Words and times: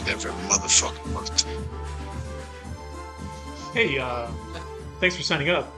damage 0.00 0.24
every 0.26 0.30
motherfucking 0.48 1.12
month. 1.12 1.46
Hey, 3.74 3.98
uh, 3.98 4.28
thanks 5.00 5.16
for 5.16 5.22
signing 5.22 5.50
up. 5.50 5.72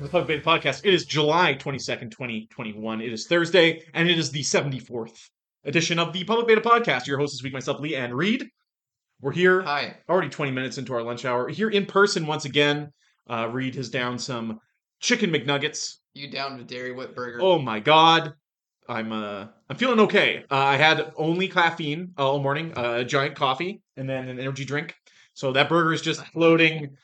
The 0.00 0.08
Public 0.08 0.28
Beta 0.28 0.42
Podcast. 0.42 0.84
It 0.84 0.94
is 0.94 1.04
July 1.04 1.54
22nd, 1.54 2.10
2021. 2.10 3.00
It 3.02 3.12
is 3.12 3.26
Thursday, 3.26 3.82
and 3.92 4.08
it 4.08 4.18
is 4.18 4.30
the 4.30 4.40
74th 4.40 5.28
edition 5.64 5.98
of 5.98 6.12
the 6.12 6.24
Public 6.24 6.48
Beta 6.48 6.60
Podcast. 6.60 7.06
Your 7.06 7.18
host 7.18 7.34
this 7.34 7.42
week, 7.42 7.52
myself, 7.52 7.80
Lee 7.80 7.96
Ann 7.96 8.14
Reed. 8.14 8.48
We're 9.20 9.32
here 9.32 9.60
Hi. 9.62 9.96
already 10.08 10.30
20 10.30 10.52
minutes 10.52 10.78
into 10.78 10.94
our 10.94 11.02
lunch 11.02 11.24
hour. 11.26 11.48
Here 11.48 11.68
in 11.68 11.86
person 11.86 12.26
once 12.26 12.46
again. 12.46 12.92
Uh, 13.28 13.48
Reed 13.48 13.74
has 13.76 13.90
downed 13.90 14.20
some 14.20 14.58
chicken 15.00 15.30
McNuggets. 15.30 15.96
You 16.14 16.30
down 16.30 16.58
to 16.58 16.64
Dairy 16.64 16.92
Whip 16.92 17.14
Burger? 17.14 17.38
Oh 17.40 17.58
my 17.58 17.78
god. 17.78 18.32
I'm 18.88 19.12
uh 19.12 19.46
I'm 19.68 19.76
feeling 19.76 20.00
okay. 20.00 20.44
Uh, 20.50 20.56
I 20.56 20.76
had 20.76 21.12
only 21.16 21.48
caffeine 21.48 22.12
uh, 22.18 22.28
all 22.28 22.42
morning, 22.42 22.72
uh, 22.76 22.94
a 23.00 23.04
giant 23.04 23.36
coffee, 23.36 23.82
and 23.96 24.08
then 24.08 24.28
an 24.28 24.38
energy 24.40 24.64
drink. 24.64 24.94
So 25.34 25.52
that 25.52 25.68
burger 25.68 25.92
is 25.92 26.02
just 26.02 26.24
floating. 26.28 26.96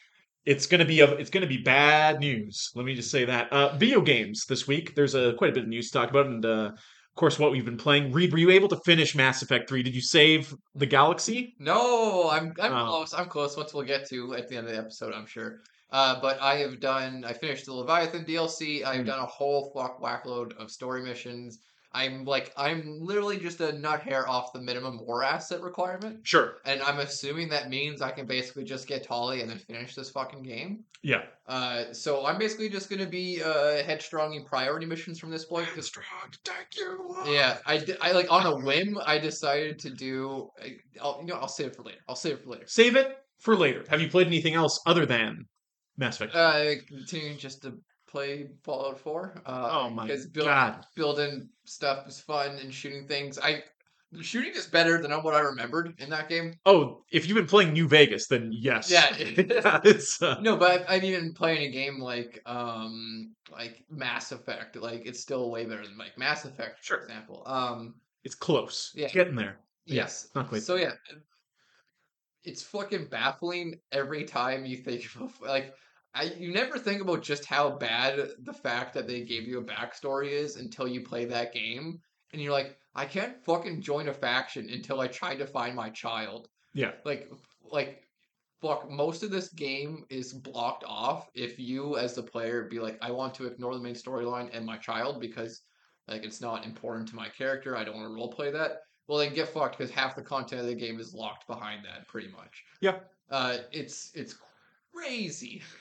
It's 0.44 0.66
gonna 0.66 0.84
be 0.84 1.00
a, 1.00 1.10
it's 1.14 1.30
gonna 1.30 1.46
be 1.46 1.58
bad 1.58 2.20
news. 2.20 2.70
Let 2.74 2.84
me 2.86 2.94
just 2.94 3.10
say 3.10 3.24
that. 3.24 3.52
Uh, 3.52 3.76
video 3.76 4.00
games 4.00 4.44
this 4.46 4.66
week. 4.66 4.94
There's 4.94 5.14
a 5.14 5.34
quite 5.34 5.50
a 5.50 5.52
bit 5.54 5.62
of 5.64 5.68
news 5.68 5.90
to 5.90 5.98
talk 5.98 6.10
about, 6.10 6.26
and 6.26 6.44
uh, 6.44 6.70
of 6.72 7.14
course 7.16 7.38
what 7.38 7.50
we've 7.52 7.64
been 7.64 7.76
playing. 7.76 8.12
Reed, 8.12 8.32
were 8.32 8.38
you 8.38 8.50
able 8.50 8.68
to 8.68 8.80
finish 8.84 9.14
Mass 9.14 9.42
Effect 9.42 9.68
Three? 9.68 9.82
Did 9.82 9.94
you 9.94 10.00
save 10.02 10.54
the 10.74 10.86
galaxy? 10.86 11.54
No, 11.58 12.28
I'm 12.30 12.52
I'm 12.60 12.72
Oh. 12.72 12.86
close. 12.90 13.14
I'm 13.14 13.28
close. 13.28 13.56
Once 13.56 13.72
we'll 13.74 13.84
get 13.84 14.08
to 14.10 14.34
at 14.34 14.48
the 14.48 14.56
end 14.56 14.66
of 14.66 14.72
the 14.72 14.78
episode, 14.78 15.12
I'm 15.14 15.26
sure. 15.26 15.60
Uh, 15.90 16.20
but 16.20 16.40
I 16.40 16.56
have 16.56 16.80
done. 16.80 17.24
I 17.24 17.32
finished 17.32 17.66
the 17.66 17.72
Leviathan 17.74 18.24
DLC. 18.24 18.84
I've 18.84 19.02
Mm. 19.02 19.06
done 19.06 19.20
a 19.20 19.26
whole 19.26 19.70
fuck 19.74 20.00
whackload 20.00 20.56
of 20.56 20.70
story 20.70 21.02
missions. 21.02 21.58
I'm 21.92 22.24
like 22.26 22.52
I'm 22.58 22.98
literally 23.00 23.38
just 23.38 23.60
a 23.60 23.72
nut 23.78 24.02
hair 24.02 24.28
off 24.28 24.52
the 24.52 24.60
minimum 24.60 24.98
war 25.06 25.22
asset 25.22 25.62
requirement, 25.62 26.20
Sure. 26.26 26.58
and 26.66 26.82
I'm 26.82 26.98
assuming 26.98 27.48
that 27.50 27.70
means 27.70 28.02
I 28.02 28.10
can 28.10 28.26
basically 28.26 28.64
just 28.64 28.86
get 28.86 29.04
Tali 29.04 29.40
and 29.40 29.48
then 29.48 29.58
finish 29.58 29.94
this 29.94 30.10
fucking 30.10 30.42
game. 30.42 30.84
Yeah. 31.02 31.22
Uh, 31.46 31.94
so 31.94 32.26
I'm 32.26 32.36
basically 32.36 32.68
just 32.68 32.90
gonna 32.90 33.06
be 33.06 33.40
uh 33.42 33.82
headstrong 33.84 34.34
in 34.34 34.44
priority 34.44 34.84
missions 34.84 35.18
from 35.18 35.30
this 35.30 35.46
point. 35.46 35.68
'cause- 35.68 35.86
Strong, 35.86 36.34
thank 36.44 36.76
you. 36.76 37.16
Yeah, 37.28 37.58
I, 37.64 37.82
I 38.02 38.12
like 38.12 38.30
on 38.30 38.44
a 38.44 38.56
whim. 38.56 38.98
I 39.06 39.16
decided 39.18 39.78
to 39.78 39.90
do. 39.90 40.50
I'll 41.00 41.20
you 41.22 41.28
know 41.28 41.36
I'll 41.36 41.48
save 41.48 41.68
it 41.68 41.76
for 41.76 41.82
later. 41.84 42.00
I'll 42.08 42.16
save 42.16 42.34
it 42.34 42.42
for 42.44 42.50
later. 42.50 42.66
Save 42.66 42.96
it 42.96 43.16
for 43.38 43.56
later. 43.56 43.84
Have 43.88 44.02
you 44.02 44.10
played 44.10 44.26
anything 44.26 44.54
else 44.54 44.78
other 44.84 45.06
than 45.06 45.46
Mass 45.96 46.16
Effect? 46.16 46.34
Uh, 46.34 46.74
continuing 46.88 47.38
just 47.38 47.62
to 47.62 47.78
play 48.08 48.48
Fallout 48.62 48.98
Four. 48.98 49.34
Uh, 49.46 49.68
oh 49.70 49.90
my 49.90 50.06
because 50.06 50.26
build, 50.26 50.46
god. 50.46 50.84
building 50.94 51.48
stuff 51.64 52.06
is 52.08 52.20
fun 52.20 52.56
and 52.58 52.72
shooting 52.72 53.06
things. 53.06 53.38
I 53.38 53.62
the 54.12 54.22
shooting 54.22 54.52
is 54.54 54.66
better 54.66 55.02
than 55.02 55.10
what 55.22 55.34
I 55.34 55.40
remembered 55.40 55.94
in 55.98 56.08
that 56.10 56.28
game. 56.28 56.54
Oh, 56.64 57.02
if 57.10 57.26
you've 57.26 57.34
been 57.36 57.46
playing 57.46 57.72
New 57.72 57.88
Vegas, 57.88 58.28
then 58.28 58.50
yes. 58.52 58.90
Yeah. 58.90 59.14
Yeah, 59.18 59.80
it's 59.84 60.22
uh, 60.22 60.38
No, 60.40 60.56
but 60.56 60.70
I've, 60.70 60.84
I've 60.88 61.04
even 61.04 61.34
playing 61.34 61.62
a 61.68 61.70
game 61.70 61.98
like 61.98 62.40
um 62.46 63.34
like 63.50 63.84
Mass 63.90 64.32
Effect. 64.32 64.76
Like 64.76 65.04
it's 65.06 65.20
still 65.20 65.50
way 65.50 65.64
better 65.64 65.84
than 65.84 65.98
like 65.98 66.16
Mass 66.16 66.44
Effect, 66.44 66.84
Sure. 66.84 66.98
for 66.98 67.04
example. 67.04 67.42
Um, 67.46 67.94
it's 68.22 68.34
close. 68.36 68.92
Yeah. 68.94 69.06
It's 69.06 69.14
getting 69.14 69.34
there. 69.34 69.58
Yeah, 69.86 69.94
yes, 70.02 70.28
not 70.34 70.48
quite. 70.48 70.62
So 70.62 70.76
yeah, 70.76 70.92
it's 72.44 72.62
fucking 72.62 73.06
baffling 73.06 73.78
every 73.92 74.24
time 74.24 74.64
you 74.64 74.76
think 74.76 75.04
of 75.20 75.32
like 75.40 75.74
I 76.16 76.32
you 76.38 76.52
never 76.52 76.78
think 76.78 77.02
about 77.02 77.22
just 77.22 77.44
how 77.44 77.70
bad 77.70 78.30
the 78.42 78.52
fact 78.52 78.94
that 78.94 79.06
they 79.06 79.22
gave 79.22 79.46
you 79.46 79.58
a 79.58 79.64
backstory 79.64 80.30
is 80.30 80.56
until 80.56 80.88
you 80.88 81.02
play 81.02 81.26
that 81.26 81.52
game 81.52 82.00
and 82.32 82.40
you're 82.40 82.52
like 82.52 82.78
I 82.94 83.04
can't 83.04 83.36
fucking 83.44 83.82
join 83.82 84.08
a 84.08 84.14
faction 84.14 84.70
until 84.70 85.00
I 85.00 85.08
try 85.08 85.36
to 85.36 85.46
find 85.46 85.76
my 85.76 85.90
child. 85.90 86.48
Yeah. 86.72 86.92
Like 87.04 87.30
like 87.70 88.02
fuck 88.62 88.90
most 88.90 89.22
of 89.22 89.30
this 89.30 89.50
game 89.50 90.04
is 90.08 90.32
blocked 90.32 90.84
off 90.86 91.28
if 91.34 91.58
you 91.58 91.98
as 91.98 92.14
the 92.14 92.22
player 92.22 92.64
be 92.64 92.78
like 92.78 92.98
I 93.02 93.10
want 93.10 93.34
to 93.34 93.46
ignore 93.46 93.74
the 93.74 93.82
main 93.82 93.94
storyline 93.94 94.48
and 94.52 94.64
my 94.64 94.78
child 94.78 95.20
because 95.20 95.62
like 96.08 96.24
it's 96.24 96.40
not 96.40 96.64
important 96.64 97.08
to 97.08 97.16
my 97.16 97.28
character. 97.28 97.76
I 97.76 97.84
don't 97.84 97.96
want 97.96 98.08
to 98.08 98.42
roleplay 98.42 98.52
that. 98.52 98.82
Well, 99.08 99.18
then 99.18 99.34
get 99.34 99.48
fucked 99.48 99.78
because 99.78 99.92
half 99.92 100.16
the 100.16 100.22
content 100.22 100.60
of 100.62 100.66
the 100.66 100.74
game 100.74 100.98
is 100.98 101.14
locked 101.14 101.46
behind 101.46 101.84
that, 101.84 102.08
pretty 102.08 102.28
much. 102.28 102.64
Yeah. 102.80 102.98
Uh, 103.30 103.58
it's 103.70 104.10
it's 104.14 104.36
crazy. 104.92 105.62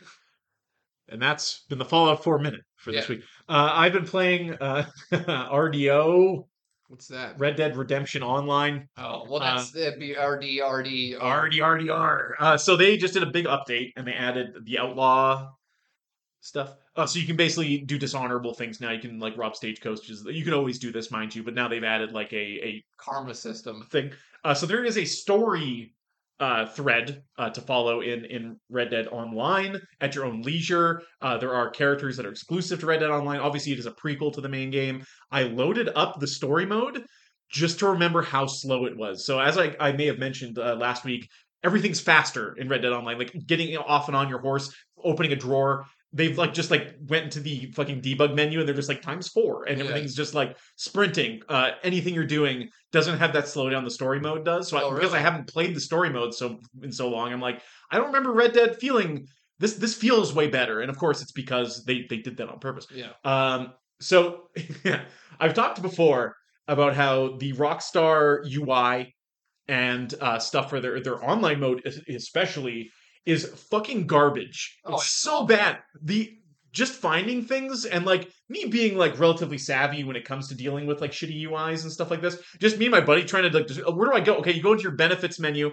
And 1.09 1.21
that's 1.21 1.63
been 1.69 1.77
the 1.77 1.85
Fallout 1.85 2.23
4 2.23 2.39
minute 2.39 2.61
for 2.77 2.91
this 2.91 3.07
Yeah. 3.09 3.15
week. 3.17 3.23
Uh, 3.47 3.71
I've 3.73 3.93
been 3.93 4.05
playing 4.05 4.53
uh, 4.55 4.85
RDO, 5.11 6.45
What's 6.87 7.07
that? 7.07 7.39
Red 7.39 7.55
Dead 7.55 7.75
Redemption 7.77 8.21
Online. 8.21 8.87
Oh, 8.97 9.25
well, 9.27 9.41
Uh, 9.41 9.55
that's 9.55 9.71
that'd 9.71 9.99
be 9.99 10.11
RD 10.13 10.61
RD 10.61 11.15
RD, 11.15 11.53
RDR. 11.59 12.29
Uh, 12.39 12.57
so 12.57 12.75
they 12.75 12.95
just 12.95 13.15
did 13.15 13.23
a 13.23 13.27
big 13.31 13.45
update 13.45 13.93
and 13.97 14.05
they 14.05 14.13
added 14.13 14.53
the 14.65 14.77
outlaw 14.77 15.49
stuff. 16.41 16.75
Uh, 16.95 17.07
so 17.07 17.17
you 17.17 17.25
can 17.25 17.35
basically 17.35 17.79
do 17.79 17.97
dishonorable 17.97 18.53
things 18.53 18.79
now. 18.79 18.91
You 18.91 18.99
can 18.99 19.19
like 19.19 19.35
rob 19.35 19.55
stagecoaches. 19.55 20.25
You 20.29 20.43
can 20.43 20.53
always 20.53 20.77
do 20.77 20.91
this, 20.91 21.09
mind 21.09 21.33
you, 21.33 21.41
but 21.41 21.55
now 21.55 21.67
they've 21.67 21.83
added 21.83 22.11
like 22.11 22.31
a, 22.33 22.35
a 22.63 22.85
karma 22.97 23.33
system. 23.33 23.87
thing. 23.89 24.11
Uh, 24.43 24.53
so 24.53 24.67
there 24.67 24.85
is 24.85 24.99
a 24.99 25.05
story 25.05 25.94
uh, 26.39 26.65
thread 26.65 27.23
uh, 27.37 27.49
to 27.49 27.61
follow 27.61 28.01
in 28.01 28.25
in 28.25 28.57
Red 28.69 28.89
Dead 28.89 29.07
Online 29.07 29.79
at 30.01 30.15
your 30.15 30.25
own 30.25 30.41
leisure. 30.41 31.01
Uh, 31.21 31.37
there 31.37 31.53
are 31.53 31.69
characters 31.69 32.17
that 32.17 32.25
are 32.25 32.31
exclusive 32.31 32.79
to 32.79 32.85
Red 32.85 32.99
Dead 32.99 33.09
Online. 33.09 33.39
Obviously, 33.39 33.71
it 33.71 33.79
is 33.79 33.85
a 33.85 33.91
prequel 33.91 34.33
to 34.33 34.41
the 34.41 34.49
main 34.49 34.69
game. 34.69 35.03
I 35.31 35.43
loaded 35.43 35.89
up 35.95 36.19
the 36.19 36.27
story 36.27 36.65
mode 36.65 37.05
just 37.49 37.79
to 37.79 37.87
remember 37.87 38.21
how 38.21 38.47
slow 38.47 38.85
it 38.85 38.97
was. 38.97 39.25
So 39.25 39.39
as 39.39 39.57
I, 39.57 39.75
I 39.79 39.91
may 39.93 40.07
have 40.07 40.19
mentioned 40.19 40.57
uh, 40.59 40.75
last 40.75 41.05
week, 41.05 41.29
everything's 41.63 42.01
faster 42.01 42.53
in 42.57 42.67
Red 42.67 42.81
Dead 42.81 42.91
Online. 42.91 43.17
Like 43.17 43.33
getting 43.47 43.75
off 43.77 44.07
and 44.07 44.15
on 44.15 44.29
your 44.29 44.39
horse, 44.39 44.73
opening 45.03 45.31
a 45.31 45.35
drawer. 45.35 45.85
They've 46.17 46.37
like 46.37 46.53
just 46.53 46.71
like 46.71 46.95
went 47.07 47.25
into 47.25 47.41
the 47.41 47.71
fucking 47.75 48.01
debug 48.01 48.33
menu 48.35 48.59
and 48.59 48.67
they're 48.67 48.73
just 48.75 48.87
like 48.89 49.01
times 49.01 49.27
four 49.27 49.65
and 49.65 49.77
Yeah. 49.77 49.83
everything's 49.85 50.15
just 50.15 50.33
like 50.33 50.57
sprinting. 50.77 51.41
Uh, 51.49 51.71
anything 51.83 52.13
you're 52.15 52.25
doing 52.25 52.69
doesn't 52.93 53.17
have 53.19 53.33
that 53.33 53.43
slowdown 53.45 53.83
the 53.83 53.91
story 53.91 54.19
mode 54.21 54.45
does. 54.45 54.69
So 54.69 54.77
I, 54.77 54.83
Oh, 54.83 54.93
because 54.95 55.13
I 55.13 55.19
haven't 55.19 55.47
played 55.47 55.75
the 55.75 55.79
story 55.81 56.09
mode 56.09 56.33
so 56.33 56.59
in 56.81 56.91
so 56.91 57.09
long, 57.09 57.33
I'm 57.33 57.41
like, 57.41 57.61
I 57.91 57.97
don't 57.97 58.07
remember 58.07 58.31
Red 58.31 58.53
Dead 58.53 58.77
feeling 58.77 59.27
this. 59.59 59.73
This 59.75 59.93
feels 59.93 60.33
way 60.33 60.47
better, 60.47 60.79
and 60.81 60.89
of 60.89 60.97
course, 60.97 61.21
it's 61.21 61.31
because 61.33 61.83
they 61.85 62.05
they 62.09 62.17
did 62.17 62.37
that 62.37 62.49
on 62.49 62.59
purpose. 62.59 62.87
Yeah. 62.93 63.11
Um, 63.25 63.73
so 63.99 64.49
I've 65.39 65.53
talked 65.53 65.81
before 65.81 66.35
about 66.67 66.95
how 66.95 67.35
the 67.37 67.53
Rockstar 67.53 68.39
UI 68.49 69.13
and 69.67 70.13
uh, 70.21 70.39
stuff 70.39 70.69
for 70.69 70.79
their 70.79 70.99
their 71.01 71.23
online 71.23 71.59
mode, 71.59 71.81
especially, 72.09 72.89
is 73.25 73.45
fucking 73.71 74.07
garbage. 74.07 74.77
Oh, 74.85 74.95
it's 74.95 75.07
so 75.07 75.45
bad. 75.45 75.79
The 76.01 76.37
just 76.71 76.93
finding 76.93 77.41
things 77.41 77.85
and 77.85 78.05
like 78.05 78.29
me 78.49 78.65
being 78.65 78.97
like 78.97 79.17
relatively 79.17 79.57
savvy 79.57 80.03
when 80.03 80.17
it 80.17 80.25
comes 80.25 80.49
to 80.49 80.55
dealing 80.55 80.85
with 80.85 80.99
like 80.99 81.11
shitty 81.11 81.43
UIs 81.47 81.83
and 81.83 81.91
stuff 81.91 82.11
like 82.11 82.21
this. 82.21 82.37
Just 82.59 82.77
me 82.77 82.85
and 82.85 82.91
my 82.91 82.99
buddy 83.01 83.23
trying 83.23 83.49
to 83.49 83.57
like, 83.57 83.67
just, 83.67 83.79
where 83.95 84.09
do 84.09 84.15
I 84.15 84.19
go? 84.19 84.35
Okay, 84.37 84.51
you 84.51 84.61
go 84.61 84.73
into 84.73 84.83
your 84.83 84.91
benefits 84.91 85.39
menu. 85.39 85.71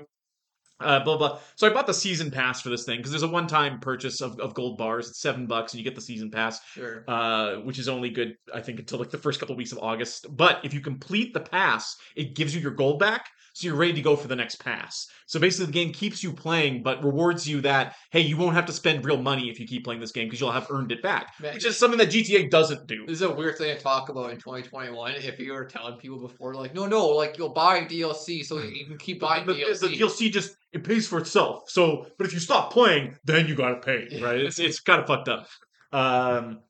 Uh, 0.81 0.99
blah 1.05 1.17
blah. 1.17 1.39
So 1.55 1.69
I 1.69 1.73
bought 1.73 1.87
the 1.87 1.95
season 1.95 2.31
pass 2.33 2.61
for 2.61 2.69
this 2.69 2.85
thing 2.85 2.97
because 2.99 3.13
there's 3.13 3.23
a 3.23 3.29
one-time 3.29 3.79
purchase 3.79 4.21
of, 4.21 4.41
of 4.41 4.53
gold 4.55 4.79
bars. 4.79 5.11
It's 5.11 5.21
seven 5.21 5.47
bucks, 5.47 5.73
and 5.73 5.79
you 5.79 5.85
get 5.85 5.95
the 5.95 6.01
season 6.01 6.29
pass 6.31 6.61
Sure. 6.73 7.05
uh, 7.07 7.57
which 7.57 7.79
is 7.79 7.89
only 7.89 8.11
good, 8.11 8.35
I 8.53 8.61
think, 8.61 8.81
until 8.81 8.99
like 8.99 9.11
the 9.11 9.19
first 9.19 9.39
couple 9.39 9.55
weeks 9.55 9.71
of 9.71 9.79
August. 9.79 10.27
But 10.37 10.65
if 10.65 10.75
you 10.75 10.81
complete 10.81 11.35
the 11.35 11.41
pass, 11.41 11.95
it 12.17 12.35
gives 12.35 12.53
you 12.53 12.61
your 12.61 12.73
gold 12.73 12.99
back, 12.99 13.29
so 13.63 13.69
you're 13.69 13.77
ready 13.77 13.93
to 13.95 14.03
go 14.03 14.17
for 14.17 14.29
the 14.29 14.37
next 14.37 14.57
pass. 14.57 15.07
So 15.27 15.39
basically, 15.41 15.67
the 15.67 15.73
game 15.73 15.93
keeps 15.93 16.23
you 16.23 16.33
playing, 16.33 16.83
but 16.83 17.03
rewards 17.05 17.49
you 17.49 17.61
that 17.63 17.95
hey, 18.11 18.21
you 18.21 18.37
won't 18.37 18.55
have 18.55 18.67
to 18.67 18.73
spend 18.73 19.05
real 19.05 19.17
money 19.23 19.49
if 19.49 19.59
you 19.61 19.67
keep 19.67 19.85
playing 19.85 20.01
this 20.01 20.13
game 20.13 20.27
because 20.27 20.41
you'll 20.41 20.53
have 20.53 20.67
earned 20.71 20.93
it 20.93 21.03
back, 21.03 21.33
Man, 21.41 21.55
which 21.55 21.65
is 21.65 21.79
something 21.79 21.99
that 21.99 22.11
GTA 22.11 22.51
doesn't 22.51 22.87
do. 22.87 23.07
This 23.07 23.17
is 23.17 23.23
a 23.23 23.33
weird 23.33 23.57
thing 23.57 23.75
to 23.77 23.83
talk 23.83 24.09
about 24.09 24.31
in 24.31 24.37
2021. 24.37 25.13
If 25.13 25.39
you 25.39 25.53
were 25.53 25.65
telling 25.65 25.97
people 25.99 26.21
before, 26.21 26.55
like, 26.55 26.75
no, 26.75 26.87
no, 26.87 27.07
like 27.07 27.39
you'll 27.39 27.55
buy 27.55 27.81
DLC 27.83 28.45
so 28.45 28.59
you 28.59 28.87
can 28.87 28.99
keep 28.99 29.21
buying 29.21 29.47
The, 29.47 29.55
the, 29.55 29.61
DLC. 29.63 29.81
the 29.81 29.89
DLC 29.99 30.33
just 30.33 30.57
it 30.73 30.85
pays 30.85 31.07
for 31.07 31.19
itself. 31.19 31.69
So, 31.69 32.07
but 32.19 32.27
if 32.27 32.33
you 32.35 32.41
stop 32.41 32.73
playing, 32.73 33.17
then 33.25 33.47
you 33.47 33.55
gotta 33.55 33.77
pay, 33.77 34.09
right? 34.21 34.41
It's 34.41 34.59
it's 34.59 34.81
kind 34.81 35.01
of 35.01 35.07
fucked 35.07 35.29
up. 35.29 35.47
Um, 35.93 36.61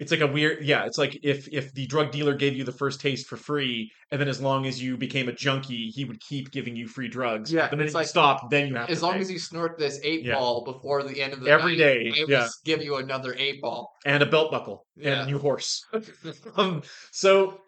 it's 0.00 0.10
like 0.10 0.20
a 0.20 0.26
weird, 0.26 0.64
yeah. 0.64 0.84
It's 0.86 0.98
like 0.98 1.18
if 1.22 1.46
if 1.52 1.72
the 1.74 1.86
drug 1.86 2.10
dealer 2.10 2.34
gave 2.34 2.56
you 2.56 2.64
the 2.64 2.72
first 2.72 3.00
taste 3.00 3.26
for 3.28 3.36
free, 3.36 3.92
and 4.10 4.20
then 4.20 4.28
as 4.28 4.40
long 4.40 4.66
as 4.66 4.82
you 4.82 4.96
became 4.96 5.28
a 5.28 5.32
junkie, 5.32 5.90
he 5.94 6.04
would 6.04 6.20
keep 6.20 6.50
giving 6.50 6.74
you 6.74 6.88
free 6.88 7.06
drugs. 7.06 7.52
Yeah, 7.52 7.68
the 7.68 7.76
minute 7.76 7.90
it's 7.90 7.98
you 7.98 8.04
stop, 8.06 8.50
then 8.50 8.66
you 8.68 8.74
have 8.76 8.88
as 8.90 9.02
long 9.02 9.14
pay. 9.14 9.20
as 9.20 9.30
you 9.30 9.38
snort 9.38 9.78
this 9.78 10.00
eight 10.02 10.24
Yeah. 10.24 10.34
ball 10.36 10.64
before 10.64 11.02
the 11.02 11.22
end 11.22 11.32
of 11.34 11.40
the 11.40 11.50
Every 11.50 11.72
night, 11.76 11.78
day, 11.78 12.12
I 12.16 12.24
yeah. 12.26 12.48
give 12.64 12.82
you 12.82 12.96
another 12.96 13.34
eight 13.38 13.60
ball. 13.60 13.92
and 14.06 14.22
a 14.22 14.26
belt 14.26 14.50
buckle 14.50 14.86
and 15.02 15.20
a 15.20 15.26
new 15.26 15.38
horse. 15.38 15.84
um, 16.56 16.82
so 17.12 17.60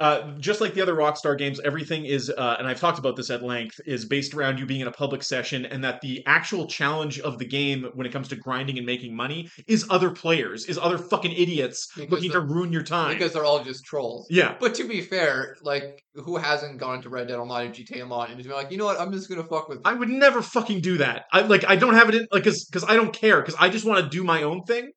uh, 0.00 0.32
just 0.38 0.60
like 0.60 0.74
the 0.74 0.80
other 0.80 0.94
Rockstar 0.94 1.36
games, 1.36 1.58
everything 1.64 2.04
is, 2.04 2.30
uh, 2.30 2.56
and 2.58 2.68
I've 2.68 2.78
talked 2.80 2.98
about 3.00 3.16
this 3.16 3.30
at 3.30 3.42
length, 3.42 3.80
is 3.84 4.04
based 4.04 4.32
around 4.34 4.58
you 4.58 4.64
being 4.66 4.80
in 4.80 4.86
a 4.86 4.92
public 4.92 5.22
session, 5.24 5.66
and 5.66 5.82
that 5.82 6.00
the 6.00 6.22
actual 6.26 6.66
challenge 6.66 7.18
of 7.20 7.38
the 7.38 7.44
game 7.44 7.88
when 7.94 8.06
it 8.06 8.12
comes 8.12 8.28
to 8.28 8.36
grinding 8.36 8.76
and 8.78 8.86
making 8.86 9.14
money 9.16 9.48
is 9.66 9.84
other 9.90 10.10
players, 10.10 10.66
is 10.66 10.78
other 10.78 10.98
fucking 10.98 11.32
idiots 11.32 11.88
Because 11.96 12.10
looking 12.12 12.30
to 12.30 12.40
ruin 12.40 12.72
your 12.72 12.82
time. 12.84 13.14
because 13.14 13.32
they're 13.32 13.44
all 13.44 13.64
just 13.64 13.84
trolls. 13.84 14.26
yeah, 14.30 14.54
But 14.60 14.74
to 14.76 14.84
be 14.86 15.00
fair, 15.00 15.56
like 15.62 16.04
who 16.14 16.36
hasn't 16.36 16.78
gone 16.78 17.02
to 17.02 17.08
Red 17.08 17.28
Dead 17.28 17.38
Online 17.38 17.68
or 17.68 17.72
GTA 17.72 18.02
Online 18.02 18.30
and 18.30 18.38
just 18.38 18.48
been 18.48 18.56
like, 18.56 18.70
you 18.70 18.78
know 18.78 18.84
what, 18.84 19.00
I'm 19.00 19.12
just 19.12 19.28
gonna 19.28 19.44
fuck 19.44 19.68
with. 19.68 19.80
I 19.84 19.94
would 19.94 20.08
never 20.08 20.42
fucking 20.42 20.80
do 20.80 20.98
that. 20.98 21.24
I 21.32 21.42
like 21.42 21.64
I 21.68 21.76
don't 21.76 21.94
have 21.94 22.08
it 22.08 22.14
in 22.14 22.26
like 22.32 22.44
cuz 22.44 22.68
cuz 22.72 22.84
I 22.84 22.94
don't 22.94 23.12
care 23.12 23.42
cuz 23.42 23.54
I 23.58 23.68
just 23.68 23.84
want 23.84 24.02
to 24.04 24.08
do 24.08 24.22
my 24.24 24.42
own 24.42 24.62
thing. 24.64 24.90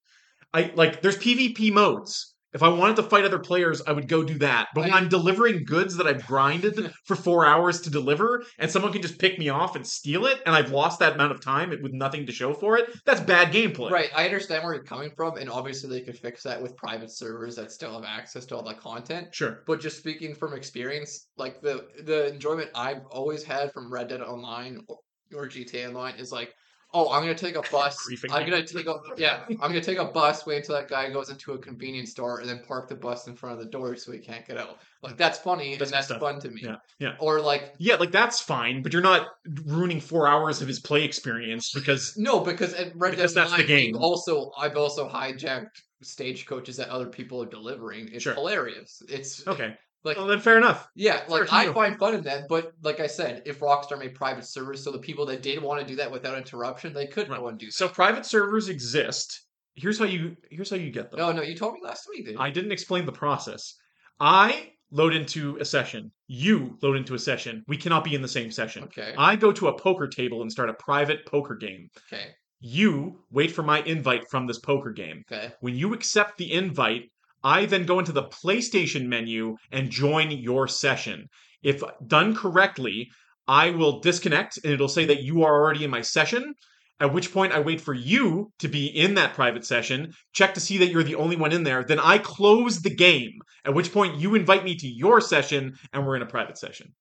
I 0.54 0.72
like 0.76 1.02
there's 1.02 1.18
PvP 1.18 1.72
modes. 1.72 2.31
If 2.54 2.64
I 2.64 2.70
wanted 2.70 2.98
to 2.98 3.04
fight 3.04 3.24
other 3.26 3.40
players, 3.40 3.82
I 3.88 3.92
would 3.94 4.08
go 4.08 4.24
do 4.24 4.38
that. 4.40 4.68
But 4.76 4.82
when 4.82 4.94
I- 4.94 4.98
I'm 4.98 5.10
delivering 5.10 5.64
goods 5.66 5.96
that 5.98 6.08
I've 6.08 6.26
grinded 6.26 6.92
for 7.06 7.16
4 7.16 7.46
hours 7.46 7.82
to 7.82 7.90
deliver 7.90 8.44
and 8.60 8.70
someone 8.70 8.92
can 8.92 9.02
just 9.02 9.20
pick 9.20 9.40
me 9.40 9.50
off 9.50 9.76
and 9.76 9.86
steal 9.88 10.26
it 10.26 10.42
and 10.46 10.56
I've 10.56 10.72
lost 10.72 11.00
that 11.00 11.14
amount 11.14 11.32
of 11.32 11.42
time 11.42 11.70
with 11.70 11.94
nothing 11.94 12.26
to 12.26 12.32
show 12.32 12.54
for 12.54 12.78
it, 12.78 12.90
that's 13.06 13.22
bad 13.22 13.54
gameplay. 13.54 13.90
Right, 13.92 14.10
I 14.16 14.26
understand 14.26 14.64
where 14.64 14.74
you're 14.74 14.84
coming 14.84 15.12
from, 15.16 15.38
and 15.38 15.50
obviously 15.50 15.90
they 15.90 16.02
could 16.06 16.18
fix 16.18 16.44
that 16.44 16.62
with 16.62 16.76
private 16.76 17.12
servers 17.12 17.56
that 17.56 17.72
still 17.72 17.94
have 17.94 18.04
access 18.06 18.46
to 18.48 18.56
all 18.56 18.64
that 18.64 18.80
content. 18.80 19.30
Sure. 19.34 19.64
But 19.68 19.80
just 19.80 19.98
speaking 19.98 20.36
from 20.36 20.54
experience, 20.54 21.28
like 21.38 21.62
the 21.62 21.88
the 22.04 22.28
enjoyment 22.34 22.70
I've 22.76 23.06
always 23.10 23.44
had 23.44 23.72
from 23.74 23.92
Red 23.92 24.10
Dead 24.10 24.22
Online 24.22 24.80
or, 24.88 24.98
or 25.34 25.48
GTA 25.48 25.88
Online 25.88 26.16
is 26.16 26.32
like, 26.32 26.54
oh, 26.94 27.12
I'm 27.12 27.22
gonna 27.22 27.36
take 27.36 27.56
a 27.56 27.62
bus. 27.72 27.98
I'm 28.32 28.50
gonna 28.50 28.66
take 28.66 28.88
a 28.88 28.96
yeah, 29.18 29.44
I'm 29.50 29.58
gonna 29.58 29.82
take 29.82 29.98
a 29.98 30.06
bus, 30.06 30.46
wait 30.46 30.58
until 30.58 30.76
that 30.76 30.90
guy 30.90 31.10
goes 31.10 31.30
into 31.30 31.54
a 31.54 31.58
convenience 31.58 32.12
store, 32.12 32.40
and 32.40 32.50
then 32.50 32.62
park 32.68 32.90
the 32.90 32.96
bus 32.96 33.28
in 33.28 33.36
front 33.36 33.58
of 33.60 33.64
the 33.64 33.70
door 33.70 33.96
so 33.96 34.12
he 34.12 34.20
can't 34.20 34.46
get 34.48 34.58
out. 34.58 34.78
Like 35.04 35.18
that's 35.18 35.40
funny 35.40 35.76
That's 35.78 35.92
and 35.92 35.98
that's 35.98 36.08
stuff. 36.08 36.20
fun 36.20 36.40
to 36.42 36.50
me. 36.50 36.62
Yeah, 36.64 36.76
yeah. 37.00 37.16
Or 37.20 37.42
like 37.42 37.74
Yeah, 37.80 37.96
like 37.96 38.12
that's 38.12 38.40
fine, 38.42 38.84
but 38.84 38.94
you're 38.94 39.02
not 39.02 39.28
ruining 39.66 40.00
4 40.00 40.28
hours 40.28 40.62
of 40.62 40.68
his 40.68 40.80
play 40.80 41.04
experience 41.04 41.72
because 41.74 42.14
no, 42.18 42.40
because 42.42 42.74
at 42.76 42.96
Red 42.96 43.12
Because 43.12 43.34
Dead 43.34 43.44
that's 43.48 43.58
the 43.58 43.64
game. 43.64 43.96
also 43.98 44.52
I've 44.60 44.78
also 44.78 45.10
hijacked 45.10 45.70
stagecoaches 46.04 46.78
that 46.78 46.90
other 46.90 47.08
people 47.08 47.42
are 47.42 47.50
delivering. 47.50 48.10
It's 48.12 48.24
Sure. 48.24 48.34
hilarious. 48.34 49.02
It's 49.10 49.48
okay. 49.48 49.76
Like 50.04 50.18
Well, 50.18 50.28
then 50.28 50.40
fair 50.40 50.58
enough. 50.58 50.88
Yeah, 50.96 51.24
like 51.28 51.48
to 51.48 51.54
I 51.56 51.72
find 51.74 51.98
fun 51.98 52.16
in 52.16 52.24
that, 52.24 52.48
but 52.50 52.74
like 52.84 53.00
I 53.00 53.08
said, 53.08 53.44
if 53.46 53.60
Rockstar 53.60 54.00
made 54.00 54.16
private 54.16 54.46
servers 54.46 54.84
so 54.84 54.92
the 54.92 55.00
people 55.00 55.26
that 55.28 55.42
did 55.42 55.62
want 55.62 55.82
to 55.82 55.86
do 55.88 55.96
that 55.98 56.12
without 56.12 56.38
interruption, 56.38 56.94
they 56.94 57.08
could 57.08 57.30
Right. 57.30 57.40
go 57.40 57.48
and 57.48 57.58
do 57.60 57.68
that. 57.68 57.74
So 57.74 57.88
private 57.88 58.26
servers 58.26 58.70
exist. 58.70 59.46
Here's 59.76 59.98
how 60.00 60.06
you 60.06 60.36
here's 60.50 60.70
how 60.70 60.76
you 60.76 60.92
get 60.92 61.12
them. 61.12 61.20
no, 61.20 61.32
no, 61.32 61.42
you 61.42 61.56
told 61.56 61.74
me 61.76 61.80
last 61.84 62.08
week, 62.10 62.26
dude. 62.26 62.38
I 62.38 62.50
didn't 62.50 62.72
explain 62.72 63.06
the 63.06 63.12
process. 63.12 63.76
I 64.20 64.72
load 64.92 65.14
into 65.14 65.58
a 65.62 65.66
session. 65.66 66.12
You 66.28 66.78
load 66.82 66.98
into 66.98 67.14
a 67.16 67.20
session. 67.20 67.64
We 67.68 67.78
cannot 67.78 68.04
be 68.04 68.14
in 68.14 68.22
the 68.22 68.28
same 68.28 68.52
session. 68.52 68.84
okay, 68.84 69.14
I 69.18 69.36
go 69.38 69.52
to 69.54 69.68
a 69.70 69.78
poker 69.80 70.08
table 70.08 70.42
and 70.42 70.52
start 70.52 70.70
a 70.70 70.74
private 70.74 71.26
poker 71.26 71.56
game. 71.56 71.90
okay, 72.12 72.32
You 72.60 73.24
wait 73.32 73.52
for 73.52 73.64
my 73.64 73.82
invite 73.84 74.30
from 74.30 74.48
this 74.48 74.60
poker 74.60 74.92
game. 74.92 75.24
okay. 75.32 75.54
When 75.62 75.76
you 75.76 75.94
accept 75.94 76.38
the 76.38 76.52
invite, 76.52 77.04
I 77.44 77.66
then 77.66 77.86
go 77.86 78.00
into 78.00 78.12
the 78.12 78.24
PlayStation 78.24 79.08
menu 79.08 79.56
and 79.72 79.90
join 79.90 80.32
your 80.32 80.68
session. 80.68 81.28
If 81.64 81.84
done 82.06 82.36
correctly, 82.36 83.10
I 83.48 83.72
will 83.72 84.00
disconnect 84.00 84.60
and 84.64 84.74
it'll 84.74 84.88
say 84.88 85.06
that 85.06 85.24
you 85.24 85.44
are 85.44 85.54
already 85.54 85.84
in 85.84 85.92
my 85.92 86.02
session. 86.02 86.54
At 87.00 87.14
which 87.14 87.34
point, 87.34 87.52
I 87.52 87.60
wait 87.60 87.82
for 87.82 87.96
you 87.96 88.52
to 88.60 88.68
be 88.68 88.86
in 88.86 89.16
that 89.16 89.34
private 89.34 89.66
session, 89.66 90.14
check 90.34 90.54
to 90.54 90.60
see 90.60 90.78
that 90.78 90.92
you're 90.92 91.02
the 91.02 91.16
only 91.16 91.36
one 91.36 91.52
in 91.52 91.64
there. 91.64 91.84
Then 91.84 92.00
I 92.00 92.20
close 92.20 92.80
the 92.80 92.94
game. 92.94 93.32
At 93.66 93.74
which 93.74 93.92
point, 93.92 94.20
you 94.20 94.36
invite 94.36 94.64
me 94.64 94.76
to 94.76 94.88
your 94.88 95.20
session 95.20 95.74
and 95.94 96.06
we're 96.06 96.16
in 96.16 96.22
a 96.22 96.28
private 96.28 96.60
session. 96.60 96.94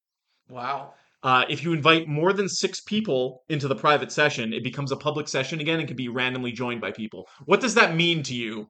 Wow. 0.48 0.94
Uh, 1.22 1.44
if 1.50 1.62
you 1.62 1.74
invite 1.74 2.08
more 2.08 2.32
than 2.32 2.48
six 2.48 2.80
people 2.80 3.42
into 3.50 3.68
the 3.68 3.76
private 3.76 4.10
session, 4.10 4.54
it 4.54 4.64
becomes 4.64 4.90
a 4.90 4.96
public 4.96 5.28
session 5.28 5.60
again 5.60 5.78
and 5.78 5.86
can 5.86 5.96
be 5.96 6.08
randomly 6.08 6.50
joined 6.50 6.80
by 6.80 6.90
people. 6.90 7.28
What 7.44 7.60
does 7.60 7.74
that 7.74 7.94
mean 7.94 8.22
to 8.22 8.34
you? 8.34 8.68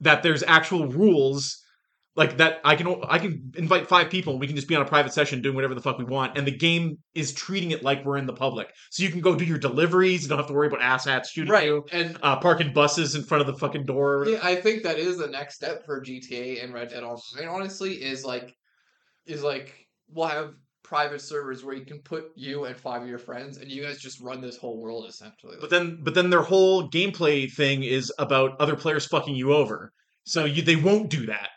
That 0.00 0.22
there's 0.22 0.42
actual 0.42 0.88
rules 0.88 1.62
like 2.16 2.38
that 2.38 2.60
I 2.64 2.74
can 2.74 2.96
I 3.08 3.18
can 3.18 3.52
invite 3.56 3.86
five 3.86 4.10
people 4.10 4.32
and 4.32 4.40
we 4.40 4.46
can 4.46 4.56
just 4.56 4.68
be 4.68 4.74
on 4.74 4.82
a 4.82 4.86
private 4.86 5.12
session 5.12 5.40
doing 5.42 5.54
whatever 5.54 5.74
the 5.74 5.80
fuck 5.80 5.96
we 5.96 6.04
want 6.04 6.36
and 6.36 6.46
the 6.46 6.56
game 6.56 6.98
is 7.14 7.32
treating 7.32 7.70
it 7.70 7.82
like 7.84 8.04
we're 8.04 8.16
in 8.16 8.26
the 8.26 8.32
public. 8.32 8.68
So 8.90 9.02
you 9.02 9.10
can 9.10 9.20
go 9.20 9.36
do 9.36 9.44
your 9.44 9.58
deliveries, 9.58 10.22
you 10.22 10.28
don't 10.28 10.38
have 10.38 10.48
to 10.48 10.52
worry 10.52 10.66
about 10.66 10.80
asshats 10.80 11.28
shooting 11.28 11.52
Right, 11.52 11.66
you, 11.66 11.86
and 11.92 12.18
uh, 12.22 12.36
parking 12.40 12.72
buses 12.72 13.14
in 13.14 13.22
front 13.22 13.42
of 13.42 13.46
the 13.46 13.58
fucking 13.58 13.86
door. 13.86 14.26
yeah, 14.28 14.40
I 14.42 14.56
think 14.56 14.82
that 14.82 14.98
is 14.98 15.18
the 15.18 15.28
next 15.28 15.54
step 15.54 15.84
for 15.86 16.00
GTA 16.00 16.64
and 16.64 16.74
Red 16.74 16.88
Dead. 16.90 17.04
Honestly, 17.04 17.94
is 17.94 18.24
like, 18.24 18.54
is 19.26 19.42
like 19.42 19.86
we'll 20.12 20.26
have 20.26 20.54
private 20.90 21.20
servers 21.20 21.64
where 21.64 21.76
you 21.76 21.84
can 21.86 22.00
put 22.00 22.32
you 22.34 22.64
and 22.64 22.76
five 22.76 23.00
of 23.02 23.08
your 23.08 23.16
friends, 23.18 23.58
and 23.58 23.70
you 23.70 23.80
guys 23.82 23.98
just 24.00 24.20
run 24.20 24.40
this 24.40 24.56
whole 24.58 24.76
world 24.82 25.06
essentially. 25.08 25.56
But 25.60 25.70
then, 25.70 26.00
but 26.02 26.14
then 26.14 26.30
their 26.30 26.42
whole 26.42 26.90
gameplay 26.90 27.48
thing 27.50 27.84
is 27.84 28.12
about 28.18 28.60
other 28.60 28.74
players 28.74 29.06
fucking 29.06 29.36
you 29.36 29.52
over. 29.54 29.92
So 30.24 30.44
you, 30.46 30.62
they 30.62 30.74
won't 30.74 31.08
do 31.08 31.26
that. 31.26 31.50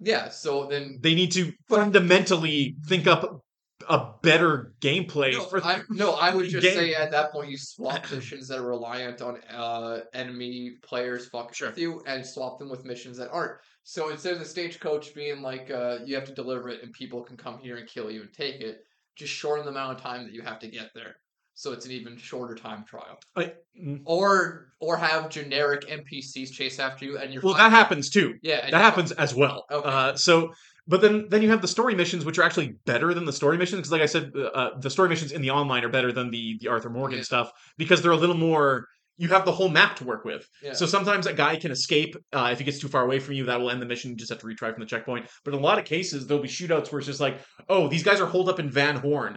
yeah, 0.00 0.30
so 0.30 0.64
then 0.66 0.98
They 1.02 1.14
need 1.14 1.30
to 1.32 1.52
fundamentally 1.68 2.76
think 2.86 3.06
up 3.06 3.44
a 3.88 4.12
better 4.22 4.72
gameplay 4.80 5.32
No, 5.32 5.44
for. 5.44 5.62
I, 5.64 5.82
no, 5.90 6.12
I 6.14 6.34
would 6.34 6.48
just 6.56 6.62
game. 6.62 6.74
say 6.74 6.94
at 6.94 7.10
that 7.12 7.30
point 7.32 7.50
you 7.50 7.58
swap 7.58 8.10
missions 8.10 8.48
that 8.48 8.58
are 8.58 8.66
reliant 8.66 9.20
on 9.22 9.40
uh, 9.50 10.00
enemy 10.14 10.72
players 10.82 11.28
fucking 11.28 11.52
Sure. 11.52 11.68
with 11.68 11.78
you 11.78 12.02
and 12.06 12.24
swap 12.24 12.58
them 12.58 12.70
with 12.70 12.84
missions 12.86 13.18
that 13.18 13.28
aren't. 13.30 13.58
So 13.84 14.10
instead 14.10 14.34
of 14.34 14.38
the 14.38 14.44
stagecoach 14.44 15.14
being 15.14 15.40
like 15.42 15.70
uh, 15.70 15.98
you 16.04 16.14
have 16.14 16.24
to 16.24 16.34
deliver 16.34 16.68
it 16.68 16.82
and 16.82 16.92
people 16.92 17.22
can 17.22 17.36
come 17.36 17.58
here 17.58 17.76
and 17.78 17.88
kill 17.88 18.10
you 18.10 18.22
and 18.22 18.32
take 18.32 18.60
it, 18.60 18.80
just 19.16 19.32
shorten 19.32 19.64
the 19.64 19.70
amount 19.70 19.96
of 19.96 20.02
time 20.02 20.24
that 20.24 20.32
you 20.32 20.42
have 20.42 20.58
to 20.60 20.68
get 20.68 20.90
there. 20.94 21.16
So 21.54 21.72
it's 21.72 21.86
an 21.86 21.92
even 21.92 22.16
shorter 22.16 22.54
time 22.54 22.84
trial. 22.84 23.18
I- 23.36 23.54
mm. 23.82 24.02
Or 24.04 24.68
or 24.80 24.96
have 24.96 25.28
generic 25.30 25.86
NPCs 25.88 26.52
chase 26.52 26.78
after 26.78 27.04
you 27.04 27.18
and 27.18 27.32
you're 27.32 27.42
well, 27.42 27.54
that 27.54 27.70
happens 27.72 28.10
too. 28.10 28.34
yeah 28.42 28.70
That 28.70 28.80
happens 28.80 29.10
as 29.12 29.34
well. 29.34 29.64
Okay. 29.70 29.88
Uh, 29.88 30.14
so, 30.14 30.52
but 30.86 31.00
then 31.00 31.26
then 31.30 31.42
you 31.42 31.50
have 31.50 31.62
the 31.62 31.68
story 31.68 31.94
missions, 31.96 32.24
which 32.24 32.38
are 32.38 32.42
actually 32.44 32.74
better 32.86 33.12
than 33.12 33.24
the 33.24 33.32
story 33.32 33.56
missions 33.58 33.78
because, 33.80 33.92
like 33.92 34.02
I 34.02 34.06
said, 34.06 34.32
uh, 34.36 34.70
the 34.78 34.88
story 34.90 35.08
missions 35.08 35.32
in 35.32 35.42
the 35.42 35.50
online 35.50 35.82
are 35.84 35.88
better 35.88 36.12
than 36.12 36.30
the 36.30 36.58
the 36.60 36.68
Arthur 36.68 36.90
Morgan 36.90 37.18
Yeah. 37.18 37.24
stuff 37.24 37.50
because 37.76 38.02
they're 38.02 38.12
a 38.12 38.16
little 38.16 38.36
more. 38.36 38.86
You 39.18 39.28
have 39.28 39.44
the 39.44 39.52
whole 39.52 39.68
map 39.68 39.96
to 39.96 40.04
work 40.04 40.24
with. 40.24 40.48
Yeah. 40.62 40.72
So 40.72 40.86
sometimes 40.86 41.26
a 41.26 41.32
guy 41.32 41.56
can 41.56 41.70
escape 41.70 42.16
uh, 42.32 42.50
if 42.52 42.58
he 42.58 42.64
gets 42.64 42.78
too 42.78 42.88
far 42.88 43.04
away 43.04 43.18
from 43.18 43.34
you. 43.34 43.44
That 43.44 43.60
will 43.60 43.70
end 43.70 43.82
the 43.82 43.86
mission. 43.86 44.10
You 44.10 44.16
just 44.16 44.30
have 44.30 44.38
to 44.38 44.46
retry 44.46 44.72
from 44.72 44.80
the 44.80 44.86
checkpoint. 44.86 45.26
But 45.44 45.54
in 45.54 45.60
a 45.60 45.62
lot 45.62 45.78
of 45.78 45.84
cases, 45.84 46.26
there'll 46.26 46.42
be 46.42 46.48
shootouts 46.48 46.90
where 46.90 47.00
it's 47.00 47.06
just 47.06 47.20
like, 47.20 47.40
oh, 47.68 47.88
these 47.88 48.04
guys 48.04 48.20
are 48.20 48.26
holed 48.26 48.48
up 48.48 48.60
in 48.60 48.70
Van 48.70 48.96
Horn. 48.96 49.36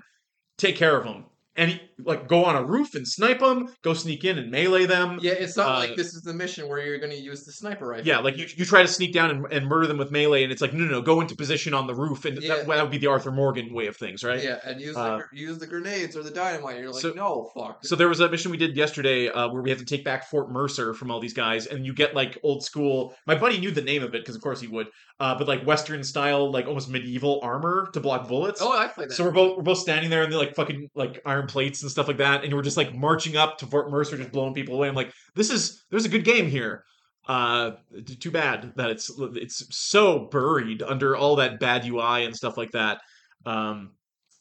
Take 0.58 0.76
care 0.76 0.96
of 0.96 1.04
them. 1.04 1.26
And 1.58 1.72
he, 1.72 1.82
like 2.00 2.30
go 2.30 2.46
on 2.46 2.56
a 2.56 2.64
roof 2.64 2.96
and 2.96 3.06
snipe 3.06 3.40
them. 3.40 3.68
Go 3.84 3.94
sneak 3.94 4.24
in 4.24 4.38
and 4.38 4.50
melee 4.50 4.86
them. 4.86 5.20
Yeah, 5.22 5.34
it's 5.34 5.58
not 5.58 5.68
uh, 5.68 5.80
like 5.80 5.96
this 5.98 6.14
is 6.14 6.22
the 6.22 6.34
mission 6.34 6.70
where 6.70 6.80
you're 6.80 6.98
going 6.98 7.12
to 7.12 7.20
use 7.20 7.44
the 7.44 7.52
sniper 7.52 7.88
rifle. 7.88 8.08
Yeah, 8.08 8.20
like 8.20 8.38
you, 8.38 8.48
you 8.56 8.64
try 8.64 8.82
to 8.82 8.88
sneak 8.88 9.12
down 9.14 9.30
and, 9.30 9.46
and 9.52 9.68
murder 9.68 9.86
them 9.86 9.98
with 9.98 10.12
melee, 10.12 10.44
and 10.44 10.52
it's 10.52 10.62
like 10.62 10.74
no, 10.74 10.86
no, 10.86 10.92
no, 10.92 11.02
go 11.02 11.20
into 11.20 11.36
position 11.36 11.74
on 11.74 11.88
the 11.88 11.94
roof, 11.94 12.24
and 12.24 12.42
Yeah. 12.42 12.56
that, 12.56 12.68
that 12.68 12.82
would 12.82 12.90
be 12.90 12.98
the 13.00 13.08
Arthur 13.08 13.32
Morgan 13.32 13.74
way 13.74 13.88
of 13.88 13.98
things, 13.98 14.24
right? 14.24 14.42
Yeah, 14.42 14.60
and 14.66 14.80
use 14.80 14.96
Uh, 14.96 15.20
the 15.34 15.38
use 15.38 15.58
the 15.60 15.68
grenades 15.68 16.16
or 16.16 16.24
the 16.24 16.32
dynamite. 16.32 16.80
You're 16.80 16.90
like, 16.92 17.02
so- 17.02 17.12
no, 17.12 17.52
fuck. 17.54 17.86
So 17.86 17.98
there 17.98 18.08
was 18.08 18.22
a 18.22 18.30
mission 18.30 18.50
we 18.50 18.58
did 18.58 18.78
yesterday 18.78 19.28
uh, 19.28 19.50
where 19.50 19.62
we 19.62 19.70
had 19.70 19.80
to 19.80 19.86
take 19.86 20.06
back 20.06 20.30
Fort 20.30 20.50
Mercer 20.50 20.94
from 20.94 21.12
all 21.12 21.20
these 21.20 21.34
guys, 21.34 21.68
and 21.68 21.86
you 21.86 21.94
get 21.94 22.16
like 22.16 22.38
old 22.44 22.64
school. 22.64 23.14
My 23.28 23.36
buddy 23.36 23.60
knew 23.60 23.72
the 23.72 23.82
name 23.82 24.04
of 24.04 24.16
it 24.16 24.22
because 24.22 24.38
of 24.38 24.42
course 24.42 24.62
he 24.62 24.68
would, 24.68 24.88
uh, 25.20 25.38
but 25.38 25.50
like 25.50 25.66
Western 25.66 26.02
style, 26.04 26.50
like 26.50 26.66
almost 26.66 26.90
medieval 26.90 27.42
armor 27.44 27.90
to 27.92 28.00
block 28.00 28.30
bullets. 28.30 28.62
oh, 28.62 28.72
I 28.76 28.88
played 28.88 29.10
that. 29.10 29.16
So 29.16 29.26
we're 29.26 29.32
both 29.32 29.58
we're 29.58 29.64
both 29.64 29.80
standing 29.80 30.10
there 30.10 30.24
and 30.24 30.32
they're 30.32 30.40
like 30.40 30.56
fucking 30.56 30.90
like 30.96 31.22
iron 31.26 31.41
plates 31.48 31.82
and 31.82 31.92
stuff 31.92 32.08
like 32.08 32.18
that, 32.18 32.44
and 32.44 32.54
we're 32.54 32.62
just 32.62 32.78
like 32.78 32.94
marching 32.94 33.38
up 33.38 33.58
to 33.60 33.66
Fort 33.66 33.90
Mercer, 33.90 34.18
just 34.18 34.32
blowing 34.32 34.54
people 34.54 34.76
away. 34.76 34.88
I'm 34.88 34.96
like, 34.96 35.14
this 35.36 35.50
is 35.50 35.84
there's 35.90 36.06
a 36.06 36.10
good 36.10 36.24
game 36.26 36.48
here. 36.48 36.84
Uh, 37.28 37.72
too 38.20 38.32
bad 38.32 38.74
that 38.76 38.90
it's 38.90 39.12
it's 39.36 39.66
so 39.76 40.28
buried 40.32 40.82
under 40.82 41.16
all 41.16 41.36
that 41.36 41.60
bad 41.60 41.86
UI 41.86 42.26
and 42.26 42.36
stuff 42.36 42.58
like 42.58 42.72
that. 42.72 43.00
Um, 43.46 43.92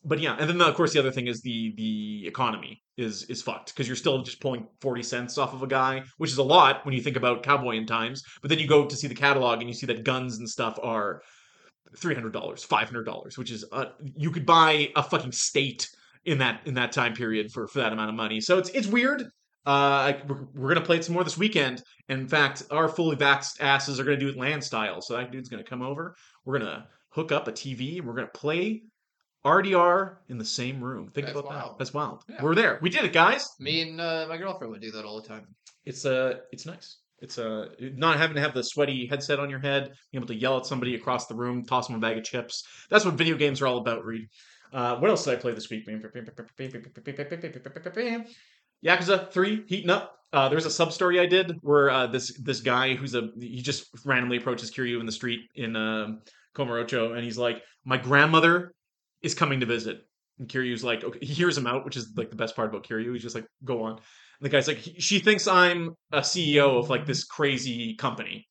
but 0.05 0.19
yeah, 0.19 0.37
and 0.39 0.49
then 0.49 0.61
of 0.61 0.75
course 0.75 0.93
the 0.93 0.99
other 0.99 1.11
thing 1.11 1.27
is 1.27 1.43
the 1.43 1.75
the 1.77 2.27
economy 2.27 2.83
is 2.97 3.25
is 3.25 3.43
fucked 3.43 3.69
because 3.69 3.87
you're 3.87 3.97
still 3.97 4.23
just 4.23 4.41
pulling 4.41 4.67
forty 4.81 5.03
cents 5.03 5.37
off 5.37 5.53
of 5.53 5.63
a 5.63 5.67
guy, 5.67 6.03
which 6.17 6.31
is 6.31 6.39
a 6.39 6.43
lot 6.43 6.85
when 6.85 6.95
you 6.95 7.03
think 7.03 7.17
about 7.17 7.43
cowboy 7.43 7.77
in 7.77 7.87
times. 7.87 8.23
But 8.41 8.49
then 8.49 8.59
you 8.59 8.67
go 8.67 8.87
to 8.87 8.97
see 8.97 9.09
the 9.09 9.15
catalog 9.15 9.61
and 9.61 9.69
you 9.69 9.75
see 9.75 9.87
that 9.87 10.05
guns 10.05 10.39
and 10.39 10.49
stuff 10.49 10.79
are 10.83 11.23
three 11.97 12.15
hundred 12.15 12.33
dollars, 12.33 12.65
five 12.65 12.89
hundred 12.89 13.05
dollars, 13.05 13.37
which 13.37 13.51
is 13.51 13.65
uh, 13.73 13.87
you 14.17 14.31
could 14.31 14.47
buy 14.47 14.91
a 14.97 15.03
fucking 15.03 15.33
state 15.33 15.89
in 16.25 16.39
that 16.39 16.63
in 16.67 16.75
that 16.75 16.93
time 16.93 17.15
period 17.15 17.51
for 17.53 17.67
for 17.69 17.81
that 17.81 17.93
amount 17.93 18.11
of 18.11 18.17
money. 18.17 18.41
So 18.41 18.59
it's 18.59 18.71
it's 18.71 18.87
weird. 18.87 19.25
Uh, 19.67 20.15
we're, 20.27 20.47
we're 20.55 20.69
gonna 20.75 20.85
play 20.85 20.97
it 20.97 21.05
some 21.05 21.15
more 21.15 21.25
this 21.25 21.39
weekend. 21.39 21.83
In 22.09 22.27
fact, 22.27 22.63
our 22.71 22.89
fully 22.89 23.17
vaxxed 23.17 23.61
asses 23.61 24.01
are 24.01 24.05
gonna 24.05 24.17
do 24.17 24.29
it 24.29 24.37
land 24.37 24.65
style. 24.65 25.01
So 25.01 25.17
that 25.17 25.31
dude's 25.31 25.49
gonna 25.49 25.65
come 25.65 25.83
over. 25.83 26.15
We're 26.45 26.59
gonna 26.59 26.89
hook 27.11 27.33
up 27.33 27.49
a 27.49 27.53
TV 27.53 27.99
and 27.99 28.07
we're 28.07 28.15
gonna 28.15 28.29
play 28.29 28.83
RDR 29.45 30.17
in 30.29 30.39
the 30.39 30.45
same 30.45 30.83
room. 30.83 31.11
Think 31.11 31.27
That's 31.27 31.39
about 31.39 31.51
that. 31.51 31.65
wild. 31.65 31.79
That's 31.79 31.95
wild. 31.95 32.23
Yeah. 32.29 32.43
We're 32.43 32.55
there. 32.55 32.79
We 32.83 32.91
did 32.91 33.05
it, 33.05 33.13
guys. 33.13 33.49
Me 33.59 33.83
and 33.83 34.01
uh, 34.01 34.27
my 34.29 34.37
girlfriend 34.37 34.71
would 34.73 34.83
do 34.83 34.91
that 34.93 35.05
all 35.05 35.21
the 35.21 35.27
time. 35.27 35.47
It's 35.85 36.05
uh, 36.05 36.41
it's 36.53 36.67
nice. 36.67 36.99
It's 37.21 37.39
uh, 37.39 37.69
not 37.79 38.17
having 38.17 38.35
to 38.37 38.41
have 38.41 38.55
the 38.55 38.63
sweaty 38.63 39.07
headset 39.07 39.39
on 39.39 39.51
your 39.51 39.59
head, 39.59 39.93
being 40.11 40.23
able 40.23 40.29
to 40.29 40.35
yell 40.35 40.57
at 40.57 40.65
somebody 40.65 40.95
across 40.95 41.27
the 41.27 41.35
room, 41.35 41.65
toss 41.65 41.87
them 41.87 41.97
a 41.97 41.99
bag 41.99 42.17
of 42.17 42.25
chips. 42.25 42.65
That's 42.89 43.05
what 43.05 43.15
video 43.15 43.37
games 43.37 43.61
are 43.61 43.67
all 43.67 43.79
about, 43.79 44.05
Reed. 44.07 44.29
Uh, 44.73 44.97
what 44.97 45.11
else 45.11 45.25
did 45.25 45.35
I 45.35 45.37
play 45.37 45.53
this 45.53 45.69
week? 45.71 45.87
Yakuza 48.85 49.31
3 49.31 49.65
heating 49.67 49.91
up. 49.91 50.17
Uh, 50.33 50.49
there's 50.49 50.67
a 50.67 50.71
sub 50.71 50.93
story 50.93 51.19
I 51.19 51.27
did 51.27 51.59
where 51.63 51.91
uh, 51.91 52.07
this 52.07 52.33
this 52.41 52.61
guy 52.61 52.95
who's 52.95 53.17
a 53.17 53.31
he 53.39 53.63
just 53.63 53.89
randomly 54.05 54.37
approaches 54.37 54.71
Kiryu 54.71 55.01
in 55.01 55.07
the 55.07 55.13
street 55.13 55.41
in 55.57 55.75
uh, 55.75 56.09
Kamurocho 56.55 57.15
and 57.17 57.25
he's 57.25 57.37
like, 57.37 57.63
"My 57.85 57.97
grandmother 57.97 58.73
is 59.23 59.35
coming 59.35 59.61
to 59.61 59.67
visit." 59.67 60.03
And 60.39 60.49
Kiryu's 60.49 60.85
like, 60.85 61.05
okay, 61.05 61.19
he 61.21 61.35
hears 61.35 61.59
him 61.59 61.67
out, 61.67 61.85
which 61.85 61.97
is 61.97 62.13
like 62.17 62.31
the 62.31 62.37
best 62.37 62.57
part 62.57 62.71
about 62.71 62.87
Kiryu. 62.87 63.13
He's 63.13 63.23
just 63.23 63.35
like, 63.35 63.47
"Go 63.65 63.83
on." 63.83 63.93
And 63.93 64.01
the 64.41 64.49
guy's 64.49 64.69
like, 64.69 64.79
"She 64.99 65.19
thinks 65.19 65.49
I'm 65.49 65.97
a 66.13 66.21
CEO 66.21 66.79
of 66.79 66.89
like 66.89 67.07
this 67.07 67.25
crazy 67.25 67.97
company." 67.97 68.47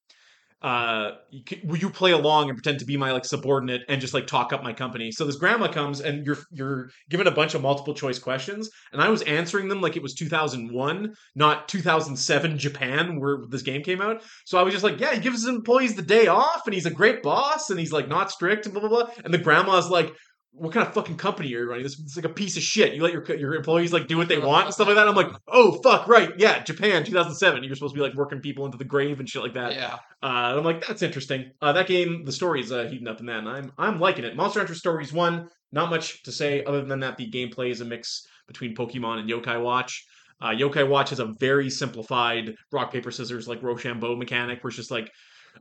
Uh 0.61 1.11
you 1.29 1.43
will 1.63 1.77
you 1.77 1.89
play 1.89 2.11
along 2.11 2.49
and 2.49 2.57
pretend 2.57 2.79
to 2.79 2.85
be 2.85 2.97
my 2.97 3.11
like 3.11 3.23
subordinate 3.23 3.81
and 3.87 4.01
just 4.01 4.13
like 4.13 4.27
talk 4.27 4.51
up 4.51 4.63
my 4.63 4.73
company? 4.73 5.11
So 5.11 5.25
this 5.25 5.37
grandma 5.37 5.71
comes 5.71 6.01
and 6.01 6.25
you're 6.25 6.37
you're 6.51 6.89
given 7.09 7.27
a 7.27 7.31
bunch 7.31 7.53
of 7.53 7.61
multiple 7.61 7.93
choice 7.93 8.19
questions 8.19 8.69
and 8.91 9.01
i 9.01 9.07
was 9.07 9.21
answering 9.21 9.69
them 9.69 9.79
like 9.79 9.95
it 9.95 10.03
was 10.03 10.13
2001 10.15 11.13
not 11.35 11.67
2007 11.69 12.57
japan 12.57 13.19
where 13.19 13.39
this 13.49 13.61
game 13.61 13.83
came 13.83 14.01
out. 14.01 14.21
So 14.45 14.57
i 14.57 14.63
was 14.63 14.73
just 14.73 14.83
like 14.83 14.99
yeah 14.99 15.13
he 15.13 15.21
gives 15.21 15.45
his 15.45 15.47
employees 15.47 15.95
the 15.95 16.01
day 16.01 16.27
off 16.27 16.63
and 16.65 16.73
he's 16.73 16.85
a 16.85 16.91
great 16.91 17.23
boss 17.23 17.69
and 17.69 17.79
he's 17.79 17.93
like 17.93 18.09
not 18.09 18.31
strict 18.31 18.65
and 18.65 18.73
blah 18.73 18.87
blah 18.87 19.05
blah. 19.05 19.13
And 19.23 19.33
the 19.33 19.37
grandma's 19.37 19.89
like 19.89 20.13
what 20.51 20.73
kind 20.73 20.85
of 20.85 20.93
fucking 20.93 21.15
company 21.15 21.47
are 21.53 21.59
you 21.59 21.69
running? 21.69 21.83
This 21.83 21.97
is 21.97 22.15
like 22.15 22.25
a 22.25 22.29
piece 22.29 22.57
of 22.57 22.63
shit. 22.63 22.93
You 22.93 23.01
let 23.03 23.13
your 23.13 23.23
your 23.35 23.55
employees 23.55 23.93
like 23.93 24.07
do 24.07 24.17
what 24.17 24.27
they 24.27 24.39
want 24.39 24.65
and 24.65 24.73
stuff 24.73 24.87
like 24.87 24.95
that. 24.95 25.07
I'm 25.07 25.15
like, 25.15 25.31
oh 25.47 25.79
fuck, 25.81 26.07
right, 26.07 26.31
yeah, 26.37 26.63
Japan, 26.63 27.03
2007. 27.03 27.63
You're 27.63 27.75
supposed 27.75 27.93
to 27.93 27.99
be 27.99 28.05
like 28.05 28.15
working 28.15 28.41
people 28.41 28.65
into 28.65 28.77
the 28.77 28.83
grave 28.83 29.19
and 29.19 29.29
shit 29.29 29.41
like 29.41 29.53
that. 29.53 29.73
yeah. 29.73 29.95
Uh, 30.21 30.57
I'm 30.57 30.63
like, 30.63 30.85
that's 30.85 31.01
interesting. 31.01 31.51
Uh, 31.61 31.71
that 31.73 31.87
game, 31.87 32.25
the 32.25 32.31
story's 32.31 32.71
uh, 32.71 32.87
heating 32.89 33.07
up 33.07 33.19
in 33.19 33.27
that, 33.27 33.39
and 33.39 33.49
I'm 33.49 33.71
I'm 33.77 33.99
liking 33.99 34.25
it. 34.25 34.35
Monster 34.35 34.59
Hunter 34.59 34.75
Stories 34.75 35.13
one, 35.13 35.47
not 35.71 35.89
much 35.89 36.23
to 36.23 36.31
say 36.31 36.63
other 36.63 36.83
than 36.83 36.99
that 36.99 37.17
the 37.17 37.29
gameplay 37.29 37.71
is 37.71 37.81
a 37.81 37.85
mix 37.85 38.25
between 38.47 38.75
Pokemon 38.75 39.19
and 39.19 39.29
Yokai 39.29 39.61
Watch. 39.63 40.05
Uh, 40.41 40.49
Yokai 40.49 40.87
Watch 40.87 41.09
has 41.09 41.19
a 41.19 41.33
very 41.39 41.69
simplified 41.69 42.55
rock 42.71 42.91
paper 42.91 43.11
scissors 43.11 43.47
like 43.47 43.61
Rochambeau 43.61 44.15
mechanic, 44.15 44.63
where 44.63 44.69
it's 44.69 44.77
just 44.77 44.91
like 44.91 45.11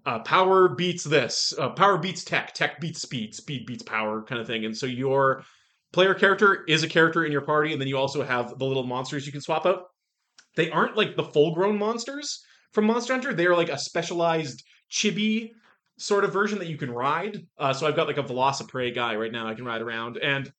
uh, 0.06 0.20
power 0.20 0.68
beats 0.68 1.04
this, 1.04 1.52
uh, 1.58 1.70
power 1.70 1.98
beats 1.98 2.24
tech, 2.24 2.54
tech 2.54 2.80
beats 2.80 3.02
speed, 3.02 3.34
speed 3.34 3.66
beats 3.66 3.82
power, 3.82 4.22
kind 4.22 4.40
of 4.40 4.46
thing. 4.46 4.64
And 4.64 4.76
so 4.76 4.86
your 4.86 5.44
player 5.92 6.14
character 6.14 6.64
is 6.66 6.82
a 6.82 6.88
character 6.88 7.24
in 7.24 7.32
your 7.32 7.42
party, 7.42 7.72
and 7.72 7.80
then 7.80 7.88
you 7.88 7.96
also 7.96 8.22
have 8.22 8.58
the 8.58 8.64
little 8.64 8.84
monsters 8.84 9.26
you 9.26 9.32
can 9.32 9.40
swap 9.40 9.66
out. 9.66 9.84
They 10.56 10.70
aren't 10.70 10.96
like 10.96 11.16
the 11.16 11.24
full 11.24 11.54
grown 11.54 11.78
monsters 11.78 12.44
from 12.72 12.86
Monster 12.86 13.12
Hunter. 13.12 13.32
They 13.32 13.46
are 13.46 13.56
like 13.56 13.68
a 13.68 13.78
specialized 13.78 14.64
chibi 14.90 15.50
sort 15.98 16.24
of 16.24 16.32
version 16.32 16.58
that 16.58 16.68
you 16.68 16.76
can 16.76 16.90
ride. 16.90 17.46
Uh, 17.58 17.72
so 17.72 17.86
I've 17.86 17.96
got 17.96 18.06
like 18.06 18.18
a 18.18 18.22
Velociprey 18.22 18.94
guy 18.94 19.16
right 19.16 19.32
now 19.32 19.46
I 19.46 19.54
can 19.54 19.64
ride 19.64 19.82
around, 19.82 20.16
and 20.18 20.50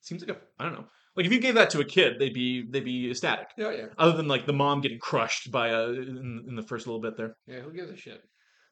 seems 0.00 0.26
like 0.26 0.36
a 0.36 0.40
I 0.58 0.64
don't 0.64 0.74
know. 0.74 0.86
Like 1.16 1.26
if 1.26 1.32
you 1.32 1.38
gave 1.38 1.54
that 1.54 1.70
to 1.70 1.80
a 1.80 1.84
kid, 1.84 2.18
they'd 2.18 2.34
be 2.34 2.64
they'd 2.68 2.84
be 2.84 3.10
ecstatic. 3.10 3.48
Yeah, 3.56 3.70
yeah. 3.70 3.86
Other 3.98 4.16
than 4.16 4.28
like 4.28 4.46
the 4.46 4.52
mom 4.52 4.80
getting 4.80 4.98
crushed 4.98 5.50
by 5.50 5.68
a 5.68 5.90
in, 5.90 6.44
in 6.48 6.56
the 6.56 6.62
first 6.62 6.86
little 6.86 7.00
bit 7.00 7.16
there. 7.16 7.36
Yeah, 7.46 7.60
who 7.60 7.72
gives 7.72 7.90
a 7.90 7.96
shit? 7.96 8.22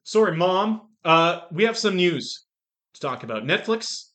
Sorry, 0.02 0.36
mom. 0.36 0.88
Uh, 1.04 1.42
we 1.52 1.64
have 1.64 1.78
some 1.78 1.96
news 1.96 2.46
to 2.94 3.00
talk 3.00 3.22
about. 3.22 3.44
Netflix 3.44 4.08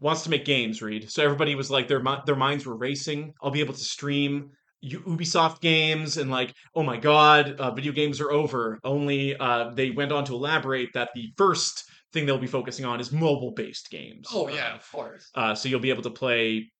wants 0.00 0.22
to 0.24 0.30
make 0.30 0.44
games, 0.44 0.82
Reed. 0.82 1.10
So 1.10 1.22
everybody 1.22 1.54
was 1.54 1.70
like, 1.70 1.86
their 1.86 2.02
their 2.26 2.36
minds 2.36 2.66
were 2.66 2.76
racing. 2.76 3.34
I'll 3.42 3.50
be 3.50 3.60
able 3.60 3.74
to 3.74 3.84
stream 3.84 4.50
Ubisoft 4.84 5.60
games, 5.60 6.16
and 6.16 6.30
like, 6.30 6.54
oh 6.74 6.82
my 6.82 6.96
god, 6.96 7.52
uh, 7.60 7.70
video 7.72 7.92
games 7.92 8.20
are 8.20 8.30
over. 8.30 8.80
Only 8.82 9.36
uh, 9.36 9.70
they 9.74 9.90
went 9.90 10.10
on 10.10 10.24
to 10.24 10.34
elaborate 10.34 10.88
that 10.94 11.10
the 11.14 11.32
first 11.36 11.84
thing 12.12 12.26
they'll 12.26 12.38
be 12.38 12.46
focusing 12.46 12.84
on 12.84 12.98
is 12.98 13.12
mobile 13.12 13.52
based 13.52 13.90
games. 13.90 14.26
Oh 14.32 14.48
yeah, 14.48 14.74
of 14.74 14.90
course. 14.90 15.30
Uh, 15.34 15.54
so 15.54 15.68
you'll 15.68 15.80
be 15.80 15.90
able 15.90 16.02
to 16.02 16.10
play. 16.10 16.70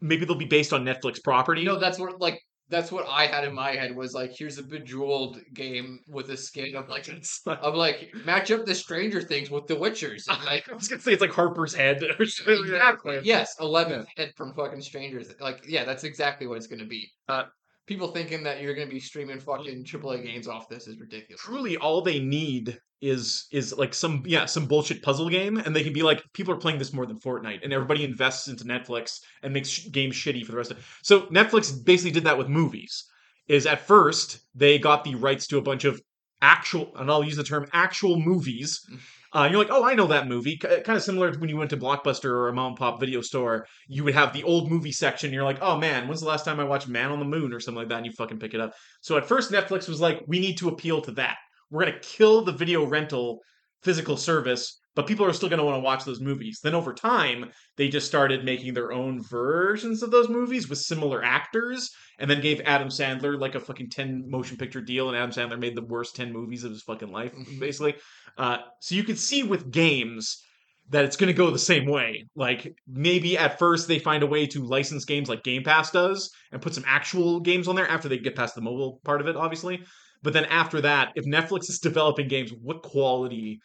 Maybe 0.00 0.24
they'll 0.24 0.36
be 0.36 0.44
based 0.44 0.72
on 0.72 0.84
Netflix 0.84 1.22
property. 1.22 1.64
No, 1.64 1.78
that's 1.78 1.98
what 1.98 2.20
like 2.20 2.40
that's 2.70 2.92
what 2.92 3.06
I 3.08 3.26
had 3.26 3.44
in 3.44 3.54
my 3.54 3.70
head 3.72 3.96
was 3.96 4.12
like, 4.12 4.32
here's 4.36 4.58
a 4.58 4.62
bejeweled 4.62 5.38
game 5.54 6.00
with 6.06 6.30
a 6.30 6.36
skin 6.36 6.76
of 6.76 6.88
like 6.88 7.08
of 7.46 7.74
like 7.74 8.12
match 8.24 8.50
up 8.50 8.66
the 8.66 8.74
Stranger 8.74 9.22
Things 9.22 9.50
with 9.50 9.66
the 9.66 9.74
Witchers. 9.74 10.28
Like 10.44 10.68
I 10.70 10.74
was 10.74 10.88
gonna 10.88 11.00
say 11.00 11.12
it's 11.12 11.22
like 11.22 11.30
Harper's 11.32 11.74
Head. 11.74 12.02
or 12.18 12.26
something. 12.26 12.64
exactly. 12.64 13.20
Yes, 13.22 13.54
eleventh 13.60 14.08
head 14.16 14.32
from 14.36 14.54
fucking 14.54 14.82
strangers. 14.82 15.32
Like, 15.40 15.64
yeah, 15.66 15.84
that's 15.84 16.04
exactly 16.04 16.46
what 16.46 16.58
it's 16.58 16.66
gonna 16.66 16.86
be. 16.86 17.10
Uh, 17.28 17.44
People 17.88 18.08
thinking 18.08 18.42
that 18.44 18.60
you're 18.60 18.74
gonna 18.74 18.86
be 18.86 19.00
streaming 19.00 19.40
fucking 19.40 19.82
AAA 19.82 20.22
games 20.22 20.46
off 20.46 20.68
this 20.68 20.86
is 20.86 21.00
ridiculous. 21.00 21.40
truly 21.40 21.78
all 21.78 22.02
they 22.02 22.20
need 22.20 22.78
is 23.00 23.46
is 23.50 23.76
like 23.78 23.94
some 23.94 24.22
yeah 24.26 24.44
some 24.44 24.66
bullshit 24.66 25.02
puzzle 25.02 25.30
game 25.30 25.56
and 25.56 25.74
they 25.74 25.82
can 25.82 25.92
be 25.92 26.02
like 26.02 26.22
people 26.34 26.52
are 26.52 26.58
playing 26.58 26.78
this 26.78 26.92
more 26.92 27.06
than 27.06 27.18
Fortnite 27.18 27.60
and 27.62 27.72
everybody 27.72 28.04
invests 28.04 28.48
into 28.48 28.64
Netflix 28.64 29.20
and 29.42 29.54
makes 29.54 29.68
sh- 29.68 29.88
games 29.90 30.14
shitty 30.14 30.44
for 30.44 30.52
the 30.52 30.58
rest 30.58 30.72
of 30.72 30.84
so 31.02 31.22
Netflix 31.28 31.72
basically 31.84 32.10
did 32.10 32.24
that 32.24 32.36
with 32.36 32.48
movies 32.48 33.04
is 33.46 33.66
at 33.66 33.80
first 33.80 34.40
they 34.54 34.78
got 34.78 35.04
the 35.04 35.14
rights 35.14 35.46
to 35.46 35.58
a 35.58 35.62
bunch 35.62 35.84
of 35.84 36.00
actual 36.42 36.92
and 36.96 37.10
I'll 37.10 37.24
use 37.24 37.36
the 37.36 37.44
term 37.44 37.66
actual 37.72 38.20
movies 38.20 38.84
mm. 38.92 38.98
Uh, 39.32 39.48
you're 39.50 39.58
like 39.58 39.70
oh 39.70 39.84
I 39.84 39.94
know 39.94 40.06
that 40.06 40.28
movie. 40.28 40.56
Kind 40.56 40.88
of 40.88 41.02
similar 41.02 41.32
to 41.32 41.38
when 41.38 41.48
you 41.48 41.56
went 41.56 41.70
to 41.70 41.76
Blockbuster 41.76 42.30
or 42.30 42.48
a 42.48 42.52
mom 42.52 42.68
and 42.68 42.76
pop 42.76 43.00
video 43.00 43.20
store 43.20 43.66
you 43.86 44.04
would 44.04 44.14
have 44.14 44.32
the 44.32 44.44
old 44.44 44.70
movie 44.70 44.92
section 44.92 45.32
you're 45.32 45.44
like 45.44 45.58
oh 45.60 45.76
man 45.76 46.06
when's 46.08 46.20
the 46.20 46.28
last 46.28 46.44
time 46.44 46.60
I 46.60 46.64
watched 46.64 46.88
Man 46.88 47.10
on 47.10 47.18
the 47.18 47.24
Moon 47.24 47.52
or 47.52 47.60
something 47.60 47.78
like 47.78 47.88
that? 47.88 47.98
And 47.98 48.06
you 48.06 48.12
fucking 48.12 48.38
pick 48.38 48.54
it 48.54 48.60
up. 48.60 48.72
So 49.00 49.16
at 49.16 49.26
first 49.26 49.50
Netflix 49.50 49.88
was 49.88 50.00
like 50.00 50.22
we 50.26 50.38
need 50.40 50.58
to 50.58 50.68
appeal 50.68 51.00
to 51.02 51.12
that. 51.12 51.36
We're 51.70 51.84
going 51.84 51.94
to 51.94 52.00
kill 52.00 52.42
the 52.42 52.52
video 52.52 52.84
rental 52.86 53.40
physical 53.82 54.16
service, 54.16 54.77
but 54.94 55.06
people 55.06 55.24
are 55.24 55.32
still 55.32 55.48
going 55.48 55.58
to 55.58 55.64
want 55.64 55.76
to 55.76 55.84
watch 55.84 56.04
those 56.04 56.20
movies. 56.20 56.60
Then 56.62 56.74
over 56.74 56.92
time, 56.92 57.50
they 57.76 57.88
just 57.88 58.06
started 58.06 58.44
making 58.44 58.74
their 58.74 58.92
own 58.92 59.22
versions 59.22 60.02
of 60.02 60.10
those 60.10 60.28
movies 60.28 60.68
with 60.68 60.78
similar 60.78 61.22
actors, 61.22 61.90
and 62.18 62.30
then 62.30 62.40
gave 62.40 62.60
Adam 62.64 62.88
Sandler 62.88 63.38
like 63.38 63.54
a 63.54 63.60
fucking 63.60 63.90
10 63.90 64.24
motion 64.28 64.56
picture 64.56 64.80
deal, 64.80 65.08
and 65.08 65.16
Adam 65.16 65.30
Sandler 65.30 65.58
made 65.58 65.76
the 65.76 65.84
worst 65.84 66.16
10 66.16 66.32
movies 66.32 66.64
of 66.64 66.72
his 66.72 66.82
fucking 66.82 67.12
life, 67.12 67.32
basically. 67.58 67.94
Uh, 68.36 68.58
so 68.80 68.94
you 68.94 69.04
can 69.04 69.16
see 69.16 69.42
with 69.42 69.70
games 69.70 70.42
that 70.90 71.04
it's 71.04 71.16
going 71.16 71.28
to 71.28 71.34
go 71.34 71.50
the 71.50 71.58
same 71.58 71.86
way. 71.86 72.26
Like 72.34 72.74
maybe 72.86 73.36
at 73.36 73.58
first 73.58 73.88
they 73.88 73.98
find 73.98 74.22
a 74.22 74.26
way 74.26 74.46
to 74.46 74.64
license 74.64 75.04
games 75.04 75.28
like 75.28 75.42
Game 75.42 75.62
Pass 75.62 75.90
does 75.90 76.30
and 76.50 76.62
put 76.62 76.74
some 76.74 76.84
actual 76.86 77.40
games 77.40 77.68
on 77.68 77.76
there 77.76 77.88
after 77.88 78.08
they 78.08 78.18
get 78.18 78.36
past 78.36 78.54
the 78.54 78.60
mobile 78.60 79.00
part 79.04 79.20
of 79.20 79.28
it, 79.28 79.36
obviously. 79.36 79.80
But 80.22 80.32
then 80.32 80.46
after 80.46 80.80
that, 80.80 81.12
if 81.14 81.24
Netflix 81.26 81.68
is 81.68 81.78
developing 81.78 82.28
games, 82.28 82.52
what 82.62 82.82
quality? 82.82 83.60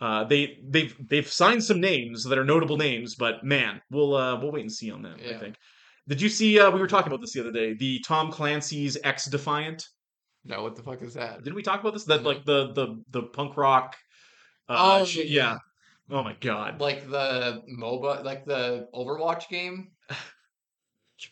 Uh, 0.00 0.24
they 0.24 0.58
they've 0.68 0.94
they've 1.08 1.28
signed 1.28 1.62
some 1.62 1.80
names 1.80 2.24
that 2.24 2.38
are 2.38 2.44
notable 2.44 2.76
names, 2.76 3.14
but 3.14 3.44
man, 3.44 3.80
we'll 3.90 4.14
uh, 4.14 4.38
we'll 4.40 4.52
wait 4.52 4.62
and 4.62 4.72
see 4.72 4.90
on 4.90 5.02
that. 5.02 5.16
I 5.20 5.38
think. 5.38 5.56
Did 6.08 6.20
you 6.20 6.28
see? 6.28 6.58
Uh, 6.60 6.70
we 6.70 6.80
were 6.80 6.86
talking 6.88 7.10
about 7.10 7.20
this 7.20 7.32
the 7.32 7.40
other 7.40 7.52
day. 7.52 7.74
The 7.74 8.00
Tom 8.06 8.30
Clancy's 8.30 8.98
XDefiant. 9.02 9.84
No, 10.44 10.62
what 10.62 10.76
the 10.76 10.82
fuck 10.82 11.00
is 11.00 11.14
that? 11.14 11.42
Didn't 11.42 11.56
we 11.56 11.62
talk 11.62 11.80
about 11.80 11.94
this? 11.94 12.04
That 12.04 12.22
No. 12.22 12.28
like 12.28 12.44
the 12.44 12.72
the 12.72 13.02
the 13.10 13.22
punk 13.28 13.56
rock. 13.56 13.96
Uh, 14.68 15.00
Oh, 15.02 15.04
yeah, 15.06 15.22
yeah. 15.24 15.58
Oh 16.10 16.22
my 16.22 16.34
god. 16.40 16.80
Like 16.80 17.08
the 17.08 17.62
MOBA, 17.78 18.24
like 18.24 18.44
the 18.44 18.88
Overwatch 18.94 19.48
game? 19.48 19.92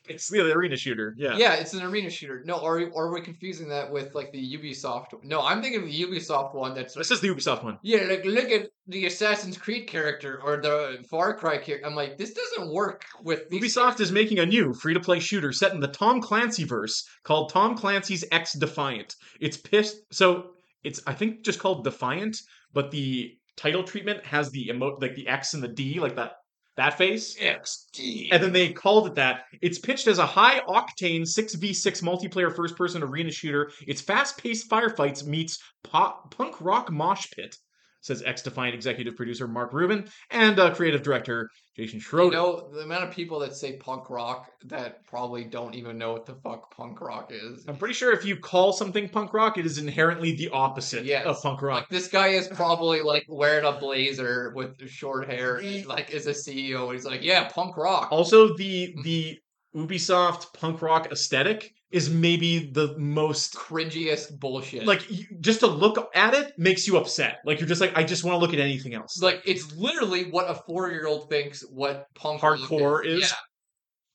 It's 0.08 0.28
the 0.28 0.40
arena 0.52 0.76
shooter. 0.76 1.14
Yeah. 1.18 1.36
Yeah, 1.36 1.54
it's 1.54 1.74
an 1.74 1.82
arena 1.82 2.08
shooter. 2.08 2.42
No, 2.44 2.58
or 2.58 2.80
are 2.94 3.12
we 3.12 3.20
confusing 3.20 3.68
that 3.68 3.90
with 3.90 4.14
like 4.14 4.30
the 4.32 4.56
Ubisoft? 4.56 5.24
No, 5.24 5.42
I'm 5.42 5.60
thinking 5.60 5.82
of 5.82 5.86
the 5.88 6.02
Ubisoft 6.04 6.54
one. 6.54 6.74
That's 6.74 6.94
This 6.94 7.10
is 7.10 7.20
the 7.20 7.28
Ubisoft 7.28 7.64
one. 7.64 7.78
yeah, 7.82 8.02
like 8.04 8.24
look 8.24 8.50
at 8.50 8.68
the 8.86 9.06
Assassin's 9.06 9.58
Creed 9.58 9.88
character 9.88 10.40
or 10.44 10.58
the 10.58 11.04
Far 11.10 11.36
Cry 11.36 11.58
character. 11.58 11.86
I'm 11.86 11.94
like, 11.96 12.16
this 12.16 12.32
doesn't 12.32 12.72
work 12.72 13.04
with 13.22 13.48
these 13.50 13.62
Ubisoft 13.76 14.00
is 14.00 14.12
making 14.12 14.38
a 14.38 14.46
new 14.46 14.72
free 14.72 14.94
to 14.94 15.00
play 15.00 15.18
shooter 15.18 15.52
set 15.52 15.72
in 15.72 15.80
the 15.80 15.88
Tom 15.88 16.20
Clancy 16.20 16.64
verse 16.64 17.04
called 17.24 17.50
Tom 17.50 17.76
Clancy's 17.76 18.24
XDefiant. 18.30 19.14
It's 19.40 19.56
pissed. 19.56 19.96
So 20.12 20.50
it's, 20.84 21.00
I 21.06 21.14
think, 21.14 21.44
just 21.44 21.58
called 21.58 21.84
Defiant, 21.84 22.36
but 22.72 22.90
the 22.90 23.32
title 23.56 23.82
treatment 23.84 24.24
has 24.26 24.50
the 24.50 24.68
emo 24.68 24.96
like 25.00 25.14
the 25.14 25.28
X 25.28 25.54
and 25.54 25.62
the 25.62 25.68
D, 25.68 26.00
like 26.00 26.16
that 26.16 26.32
that 26.76 26.96
face. 26.96 27.36
XD. 27.38 28.28
And 28.32 28.42
then 28.42 28.52
they 28.52 28.72
called 28.72 29.06
it 29.06 29.14
that. 29.16 29.44
It's 29.60 29.78
pitched 29.78 30.06
as 30.06 30.18
a 30.18 30.26
high 30.26 30.60
octane 30.60 31.22
6v6 31.22 32.02
multiplayer 32.02 32.54
first 32.54 32.76
person 32.76 33.02
arena 33.02 33.30
shooter. 33.30 33.70
It's 33.86 34.00
fast 34.00 34.38
paced 34.42 34.70
firefights 34.70 35.26
meets 35.26 35.58
pop, 35.84 36.34
punk 36.34 36.60
rock 36.60 36.90
mosh 36.90 37.30
pit, 37.34 37.56
says 38.02 38.22
XDefiant 38.22 38.74
executive 38.74 39.16
producer 39.16 39.48
Mark 39.48 39.72
Rubin 39.72 40.06
and 40.30 40.58
uh, 40.58 40.74
creative 40.74 41.02
director 41.02 41.48
Jason 41.76 41.96
You 41.96 42.00
Schroeder. 42.02 42.36
know 42.36 42.68
the 42.70 42.80
amount 42.80 43.04
of 43.04 43.10
people 43.12 43.38
that 43.38 43.54
say 43.56 43.76
punk 43.76 44.10
rock 44.10 44.50
that 44.66 45.06
probably 45.06 45.44
don't 45.44 45.74
even 45.74 45.96
know 45.96 46.12
what 46.12 46.26
the 46.26 46.34
fuck 46.34 46.76
punk 46.76 47.00
rock 47.00 47.30
is. 47.32 47.64
I'm 47.66 47.76
pretty 47.76 47.94
sure 47.94 48.12
if 48.12 48.24
you 48.26 48.36
call 48.36 48.72
something 48.74 49.08
punk 49.08 49.32
rock, 49.32 49.56
it 49.56 49.64
is 49.64 49.78
inherently 49.78 50.36
the 50.36 50.50
opposite 50.50 51.04
Yes. 51.06 51.24
of 51.24 51.40
punk 51.42 51.62
rock. 51.62 51.80
Like 51.82 51.88
this 51.88 52.08
guy 52.08 52.28
is 52.28 52.48
probably 52.48 53.00
like 53.00 53.24
wearing 53.28 53.64
a 53.64 53.72
blazer 53.72 54.52
with 54.54 54.86
short 54.88 55.26
hair, 55.28 55.56
and, 55.56 55.86
like 55.86 56.10
is 56.10 56.26
a 56.26 56.32
CEO. 56.32 56.92
He's 56.92 57.04
like, 57.06 57.22
yeah, 57.22 57.48
punk 57.48 57.76
rock. 57.78 58.08
Also, 58.10 58.54
the 58.56 58.94
the 59.02 59.38
Ubisoft 59.74 60.52
punk 60.52 60.82
rock 60.82 61.10
aesthetic 61.10 61.72
is 61.92 62.08
maybe 62.10 62.70
the 62.72 62.96
most 62.98 63.54
cringiest 63.54 64.38
bullshit. 64.40 64.86
like 64.86 65.08
you, 65.10 65.26
just 65.40 65.60
to 65.60 65.66
look 65.66 66.10
at 66.14 66.34
it 66.34 66.58
makes 66.58 66.86
you 66.86 66.96
upset. 66.96 67.38
Like 67.44 67.60
you're 67.60 67.68
just 67.68 67.80
like 67.80 67.96
I 67.96 68.02
just 68.02 68.24
want 68.24 68.34
to 68.34 68.38
look 68.38 68.54
at 68.54 68.60
anything 68.60 68.94
else. 68.94 69.20
like 69.22 69.42
it's 69.44 69.74
literally 69.76 70.30
what 70.30 70.50
a 70.50 70.54
four 70.54 70.90
year 70.90 71.06
old 71.06 71.28
thinks 71.28 71.62
what 71.70 72.06
punk 72.14 72.40
Hardcore 72.40 72.96
rock 72.98 73.06
is? 73.06 73.20
Yeah. 73.30 73.36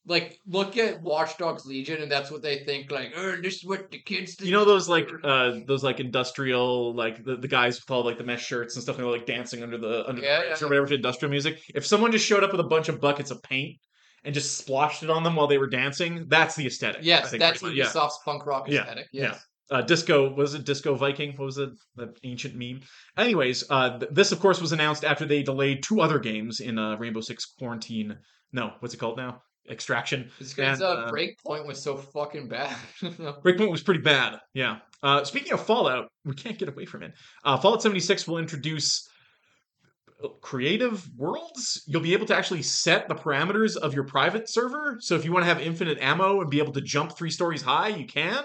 Like 0.10 0.40
look 0.48 0.78
at 0.78 1.02
Watch 1.02 1.38
Dogs 1.38 1.66
Legion, 1.66 2.02
and 2.02 2.10
that's 2.10 2.32
what 2.32 2.42
they 2.42 2.60
think. 2.64 2.90
Like, 2.92 3.12
oh, 3.18 3.36
this 3.42 3.56
is 3.56 3.66
what 3.66 3.92
the 3.92 4.00
kids. 4.00 4.36
Think 4.36 4.48
you 4.48 4.54
know 4.54 4.64
those 4.64 4.88
like 4.88 5.10
uh 5.22 5.56
those 5.68 5.84
like 5.84 6.00
industrial 6.00 6.96
like 6.96 7.26
the, 7.26 7.36
the 7.36 7.48
guys 7.50 7.76
with 7.82 7.92
all 7.92 8.06
like 8.06 8.18
the 8.18 8.24
mesh 8.24 8.46
shirts 8.46 8.76
and 8.78 8.84
stuff 8.84 8.96
and 8.98 9.04
they're 9.06 9.12
like 9.12 9.26
dancing 9.26 9.64
under 9.64 9.78
the 9.78 10.08
under 10.08 10.22
Yeah, 10.22 10.40
the 10.44 10.48
yeah. 10.48 10.56
or 10.66 10.70
whatever 10.70 10.88
to 10.88 10.96
industrial 10.96 11.30
music. 11.30 11.60
If 11.76 11.86
someone 11.86 12.14
just 12.14 12.26
showed 12.26 12.44
up 12.44 12.52
with 12.54 12.62
a 12.62 12.70
bunch 12.70 12.88
of 12.88 13.02
buckets 13.02 13.32
of 13.32 13.44
paint 13.44 13.76
and 14.28 14.34
just 14.34 14.64
sploshed 14.68 15.02
it 15.04 15.10
on 15.10 15.24
them 15.24 15.36
while 15.38 15.48
they 15.48 15.58
were 15.58 15.70
dancing, 15.70 16.26
that's 16.28 16.54
the 16.56 16.68
aesthetic. 16.68 16.98
I 17.02 17.04
Yes, 17.06 17.32
think, 17.32 17.40
that's 17.40 17.62
much. 17.64 17.74
yeah. 17.74 17.90
Punk 18.26 18.46
rock 18.46 18.68
aesthetic. 18.70 19.08
yeah. 19.14 19.24
Yes. 19.32 19.44
uh, 19.72 19.82
disco 19.82 20.34
was 20.36 20.54
it 20.54 20.64
disco 20.66 20.96
viking 20.96 21.32
what 21.38 21.46
was 21.46 21.58
it 21.58 21.70
the 21.96 22.14
ancient 22.24 22.56
meme 22.56 22.80
anyways 23.18 23.64
uh, 23.70 23.98
th- 24.00 24.12
this 24.14 24.32
of 24.32 24.40
course 24.40 24.62
was 24.62 24.72
announced 24.72 25.04
after 25.04 25.26
they 25.26 25.44
delayed 25.44 25.82
two 25.84 26.00
other 26.02 26.20
games 26.20 26.60
in 26.62 26.78
uh, 26.80 26.96
rainbow 26.98 27.20
six 27.22 27.46
quarantine 27.60 28.18
no 28.54 28.72
what's 28.80 28.94
it 28.94 28.98
called 28.98 29.18
now 29.18 29.42
extraction 29.70 30.30
because 30.40 30.82
uh, 30.82 30.88
uh, 30.90 31.12
Breakpoint 31.12 31.66
was 31.68 31.84
so 31.84 31.98
fucking 31.98 32.48
bad. 32.48 32.76
breakpoint 33.44 33.70
was 33.70 33.84
pretty 33.84 34.00
bad 34.02 34.40
yeah 34.54 34.78
uh, 35.04 35.24
speaking 35.26 35.52
of 35.52 35.66
fallout 35.66 36.08
we 36.24 36.34
can't 36.34 36.58
get 36.58 36.70
away 36.70 36.86
from 36.86 37.04
it 37.04 37.12
uh, 37.44 37.58
fallout 37.58 37.82
76 37.82 38.26
will 38.28 38.38
introduce 38.38 39.10
creative 40.42 41.08
worlds 41.16 41.84
you'll 41.88 42.02
be 42.02 42.14
able 42.14 42.26
to 42.26 42.36
actually 42.36 42.62
set 42.64 43.08
the 43.08 43.16
parameters 43.16 43.78
of 43.78 43.94
your 43.94 44.04
private 44.04 44.50
server 44.50 44.98
so 45.00 45.16
if 45.16 45.24
you 45.24 45.32
want 45.32 45.44
to 45.44 45.48
have 45.48 45.62
infinite 45.62 46.00
ammo 46.02 46.42
and 46.42 46.50
be 46.50 46.58
able 46.60 46.74
to 46.74 46.82
jump 46.82 47.16
three 47.16 47.30
stories 47.30 47.62
high 47.62 47.90
you 47.90 48.06
can 48.06 48.44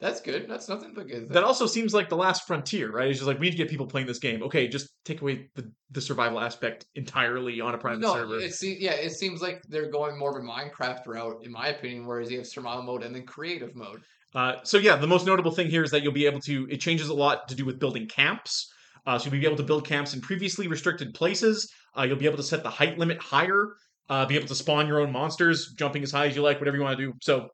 That's 0.00 0.20
good. 0.20 0.46
That's 0.48 0.68
nothing 0.68 0.92
but 0.94 1.08
good. 1.08 1.28
that 1.30 1.42
also 1.42 1.66
seems 1.66 1.92
like 1.92 2.08
the 2.08 2.16
last 2.16 2.46
frontier, 2.46 2.92
right? 2.92 3.08
It's 3.08 3.18
just 3.18 3.26
like 3.26 3.40
we 3.40 3.46
need 3.46 3.56
to 3.56 3.56
get 3.56 3.68
people 3.68 3.86
playing 3.86 4.06
this 4.06 4.20
game. 4.20 4.44
Okay, 4.44 4.68
just 4.68 4.90
take 5.04 5.22
away 5.22 5.50
the, 5.56 5.72
the 5.90 6.00
survival 6.00 6.38
aspect 6.38 6.86
entirely 6.94 7.60
on 7.60 7.74
a 7.74 7.78
private 7.78 8.02
no, 8.02 8.12
server. 8.12 8.38
it 8.38 8.54
se- 8.54 8.76
yeah, 8.78 8.92
it 8.92 9.10
seems 9.10 9.42
like 9.42 9.60
they're 9.68 9.90
going 9.90 10.16
more 10.16 10.30
of 10.30 10.44
a 10.44 10.46
Minecraft 10.46 11.04
route, 11.08 11.40
in 11.42 11.50
my 11.50 11.68
opinion. 11.68 12.06
Whereas 12.06 12.30
you 12.30 12.38
have 12.38 12.46
survival 12.46 12.84
mode 12.84 13.02
and 13.02 13.12
then 13.12 13.26
creative 13.26 13.74
mode. 13.74 14.02
Uh, 14.36 14.56
so 14.62 14.78
yeah, 14.78 14.94
the 14.94 15.06
most 15.08 15.26
notable 15.26 15.50
thing 15.50 15.68
here 15.68 15.82
is 15.82 15.90
that 15.90 16.04
you'll 16.04 16.12
be 16.12 16.26
able 16.26 16.40
to. 16.42 16.68
It 16.70 16.76
changes 16.76 17.08
a 17.08 17.14
lot 17.14 17.48
to 17.48 17.56
do 17.56 17.64
with 17.64 17.80
building 17.80 18.06
camps. 18.06 18.72
Uh, 19.06 19.18
so 19.18 19.30
you'll 19.30 19.40
be 19.40 19.46
able 19.46 19.56
to 19.56 19.62
build 19.62 19.86
camps 19.86 20.14
in 20.14 20.20
previously 20.20 20.68
restricted 20.68 21.14
places. 21.14 21.70
Uh, 21.96 22.02
you'll 22.02 22.16
be 22.16 22.26
able 22.26 22.36
to 22.36 22.42
set 22.42 22.62
the 22.62 22.70
height 22.70 22.98
limit 22.98 23.20
higher. 23.20 23.74
Uh, 24.08 24.24
be 24.24 24.36
able 24.36 24.48
to 24.48 24.54
spawn 24.54 24.86
your 24.86 25.00
own 25.00 25.12
monsters, 25.12 25.74
jumping 25.78 26.02
as 26.02 26.10
high 26.10 26.26
as 26.26 26.34
you 26.34 26.40
like, 26.40 26.58
whatever 26.58 26.76
you 26.76 26.82
want 26.82 26.98
to 26.98 27.04
do. 27.06 27.12
So 27.20 27.50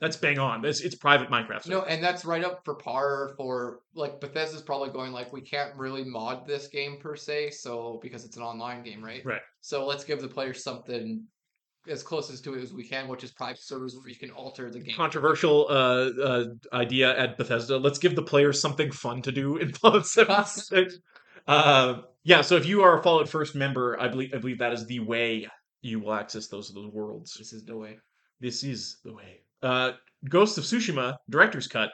that's 0.00 0.16
bang 0.16 0.38
on. 0.38 0.64
It's, 0.64 0.80
it's 0.80 0.94
private 0.94 1.28
Minecraft. 1.28 1.66
No, 1.68 1.82
and 1.82 2.02
that's 2.02 2.24
right 2.24 2.44
up 2.44 2.64
for 2.64 2.76
par 2.76 3.34
for 3.36 3.80
like 3.94 4.20
Bethesda's 4.20 4.62
probably 4.62 4.90
going 4.90 5.12
like 5.12 5.32
we 5.32 5.40
can't 5.40 5.74
really 5.76 6.04
mod 6.04 6.46
this 6.46 6.68
game 6.68 6.98
per 7.00 7.16
se, 7.16 7.50
so 7.50 7.98
because 8.02 8.24
it's 8.24 8.36
an 8.36 8.42
online 8.42 8.82
game, 8.82 9.04
right? 9.04 9.24
Right. 9.24 9.40
So 9.60 9.84
let's 9.84 10.04
give 10.04 10.20
the 10.20 10.28
players 10.28 10.62
something 10.62 11.24
as 11.88 12.02
closest 12.02 12.44
to 12.44 12.54
it 12.54 12.62
as 12.62 12.72
we 12.72 12.86
can, 12.86 13.08
which 13.08 13.24
is 13.24 13.30
private 13.30 13.62
servers 13.62 13.96
where 13.96 14.08
you 14.08 14.16
can 14.16 14.30
alter 14.30 14.70
the 14.70 14.80
game. 14.80 14.96
controversial 14.96 15.66
uh, 15.68 16.10
uh, 16.22 16.44
idea 16.72 17.18
at 17.18 17.36
Bethesda. 17.36 17.78
Let's 17.78 17.98
give 17.98 18.14
the 18.14 18.22
players 18.22 18.60
something 18.60 18.90
fun 18.90 19.22
to 19.22 19.32
do 19.32 19.56
in 19.58 19.72
Fallout 19.72 20.06
76. 20.06 20.98
uh, 21.46 22.02
yeah, 22.24 22.40
so 22.40 22.56
if 22.56 22.66
you 22.66 22.82
are 22.82 22.98
a 22.98 23.02
Fallout 23.02 23.28
First 23.28 23.54
member, 23.54 23.98
I 24.00 24.08
believe 24.08 24.34
I 24.34 24.38
believe 24.38 24.58
that 24.58 24.72
is 24.72 24.86
the 24.86 25.00
way 25.00 25.48
you 25.82 26.00
will 26.00 26.14
access 26.14 26.48
those 26.48 26.68
of 26.68 26.74
those 26.74 26.92
worlds. 26.92 27.34
This 27.38 27.52
is 27.52 27.64
the 27.64 27.76
way. 27.76 27.98
This 28.40 28.62
is 28.64 28.98
the 29.04 29.14
way. 29.14 29.40
Uh, 29.62 29.92
Ghost 30.28 30.58
of 30.58 30.64
Tsushima 30.64 31.16
Director's 31.30 31.68
Cut 31.68 31.90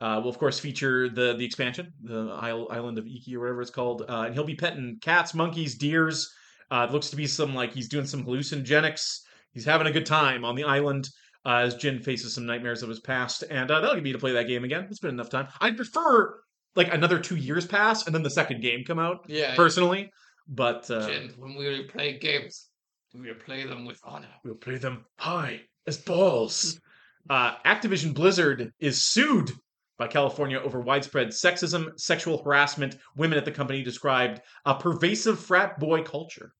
uh, 0.00 0.20
will 0.22 0.30
of 0.30 0.38
course 0.38 0.58
feature 0.58 1.08
the 1.08 1.34
the 1.36 1.44
expansion, 1.44 1.92
the 2.02 2.36
Isle, 2.40 2.68
Island 2.70 2.98
of 2.98 3.06
Iki 3.06 3.36
or 3.36 3.40
whatever 3.40 3.62
it's 3.62 3.70
called, 3.70 4.02
uh, 4.08 4.24
and 4.26 4.34
he'll 4.34 4.44
be 4.44 4.54
petting 4.54 4.98
cats, 5.00 5.34
monkeys, 5.34 5.76
deers. 5.76 6.32
Uh, 6.70 6.86
it 6.88 6.92
looks 6.92 7.10
to 7.10 7.16
be 7.16 7.26
some 7.26 7.54
like 7.54 7.72
he's 7.72 7.88
doing 7.88 8.06
some 8.06 8.24
hallucinogenics. 8.24 9.20
He's 9.52 9.64
having 9.64 9.86
a 9.86 9.92
good 9.92 10.06
time 10.06 10.44
on 10.44 10.54
the 10.54 10.64
island 10.64 11.08
uh, 11.46 11.56
as 11.56 11.74
Jin 11.76 12.00
faces 12.00 12.34
some 12.34 12.46
nightmares 12.46 12.82
of 12.82 12.88
his 12.88 13.00
past, 13.00 13.44
and 13.50 13.70
uh, 13.70 13.80
that'll 13.80 13.94
get 13.94 14.04
me 14.04 14.12
to 14.12 14.18
play 14.18 14.32
that 14.32 14.48
game 14.48 14.64
again. 14.64 14.86
It's 14.90 14.98
been 14.98 15.10
enough 15.14 15.30
time. 15.30 15.48
I'd 15.60 15.76
prefer 15.76 16.40
like 16.76 16.92
another 16.92 17.18
two 17.18 17.36
years 17.36 17.66
pass 17.66 18.06
and 18.06 18.14
then 18.14 18.22
the 18.22 18.30
second 18.30 18.60
game 18.60 18.84
come 18.84 18.98
out 18.98 19.24
Yeah. 19.28 19.54
personally, 19.56 20.10
but 20.46 20.90
uh, 20.90 21.08
Jen, 21.08 21.32
when 21.38 21.54
we 21.56 21.84
play 21.84 22.18
games, 22.18 22.68
we 23.14 23.32
play 23.32 23.64
them 23.66 23.84
with 23.86 23.98
honor. 24.04 24.28
We'll 24.44 24.54
play 24.54 24.76
them 24.76 25.04
high 25.18 25.62
as 25.86 25.96
balls. 25.98 26.78
Uh, 27.30 27.56
Activision 27.66 28.14
Blizzard 28.14 28.72
is 28.80 29.04
sued 29.04 29.52
by 29.98 30.06
California 30.06 30.58
over 30.58 30.80
widespread 30.80 31.28
sexism, 31.28 31.90
sexual 32.00 32.42
harassment. 32.42 32.96
Women 33.16 33.36
at 33.36 33.44
the 33.44 33.50
company 33.50 33.82
described 33.82 34.40
a 34.64 34.74
pervasive 34.74 35.38
frat 35.38 35.78
boy 35.78 36.02
culture. 36.04 36.52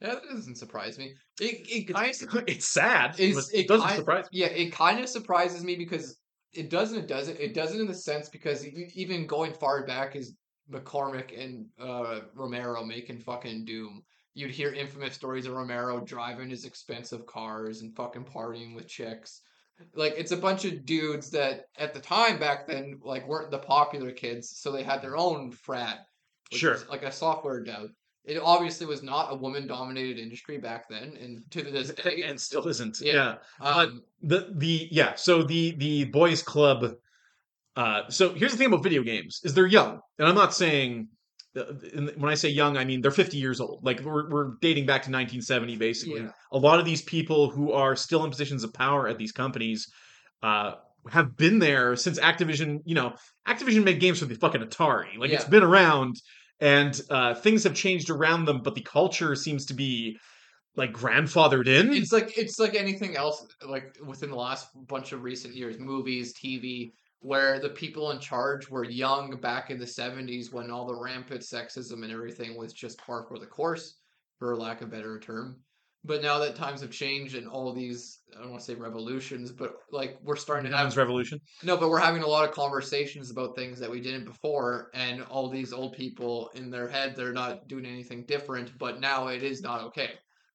Yeah, 0.00 0.14
that 0.14 0.22
doesn't 0.30 0.56
surprise 0.56 0.98
me. 0.98 1.14
It 1.40 1.66
it 1.88 1.92
kind 1.94 2.10
of 2.10 2.44
It's 2.48 2.68
sad. 2.68 3.18
It's- 3.18 3.50
it 3.50 3.60
it 3.60 3.68
doesn't 3.68 3.86
kind- 3.86 3.98
surprise 3.98 4.24
me. 4.32 4.40
yeah, 4.40 4.46
it 4.46 4.72
kind 4.72 5.00
of 5.00 5.08
surprises 5.08 5.64
me 5.64 5.76
because 5.76 6.18
it 6.52 6.70
doesn't. 6.70 6.98
It 6.98 7.08
doesn't. 7.08 7.38
It 7.40 7.54
doesn't 7.54 7.80
in 7.80 7.86
the 7.86 7.94
sense 7.94 8.28
because 8.28 8.66
even 8.66 9.26
going 9.26 9.52
far 9.54 9.84
back 9.86 10.16
is 10.16 10.34
Carmack 10.84 11.32
and 11.36 11.66
uh, 11.80 12.20
Romero 12.34 12.84
making 12.84 13.20
fucking 13.20 13.64
Doom, 13.64 14.02
you'd 14.34 14.50
hear 14.50 14.72
infamous 14.72 15.14
stories 15.14 15.46
of 15.46 15.52
Romero 15.54 16.00
driving 16.00 16.48
his 16.50 16.64
expensive 16.64 17.26
cars 17.26 17.82
and 17.82 17.94
fucking 17.96 18.24
partying 18.24 18.74
with 18.74 18.86
chicks. 18.88 19.42
Like 19.94 20.14
it's 20.16 20.32
a 20.32 20.36
bunch 20.36 20.64
of 20.64 20.84
dudes 20.86 21.30
that 21.30 21.66
at 21.76 21.92
the 21.94 22.00
time 22.00 22.38
back 22.38 22.66
then 22.66 22.98
like 23.02 23.28
weren't 23.28 23.50
the 23.50 23.58
popular 23.58 24.10
kids, 24.10 24.50
so 24.58 24.72
they 24.72 24.82
had 24.82 25.02
their 25.02 25.16
own 25.16 25.50
frat. 25.50 25.98
Sure. 26.52 26.78
like 26.88 27.02
a 27.02 27.12
software 27.12 27.62
dev. 27.62 27.90
It 28.28 28.38
obviously 28.42 28.86
was 28.86 29.02
not 29.02 29.32
a 29.32 29.34
woman-dominated 29.34 30.18
industry 30.18 30.58
back 30.58 30.88
then, 30.88 31.16
and 31.20 31.42
to 31.52 31.62
this 31.62 31.88
day, 32.04 32.22
And 32.26 32.40
still 32.40 32.66
isn't. 32.68 33.00
Yeah. 33.00 33.36
yeah. 33.60 33.66
um, 33.66 34.02
the 34.22 34.52
the 34.56 34.88
yeah 34.90 35.14
so 35.14 35.42
the 35.42 35.72
the 35.78 36.04
boys 36.04 36.42
club 36.42 36.94
uh 37.76 38.02
so 38.08 38.34
here's 38.34 38.50
the 38.52 38.58
thing 38.58 38.66
about 38.66 38.82
video 38.82 39.02
games 39.04 39.40
is 39.44 39.54
they're 39.54 39.68
young 39.68 40.00
and 40.18 40.26
i'm 40.26 40.34
not 40.34 40.52
saying 40.52 41.06
uh, 41.56 41.62
when 42.16 42.28
i 42.28 42.34
say 42.34 42.48
young 42.48 42.76
i 42.76 42.84
mean 42.84 43.00
they're 43.00 43.12
50 43.12 43.36
years 43.36 43.60
old 43.60 43.84
like 43.84 44.00
we're, 44.00 44.28
we're 44.28 44.54
dating 44.60 44.86
back 44.86 45.02
to 45.02 45.10
1970 45.10 45.76
basically 45.76 46.22
Yeah. 46.22 46.30
a 46.50 46.58
lot 46.58 46.80
of 46.80 46.84
these 46.84 47.02
people 47.02 47.48
who 47.48 47.70
are 47.70 47.94
still 47.94 48.24
in 48.24 48.30
positions 48.30 48.64
of 48.64 48.72
power 48.74 49.06
at 49.06 49.18
these 49.18 49.30
companies 49.30 49.88
uh 50.42 50.72
have 51.08 51.36
been 51.36 51.60
there 51.60 51.94
since 51.94 52.18
activision 52.18 52.80
you 52.84 52.96
know 52.96 53.14
activision 53.46 53.84
made 53.84 54.00
games 54.00 54.18
for 54.18 54.24
the 54.24 54.34
fucking 54.34 54.62
atari 54.62 55.16
like 55.16 55.30
it's 55.30 55.44
been 55.44 55.62
around 55.62 56.16
and 56.60 57.00
uh 57.10 57.34
things 57.34 57.64
have 57.64 57.74
changed 57.74 58.10
around 58.10 58.44
them 58.44 58.60
but 58.62 58.74
the 58.74 58.80
culture 58.80 59.34
seems 59.34 59.66
to 59.66 59.74
be 59.74 60.18
like 60.76 60.92
grandfathered 60.92 61.66
in. 61.66 61.92
It's 61.92 62.12
like 62.12 62.38
it's 62.38 62.58
like 62.58 62.74
anything 62.74 63.16
else 63.16 63.44
like 63.66 63.96
within 64.06 64.30
the 64.30 64.36
last 64.36 64.68
bunch 64.86 65.12
of 65.12 65.24
recent 65.24 65.54
years 65.54 65.78
movies 65.78 66.32
tv 66.32 66.92
where 67.20 67.58
the 67.58 67.70
people 67.70 68.12
in 68.12 68.20
charge 68.20 68.70
were 68.70 68.84
young 68.84 69.40
back 69.40 69.70
in 69.70 69.78
the 69.78 69.84
70s 69.84 70.52
when 70.52 70.70
all 70.70 70.86
the 70.86 70.94
rampant 70.94 71.40
sexism 71.40 72.04
and 72.04 72.12
everything 72.12 72.56
was 72.56 72.72
just 72.72 72.96
par 72.98 73.24
for 73.28 73.40
the 73.40 73.46
course 73.46 73.96
for 74.38 74.56
lack 74.56 74.80
of 74.80 74.88
a 74.88 74.90
better 74.90 75.18
term 75.18 75.56
but 76.04 76.22
now 76.22 76.38
that 76.38 76.54
times 76.54 76.80
have 76.80 76.90
changed 76.90 77.34
and 77.34 77.48
all 77.48 77.72
these 77.72 78.20
i 78.36 78.40
don't 78.40 78.50
want 78.50 78.60
to 78.60 78.64
say 78.66 78.74
revolutions 78.74 79.50
but 79.50 79.74
like 79.90 80.16
we're 80.22 80.36
starting 80.36 80.70
to 80.70 80.76
have 80.76 80.96
revolution 80.96 81.40
no, 81.62 81.76
but 81.76 81.88
we're 81.90 81.98
having 81.98 82.22
a 82.22 82.26
lot 82.26 82.48
of 82.48 82.54
conversations 82.54 83.30
about 83.30 83.56
things 83.56 83.80
that 83.80 83.90
we 83.90 84.00
didn't 84.00 84.24
before, 84.24 84.90
and 84.94 85.22
all 85.24 85.48
these 85.48 85.72
old 85.72 85.92
people 85.94 86.50
in 86.54 86.70
their 86.70 86.86
head, 86.88 87.14
they're 87.16 87.32
not 87.32 87.66
doing 87.66 87.84
anything 87.84 88.24
different, 88.26 88.76
but 88.78 89.00
now 89.00 89.26
it 89.28 89.42
is 89.42 89.60
not 89.60 89.82
okay. 89.82 90.10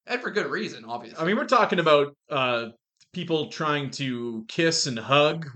And 0.06 0.20
for 0.22 0.30
good 0.30 0.46
reason, 0.46 0.84
obviously. 0.86 1.18
I 1.22 1.26
mean, 1.26 1.36
we're 1.36 1.44
talking 1.46 1.78
about 1.78 2.16
uh, 2.30 2.68
people 3.12 3.50
trying 3.50 3.90
to 3.92 4.44
kiss 4.48 4.86
and 4.86 4.98
hug 4.98 5.46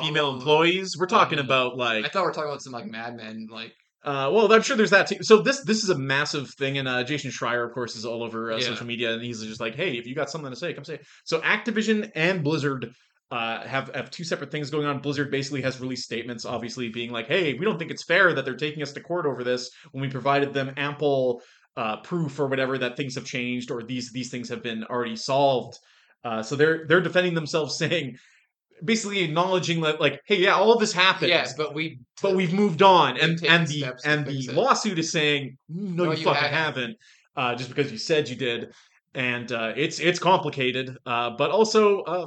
female 0.00 0.26
Oh. 0.26 0.34
employees. 0.36 0.96
We're 0.98 1.06
talking 1.06 1.38
Um, 1.38 1.44
about 1.44 1.76
like 1.76 2.04
I 2.04 2.08
thought 2.08 2.24
we 2.24 2.30
are 2.30 2.32
talking 2.32 2.50
about 2.50 2.62
some 2.62 2.72
like 2.72 2.86
Mad 2.86 3.16
Men, 3.16 3.46
like 3.50 3.72
uh, 4.04 4.30
well, 4.32 4.52
I'm 4.52 4.62
sure 4.62 4.76
there's 4.76 4.90
that 4.90 5.06
too. 5.06 5.22
So 5.22 5.38
this 5.42 5.62
this 5.64 5.84
is 5.84 5.90
a 5.90 5.98
massive 5.98 6.50
thing, 6.50 6.78
and 6.78 6.88
uh, 6.88 7.04
Jason 7.04 7.30
Schreier, 7.30 7.66
of 7.66 7.72
course, 7.72 7.94
is 7.96 8.04
all 8.04 8.22
over 8.22 8.52
uh, 8.52 8.56
Yeah. 8.58 8.66
social 8.66 8.86
media, 8.86 9.12
and 9.12 9.22
he's 9.22 9.42
just 9.42 9.60
like, 9.60 9.74
hey, 9.76 9.96
if 9.96 10.06
you 10.06 10.14
got 10.14 10.30
something 10.30 10.50
to 10.50 10.56
say, 10.56 10.72
come 10.74 10.84
say. 10.84 10.94
it." 10.94 11.06
So 11.24 11.40
Activision 11.40 12.10
and 12.14 12.42
Blizzard. 12.44 12.92
Uh, 13.30 13.66
have 13.66 13.88
have 13.94 14.10
two 14.10 14.24
separate 14.24 14.50
things 14.50 14.68
going 14.68 14.84
on. 14.84 14.98
Blizzard 15.00 15.30
basically 15.30 15.62
has 15.62 15.80
released 15.80 16.04
statements, 16.04 16.44
obviously 16.44 16.90
being 16.90 17.10
like, 17.10 17.26
"Hey, 17.26 17.54
we 17.54 17.64
don't 17.64 17.78
think 17.78 17.90
it's 17.90 18.04
fair 18.04 18.34
that 18.34 18.44
they're 18.44 18.56
taking 18.56 18.82
us 18.82 18.92
to 18.92 19.00
court 19.00 19.24
over 19.24 19.42
this 19.42 19.70
when 19.92 20.02
we 20.02 20.10
provided 20.10 20.52
them 20.52 20.74
ample 20.76 21.40
uh, 21.78 21.96
proof 22.02 22.38
or 22.38 22.46
whatever 22.46 22.76
that 22.76 22.94
things 22.94 23.14
have 23.14 23.24
changed 23.24 23.70
or 23.70 23.82
these 23.82 24.12
these 24.12 24.30
things 24.30 24.50
have 24.50 24.62
been 24.62 24.84
already 24.84 25.16
solved." 25.16 25.78
Uh, 26.22 26.42
so 26.42 26.56
they're 26.56 26.84
they're 26.86 27.00
defending 27.00 27.32
themselves, 27.32 27.74
saying, 27.82 28.16
basically 28.84 29.20
acknowledging 29.20 29.80
that, 29.82 30.00
like, 30.00 30.20
"Hey, 30.26 30.36
yeah, 30.36 30.54
all 30.54 30.72
of 30.72 30.80
this 30.80 30.92
happened, 30.92 31.28
yes, 31.28 31.54
but 31.54 31.74
we 31.74 31.98
but 32.20 32.34
we've 32.34 32.52
moved 32.52 32.82
on." 32.82 33.16
And 33.18 33.42
and 33.44 33.66
the 33.66 33.84
and 34.04 34.26
the 34.26 34.38
it. 34.38 34.54
lawsuit 34.54 34.98
is 34.98 35.10
saying, 35.12 35.56
"No, 35.68 36.04
No, 36.04 36.12
you, 36.12 36.18
you 36.18 36.24
fucking 36.24 36.42
haven't." 36.42 36.52
haven't," 36.82 36.96
uh, 37.36 37.54
just 37.54 37.68
because 37.70 37.90
you 37.92 37.98
said 37.98 38.28
you 38.28 38.36
did. 38.36 38.72
And 39.14 39.52
uh, 39.52 39.72
it's 39.76 39.98
it's 40.00 40.18
complicated, 40.18 40.96
uh, 41.06 41.30
but 41.36 41.50
also 41.50 42.00
uh, 42.02 42.26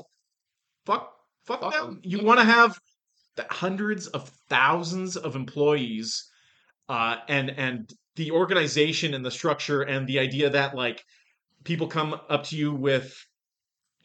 fuck 0.86 1.12
Fuck, 1.46 1.62
Fuck 1.62 1.74
them. 1.74 1.88
'em. 1.88 2.00
You 2.04 2.24
want 2.24 2.40
to 2.40 2.46
have 2.46 2.80
hundreds 3.50 4.08
of 4.08 4.30
thousands 4.50 5.16
of 5.18 5.36
employees, 5.36 6.28
uh, 6.90 7.18
and 7.28 7.52
and 7.52 7.92
the 8.16 8.32
organization 8.32 9.14
and 9.14 9.24
the 9.26 9.32
structure 9.32 9.82
and 9.84 10.08
the 10.08 10.20
idea 10.20 10.50
that 10.50 10.76
like 10.76 11.04
people 11.64 11.88
come 11.88 12.14
up 12.30 12.44
to 12.46 12.56
you 12.56 12.72
with 12.74 13.16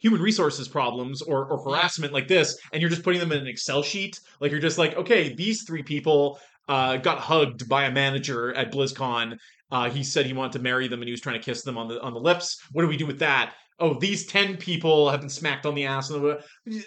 human 0.01 0.21
resources 0.21 0.67
problems 0.67 1.21
or, 1.21 1.45
or 1.45 1.63
harassment 1.63 2.11
like 2.11 2.27
this 2.27 2.59
and 2.73 2.81
you're 2.81 2.89
just 2.89 3.03
putting 3.03 3.19
them 3.19 3.31
in 3.31 3.39
an 3.39 3.47
excel 3.47 3.81
sheet 3.81 4.19
like 4.39 4.51
you're 4.51 4.59
just 4.59 4.77
like 4.77 4.95
okay 4.97 5.33
these 5.33 5.63
three 5.63 5.83
people 5.83 6.39
uh, 6.67 6.97
got 6.97 7.19
hugged 7.19 7.67
by 7.67 7.85
a 7.85 7.91
manager 7.91 8.53
at 8.53 8.71
blizzcon. 8.71 9.37
Uh, 9.71 9.89
he 9.89 10.03
said 10.03 10.25
he 10.25 10.33
wanted 10.33 10.53
to 10.53 10.59
marry 10.59 10.87
them 10.87 11.01
and 11.01 11.07
he 11.07 11.11
was 11.11 11.21
trying 11.21 11.39
to 11.39 11.43
kiss 11.43 11.63
them 11.63 11.77
on 11.77 11.87
the 11.87 11.99
on 12.01 12.13
the 12.13 12.19
lips. 12.19 12.61
What 12.71 12.81
do 12.81 12.87
we 12.87 12.97
do 12.97 13.05
with 13.05 13.19
that? 13.19 13.53
Oh 13.79 13.97
these 13.99 14.25
10 14.27 14.57
people 14.57 15.09
have 15.09 15.21
been 15.21 15.29
smacked 15.29 15.65
on 15.65 15.75
the 15.75 15.85
ass 15.85 16.11
and 16.11 16.39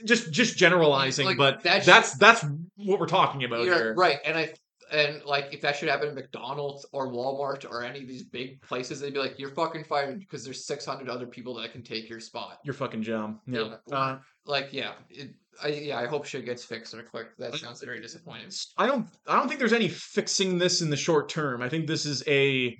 just 0.05 0.33
just 0.33 0.57
generalizing 0.57 1.27
Like, 1.27 1.37
but 1.37 1.63
that 1.65 1.85
that's 1.85 2.17
that's 2.17 2.45
what 2.77 3.01
we're 3.01 3.07
talking 3.07 3.45
about 3.45 3.65
here. 3.65 3.95
right, 3.95 4.19
and 4.25 4.39
I 4.39 4.55
and 4.95 5.25
like 5.25 5.53
if 5.53 5.61
that 5.63 5.77
should 5.77 5.89
happen 5.89 6.09
at 6.09 6.15
McDonald's 6.15 6.87
or 6.93 7.09
Walmart 7.09 7.69
or 7.69 7.83
any 7.83 8.01
of 8.01 8.09
these 8.09 8.23
big 8.23 8.63
places, 8.63 9.01
they'd 9.01 9.13
be 9.13 9.19
like, 9.19 9.39
"You're 9.39 9.51
fucking 9.51 9.85
fired 9.85 10.21
because 10.21 10.45
there's 10.45 10.67
600 10.67 11.09
other 11.09 11.27
people 11.27 11.55
that 11.55 11.73
can 11.73 11.83
take 11.83 12.09
your 12.09 12.21
spot." 12.21 12.61
your 12.65 12.75
fucking 12.75 13.03
job 13.03 13.39
yeah, 13.47 13.77
Yeah. 13.87 13.97
Uh, 13.97 14.19
Like, 14.47 14.73
yeah, 14.73 14.93
it, 15.11 15.35
I, 15.63 15.69
yeah, 15.69 15.99
I 15.99 16.07
hope 16.07 16.25
shit 16.25 16.45
gets 16.45 16.65
fixed 16.65 16.95
real 16.95 17.05
quick. 17.05 17.37
That 17.39 17.55
sounds 17.57 17.83
very 17.83 18.01
disappointing. 18.01 18.51
I 18.77 18.87
don't 18.87 19.07
I 19.27 19.37
don't 19.37 19.49
think 19.49 19.59
there's 19.59 19.73
any 19.73 19.89
fixing 19.89 20.59
this 20.59 20.81
in 20.81 20.91
the 20.91 20.97
short 20.97 21.29
term. 21.29 21.63
I 21.63 21.69
think 21.69 21.87
this 21.87 22.07
is 22.07 22.23
a 22.29 22.77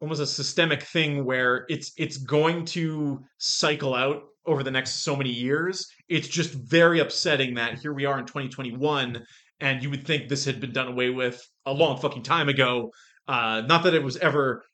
almost 0.00 0.20
a 0.20 0.26
systemic 0.26 0.82
thing 0.82 1.24
where 1.24 1.64
it's 1.68 1.92
it's 1.96 2.18
going 2.18 2.64
to 2.66 3.22
cycle 3.38 3.94
out 3.94 4.24
over 4.46 4.62
the 4.62 4.70
next 4.70 5.02
so 5.02 5.16
many 5.16 5.30
years. 5.30 5.88
It's 6.08 6.28
just 6.28 6.52
very 6.52 7.00
upsetting 7.00 7.54
that 7.54 7.78
here 7.78 7.94
we 7.94 8.04
are 8.04 8.18
in 8.18 8.26
2021 8.26 9.24
and 9.60 9.82
you 9.82 9.90
would 9.90 10.06
think 10.06 10.28
this 10.28 10.44
had 10.44 10.60
been 10.60 10.72
done 10.72 10.88
away 10.88 11.10
with 11.10 11.42
a 11.66 11.72
long 11.72 11.98
fucking 11.98 12.22
time 12.22 12.48
ago. 12.48 12.90
Uh 13.26 13.62
not 13.66 13.82
that 13.84 13.94
it 13.94 14.02
was 14.02 14.16
ever 14.18 14.64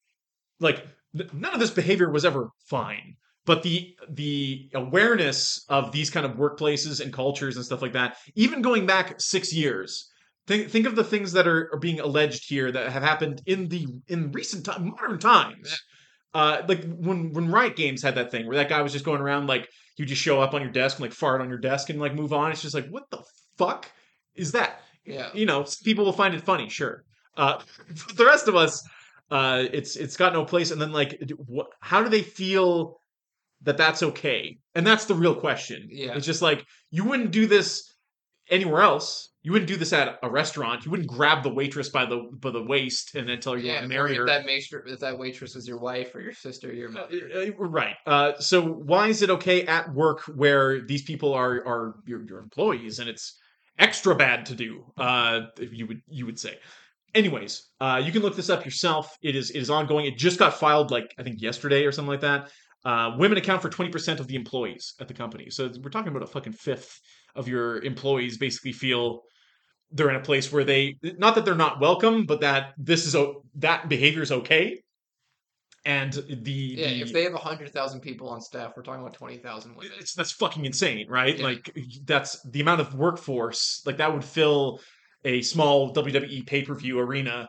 like 0.59 0.87
n- 1.19 1.31
none 1.33 1.55
of 1.55 1.61
this 1.61 1.71
behavior 1.71 2.11
was 2.11 2.25
ever 2.25 2.51
fine 2.69 3.17
but 3.47 3.63
the 3.63 3.97
the 4.11 4.71
awareness 4.75 5.65
of 5.69 5.93
these 5.93 6.11
kind 6.11 6.27
of 6.27 6.33
workplaces 6.33 7.01
and 7.01 7.13
cultures 7.13 7.57
and 7.57 7.65
stuff 7.65 7.81
like 7.81 7.93
that 7.93 8.17
even 8.35 8.61
going 8.61 8.87
back 8.87 9.21
6 9.21 9.53
years 9.53 10.11
think 10.47 10.71
think 10.71 10.87
of 10.87 10.97
the 10.97 11.05
things 11.05 11.33
that 11.33 11.47
are, 11.47 11.71
are 11.73 11.79
being 11.79 12.01
alleged 12.01 12.49
here 12.49 12.71
that 12.73 12.91
have 12.91 13.03
happened 13.03 13.41
in 13.47 13.69
the 13.69 13.87
in 14.09 14.33
recent 14.33 14.67
time 14.67 14.91
modern 14.91 15.19
times. 15.19 15.81
Uh 16.35 16.63
like 16.69 16.85
when 16.97 17.33
when 17.33 17.51
riot 17.51 17.77
games 17.77 18.03
had 18.03 18.15
that 18.17 18.31
thing 18.31 18.47
where 18.47 18.57
that 18.57 18.69
guy 18.69 18.83
was 18.83 18.93
just 18.93 19.05
going 19.05 19.21
around 19.21 19.47
like 19.47 19.69
you 19.97 20.05
just 20.05 20.23
show 20.23 20.41
up 20.41 20.55
on 20.55 20.63
your 20.63 20.71
desk 20.71 20.97
and 20.99 21.03
like 21.03 21.13
fart 21.13 21.41
on 21.41 21.49
your 21.49 21.59
desk 21.59 21.91
and 21.91 22.01
like 22.01 22.15
move 22.15 22.33
on. 22.33 22.51
It's 22.51 22.63
just 22.63 22.75
like 22.75 22.89
what 22.89 23.11
the 23.11 23.23
fuck 23.59 23.91
is 24.35 24.53
that 24.53 24.81
Yeah, 25.05 25.31
you 25.35 25.47
know, 25.47 25.65
people 25.85 26.05
will 26.05 26.13
find 26.13 26.35
it 26.35 26.43
funny, 26.43 26.69
sure. 26.69 27.05
Uh, 27.37 27.61
the 28.17 28.25
rest 28.25 28.49
of 28.49 28.57
us, 28.57 28.83
uh, 29.31 29.65
it's 29.73 29.97
it's 29.97 30.17
got 30.17 30.33
no 30.33 30.45
place. 30.45 30.71
And 30.71 30.81
then 30.81 30.93
like, 30.93 31.23
what? 31.47 31.69
How 31.81 32.03
do 32.03 32.09
they 32.09 32.23
feel 32.23 33.01
that 33.63 33.77
that's 33.77 34.03
okay? 34.03 34.59
And 34.75 34.87
that's 34.87 35.05
the 35.07 35.15
real 35.15 35.35
question. 35.35 35.89
Yeah. 35.91 36.15
it's 36.17 36.27
just 36.27 36.43
like 36.43 36.65
you 36.91 37.05
wouldn't 37.05 37.31
do 37.31 37.47
this 37.47 37.93
anywhere 38.51 38.83
else. 38.83 39.29
You 39.43 39.53
wouldn't 39.53 39.69
do 39.69 39.77
this 39.77 39.95
at 39.95 40.19
a 40.23 40.29
restaurant. 40.29 40.85
You 40.85 40.91
wouldn't 40.91 41.09
grab 41.09 41.43
the 41.43 41.49
waitress 41.55 41.89
by 41.89 42.05
the 42.05 42.29
by 42.41 42.51
the 42.51 42.63
waist 42.63 43.15
and 43.15 43.27
then 43.27 43.41
tell 43.41 43.55
her 43.55 43.59
you 43.59 43.69
yeah. 43.69 43.75
want 43.75 43.85
to 43.85 43.89
marry 43.89 44.11
if 44.13 44.19
her. 44.19 44.27
that 44.27 44.45
waitress, 44.45 44.93
if 44.93 45.01
that 45.01 45.19
waitress 45.19 45.55
was 45.55 45.67
your 45.67 45.79
wife 45.79 46.15
or 46.15 46.21
your 46.21 46.35
sister, 46.35 46.69
or 46.69 46.73
your 46.75 46.91
Uh, 46.91 46.93
mother. 46.93 47.31
uh, 47.35 47.51
Right. 47.57 47.97
Uh, 48.07 48.33
so 48.39 48.61
why 48.63 49.09
is 49.09 49.23
it 49.23 49.31
okay 49.31 49.65
at 49.65 49.95
work 49.95 50.21
where 50.37 50.83
these 50.83 51.03
people 51.03 51.33
are 51.33 51.65
are 51.67 51.95
your, 52.07 52.23
your 52.27 52.39
employees 52.41 52.99
and 52.99 53.09
it's 53.09 53.39
extra 53.81 54.15
bad 54.15 54.47
to 54.47 54.55
do? 54.55 54.85
Uh, 54.97 55.41
you 55.59 55.87
would 55.87 56.01
you 56.09 56.27
would 56.27 56.39
say. 56.39 56.59
Anyways, 57.15 57.71
uh, 57.81 58.01
you 58.05 58.13
can 58.13 58.23
look 58.23 58.37
this 58.37 58.51
up 58.51 58.65
yourself. 58.65 59.17
It 59.23 59.35
is 59.35 59.51
it 59.51 59.59
is 59.59 59.71
ongoing. 59.71 60.07
It 60.07 60.17
just 60.17 60.39
got 60.39 60.55
filed 60.55 60.93
like 60.93 61.13
I 61.19 61.25
think 61.25 61.41
yesterday 61.41 61.85
or 61.85 61.93
something 61.93 62.11
like 62.11 62.21
that. 62.21 62.51
Uh, 62.85 63.17
women 63.19 63.37
account 63.37 63.63
for 63.63 63.69
twenty 63.69 63.91
percent 63.91 64.21
of 64.21 64.29
the 64.29 64.37
employees 64.37 64.95
at 65.01 65.09
the 65.09 65.15
company. 65.15 65.51
So 65.51 65.71
we're 65.83 65.91
talking 65.91 66.09
about 66.09 66.23
a 66.23 66.27
fucking 66.27 66.53
fifth 66.53 67.01
of 67.35 67.49
your 67.49 67.83
employees 67.83 68.39
basically 68.39 68.73
feel 68.73 69.23
they're 69.91 70.11
in 70.11 70.17
a 70.17 70.21
place 70.21 70.53
where 70.53 70.65
they 70.65 70.97
not 71.03 71.35
that 71.35 71.45
they're 71.45 71.55
not 71.57 71.81
welcome, 71.81 72.27
but 72.27 72.41
that 72.43 72.75
this 72.79 73.07
is 73.07 73.17
o- 73.17 73.43
that 73.57 73.89
behavior 73.89 74.23
is 74.23 74.31
okay. 74.31 74.81
And 75.87 76.13
the 76.13 76.51
Yeah, 76.53 76.89
the, 76.89 77.01
if 77.03 77.13
they 77.13 77.23
have 77.25 77.33
hundred 77.35 77.73
thousand 77.73 78.01
people 78.01 78.29
on 78.29 78.41
staff, 78.41 78.73
we're 78.77 78.83
talking 78.83 79.01
about 79.01 79.15
twenty 79.15 79.39
thousand 79.39 79.75
women. 79.77 79.93
it's 79.99 80.13
that's 80.15 80.33
fucking 80.33 80.67
insane, 80.67 81.07
right? 81.09 81.39
Yeah. 81.39 81.45
Like 81.45 81.75
that's 82.05 82.41
the 82.51 82.61
amount 82.61 82.83
of 82.83 82.95
workforce 82.95 83.83
like 83.87 83.97
that 83.97 84.13
would 84.13 84.25
fill 84.25 84.81
a 85.25 85.41
small 85.43 85.95
WWE 85.95 86.47
pay 86.47 86.63
per 86.65 86.75
view 86.75 86.99
arena 86.99 87.49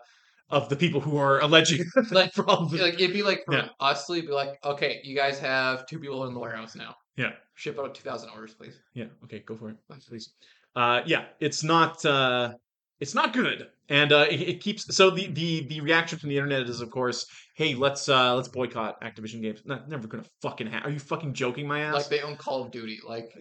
of 0.50 0.68
the 0.70 0.76
people 0.76 1.00
who 1.02 1.18
are 1.18 1.40
alleging 1.42 1.86
Like- 2.12 2.34
from 2.34 2.68
like 2.70 2.96
it'd 2.96 3.14
be 3.14 3.24
like 3.24 3.44
for 3.46 3.56
Yeah. 3.56 3.70
us 3.80 4.08
be 4.08 4.22
like, 4.24 4.58
okay, 4.64 5.02
you 5.04 5.16
guys 5.16 5.40
have 5.40 5.86
two 5.88 6.00
people 6.00 6.26
in 6.26 6.34
the 6.34 6.40
warehouse 6.40 6.76
now. 6.76 6.96
Yeah. 7.18 7.32
Ship 7.56 7.78
out 7.80 7.94
two 7.96 8.04
thousand 8.04 8.30
orders, 8.30 8.54
please. 8.54 8.80
yeah 8.94 9.06
okay 9.26 9.40
go 9.46 9.56
for 9.58 9.70
it 9.70 9.76
please 10.08 10.34
uh 10.78 11.02
yeah 11.06 11.26
it's 11.42 11.64
not 11.66 12.04
uh 12.06 12.54
it's 13.02 13.14
not 13.16 13.34
good 13.34 13.68
and 13.90 14.14
uh 14.14 14.26
it, 14.30 14.40
it 14.42 14.62
keeps 14.62 14.96
so 14.96 15.10
the 15.10 15.28
the 15.32 15.68
the 15.68 15.82
reaction 15.82 16.18
from 16.18 16.30
the 16.30 16.38
internet 16.38 16.62
is 16.70 16.80
of 16.82 16.90
course 16.92 17.26
hey 17.56 17.74
let's 17.76 18.08
uh 18.08 18.34
let's 18.36 18.48
boycott 18.48 19.02
activision 19.02 19.42
games 19.42 19.62
not 19.66 19.90
never 19.90 20.08
gonna 20.08 20.24
fucking 20.42 20.68
ha- 20.68 20.82
are 20.84 20.90
you 20.92 21.00
fucking 21.00 21.34
joking 21.34 21.68
my 21.68 21.82
ass 21.82 21.94
Like 21.96 22.10
they 22.10 22.22
own 22.22 22.38
Call 22.38 22.64
of 22.64 22.72
Duty. 22.72 23.00
Like, 23.06 23.32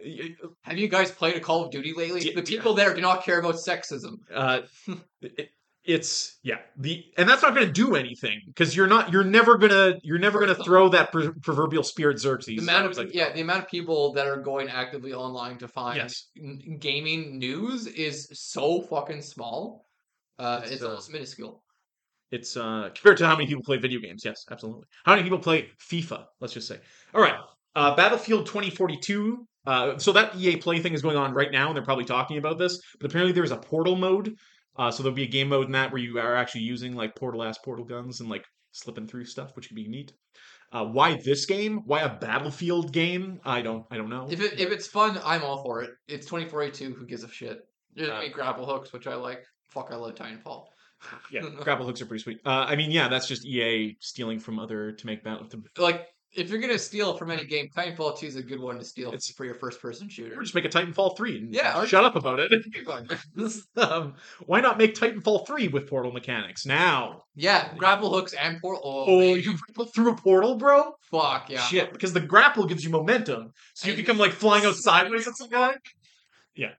have 0.62 0.78
you 0.78 0.88
guys 0.88 1.10
played 1.10 1.36
a 1.36 1.40
Call 1.40 1.64
of 1.64 1.70
Duty 1.70 1.92
lately? 1.96 2.22
Yeah, 2.22 2.34
the 2.34 2.42
people 2.42 2.74
there 2.74 2.92
do 2.94 3.00
not 3.00 3.24
care 3.24 3.38
about 3.38 3.54
sexism. 3.54 4.14
uh 4.34 4.62
it, 5.22 5.50
it's 5.94 6.38
yeah 6.42 6.58
the 6.76 7.04
and 7.18 7.28
that's 7.28 7.42
not 7.42 7.54
going 7.54 7.66
to 7.66 7.72
do 7.72 7.94
anything 7.96 8.40
because 8.46 8.76
you're 8.76 8.86
not 8.86 9.12
you're 9.12 9.24
never 9.24 9.58
gonna 9.58 9.94
you're 10.02 10.18
never 10.18 10.38
gonna 10.38 10.54
throw 10.54 10.88
that 10.88 11.10
pro- 11.12 11.32
proverbial 11.42 11.82
spirit 11.82 12.18
xerxes 12.18 12.56
The 12.56 12.62
amount 12.62 12.86
of 12.86 12.96
like, 12.96 13.14
yeah, 13.14 13.32
the 13.32 13.40
amount 13.40 13.64
of 13.64 13.68
people 13.68 14.12
that 14.14 14.26
are 14.26 14.36
going 14.36 14.68
actively 14.68 15.12
online 15.12 15.58
to 15.58 15.68
find 15.68 15.96
Yes. 15.96 16.28
n- 16.36 16.76
gaming 16.80 17.38
news 17.38 17.86
is 17.86 18.28
so 18.32 18.82
fucking 18.82 19.22
small. 19.22 19.86
Uh, 20.38 20.60
It's, 20.62 20.72
it's, 20.72 20.82
uh, 20.82 20.88
almost 20.88 21.12
minuscule. 21.12 21.62
it's 22.30 22.56
uh 22.56 22.90
compared 22.94 23.16
to 23.18 23.26
how 23.26 23.34
many 23.36 23.46
people 23.46 23.62
play 23.62 23.76
video 23.76 24.00
games 24.00 24.22
yes 24.24 24.44
absolutely 24.50 24.84
how 25.04 25.12
many 25.12 25.22
people 25.24 25.38
play 25.38 25.68
fifa 25.90 26.24
let's 26.40 26.54
just 26.54 26.68
say 26.68 26.78
all 27.14 27.20
right 27.22 27.38
uh 27.74 27.94
battlefield 27.96 28.46
2042 28.46 29.46
uh 29.66 29.98
so 29.98 30.12
that 30.12 30.34
ea 30.36 30.56
play 30.56 30.78
thing 30.80 30.94
is 30.94 31.02
going 31.02 31.16
on 31.16 31.34
right 31.34 31.52
now 31.52 31.66
and 31.68 31.74
they're 31.76 31.84
probably 31.84 32.04
talking 32.04 32.38
about 32.38 32.56
this 32.58 32.80
but 33.00 33.10
apparently 33.10 33.32
there's 33.32 33.50
a 33.50 33.56
portal 33.56 33.96
mode 33.96 34.34
uh 34.76 34.90
so 34.90 35.02
there'll 35.02 35.14
be 35.16 35.24
a 35.24 35.28
game 35.28 35.48
mode 35.48 35.66
in 35.66 35.72
that 35.72 35.92
where 35.92 36.00
you 36.00 36.18
are 36.18 36.36
actually 36.36 36.62
using 36.62 36.94
like 36.94 37.14
portal 37.16 37.42
ass 37.42 37.58
portal 37.58 37.84
guns 37.84 38.20
and 38.20 38.28
like 38.28 38.44
slipping 38.72 39.06
through 39.06 39.24
stuff 39.24 39.50
which 39.56 39.68
could 39.68 39.74
be 39.76 39.88
neat 39.88 40.12
uh 40.72 40.84
why 40.84 41.18
this 41.24 41.46
game 41.46 41.80
why 41.86 42.00
a 42.02 42.14
battlefield 42.18 42.92
game 42.92 43.40
i 43.44 43.60
don't 43.60 43.84
i 43.90 43.96
don't 43.96 44.08
know 44.10 44.28
If 44.30 44.40
it 44.40 44.60
if 44.60 44.70
it's 44.70 44.86
fun, 44.86 45.18
I'm 45.24 45.42
all 45.42 45.62
for 45.64 45.82
it. 45.82 45.90
It's 46.06 46.26
2482. 46.26 46.94
Who 46.94 47.06
gives 47.06 47.24
a 47.24 47.28
shit? 47.28 47.58
There's 47.94 48.08
Uh, 48.10 48.22
grapple 48.32 48.64
hooks, 48.66 48.92
which 48.92 49.08
I 49.08 49.16
like. 49.16 49.42
Fuck, 49.68 49.88
I 49.90 49.96
love 49.96 50.14
Titanfall. 50.14 50.66
yeah 51.32 51.40
grapple 51.60 51.86
hooks 51.86 52.00
are 52.02 52.06
pretty 52.06 52.22
sweet 52.22 52.38
uh 52.44 52.66
i 52.68 52.76
mean 52.76 52.90
yeah 52.90 53.08
that's 53.08 53.26
just 53.26 53.44
ea 53.46 53.96
stealing 54.00 54.38
from 54.38 54.58
other 54.58 54.92
to 54.92 55.06
make 55.06 55.24
battle 55.24 55.46
to 55.48 55.62
Like, 55.78 56.06
if 56.32 56.48
you're 56.48 56.60
gonna 56.60 56.78
steal 56.78 57.16
from 57.16 57.30
any 57.30 57.44
game, 57.44 57.68
Titanfall 57.76 58.18
2 58.18 58.26
is 58.26 58.36
a 58.36 58.42
good 58.42 58.60
one 58.60 58.78
to 58.78 58.84
steal 58.84 59.08
It's- 59.08 59.32
for 59.32 59.44
your 59.44 59.54
first 59.56 59.80
person 59.82 60.08
shooter. 60.08 60.38
or 60.38 60.42
just 60.42 60.54
make 60.54 60.64
a 60.64 60.68
titanfall 60.68 61.16
3 61.16 61.38
and 61.38 61.54
Yeah, 61.54 61.84
shut 61.86 62.04
up 62.04 62.14
about 62.14 62.38
it 62.40 62.52
um, 63.76 64.14
why 64.46 64.60
not 64.60 64.78
make 64.78 64.94
Titanfall 64.94 65.46
3 65.46 65.68
with 65.68 65.88
portal 65.88 66.12
mechanics 66.12 66.64
now? 66.66 67.24
yeah, 67.34 67.74
grapple 67.76 68.12
hooks 68.12 68.32
and 68.34 68.60
portal. 68.60 68.80
Oh, 68.84 69.06
Oh, 69.08 69.34
you 69.34 69.56
grapple 69.56 69.86
through 69.86 70.12
a 70.12 70.16
portal, 70.16 70.54
bro? 70.56 70.92
fuck 71.10 71.50
yeah. 71.50 71.60
Shit, 71.62 71.92
because 71.92 72.12
the 72.12 72.20
grapple 72.20 72.66
gives 72.66 72.84
you 72.84 72.90
momentum. 72.90 73.52
So 73.74 73.88
you 73.88 73.94
And 73.94 73.98
can 74.04 74.06
come 74.14 74.18
like 74.18 74.32
flying 74.32 74.64
out 74.64 74.74
sideways 74.76 75.26
at 75.26 75.36
some 75.36 75.48
guy. 75.50 75.74
Yeah. 76.54 76.72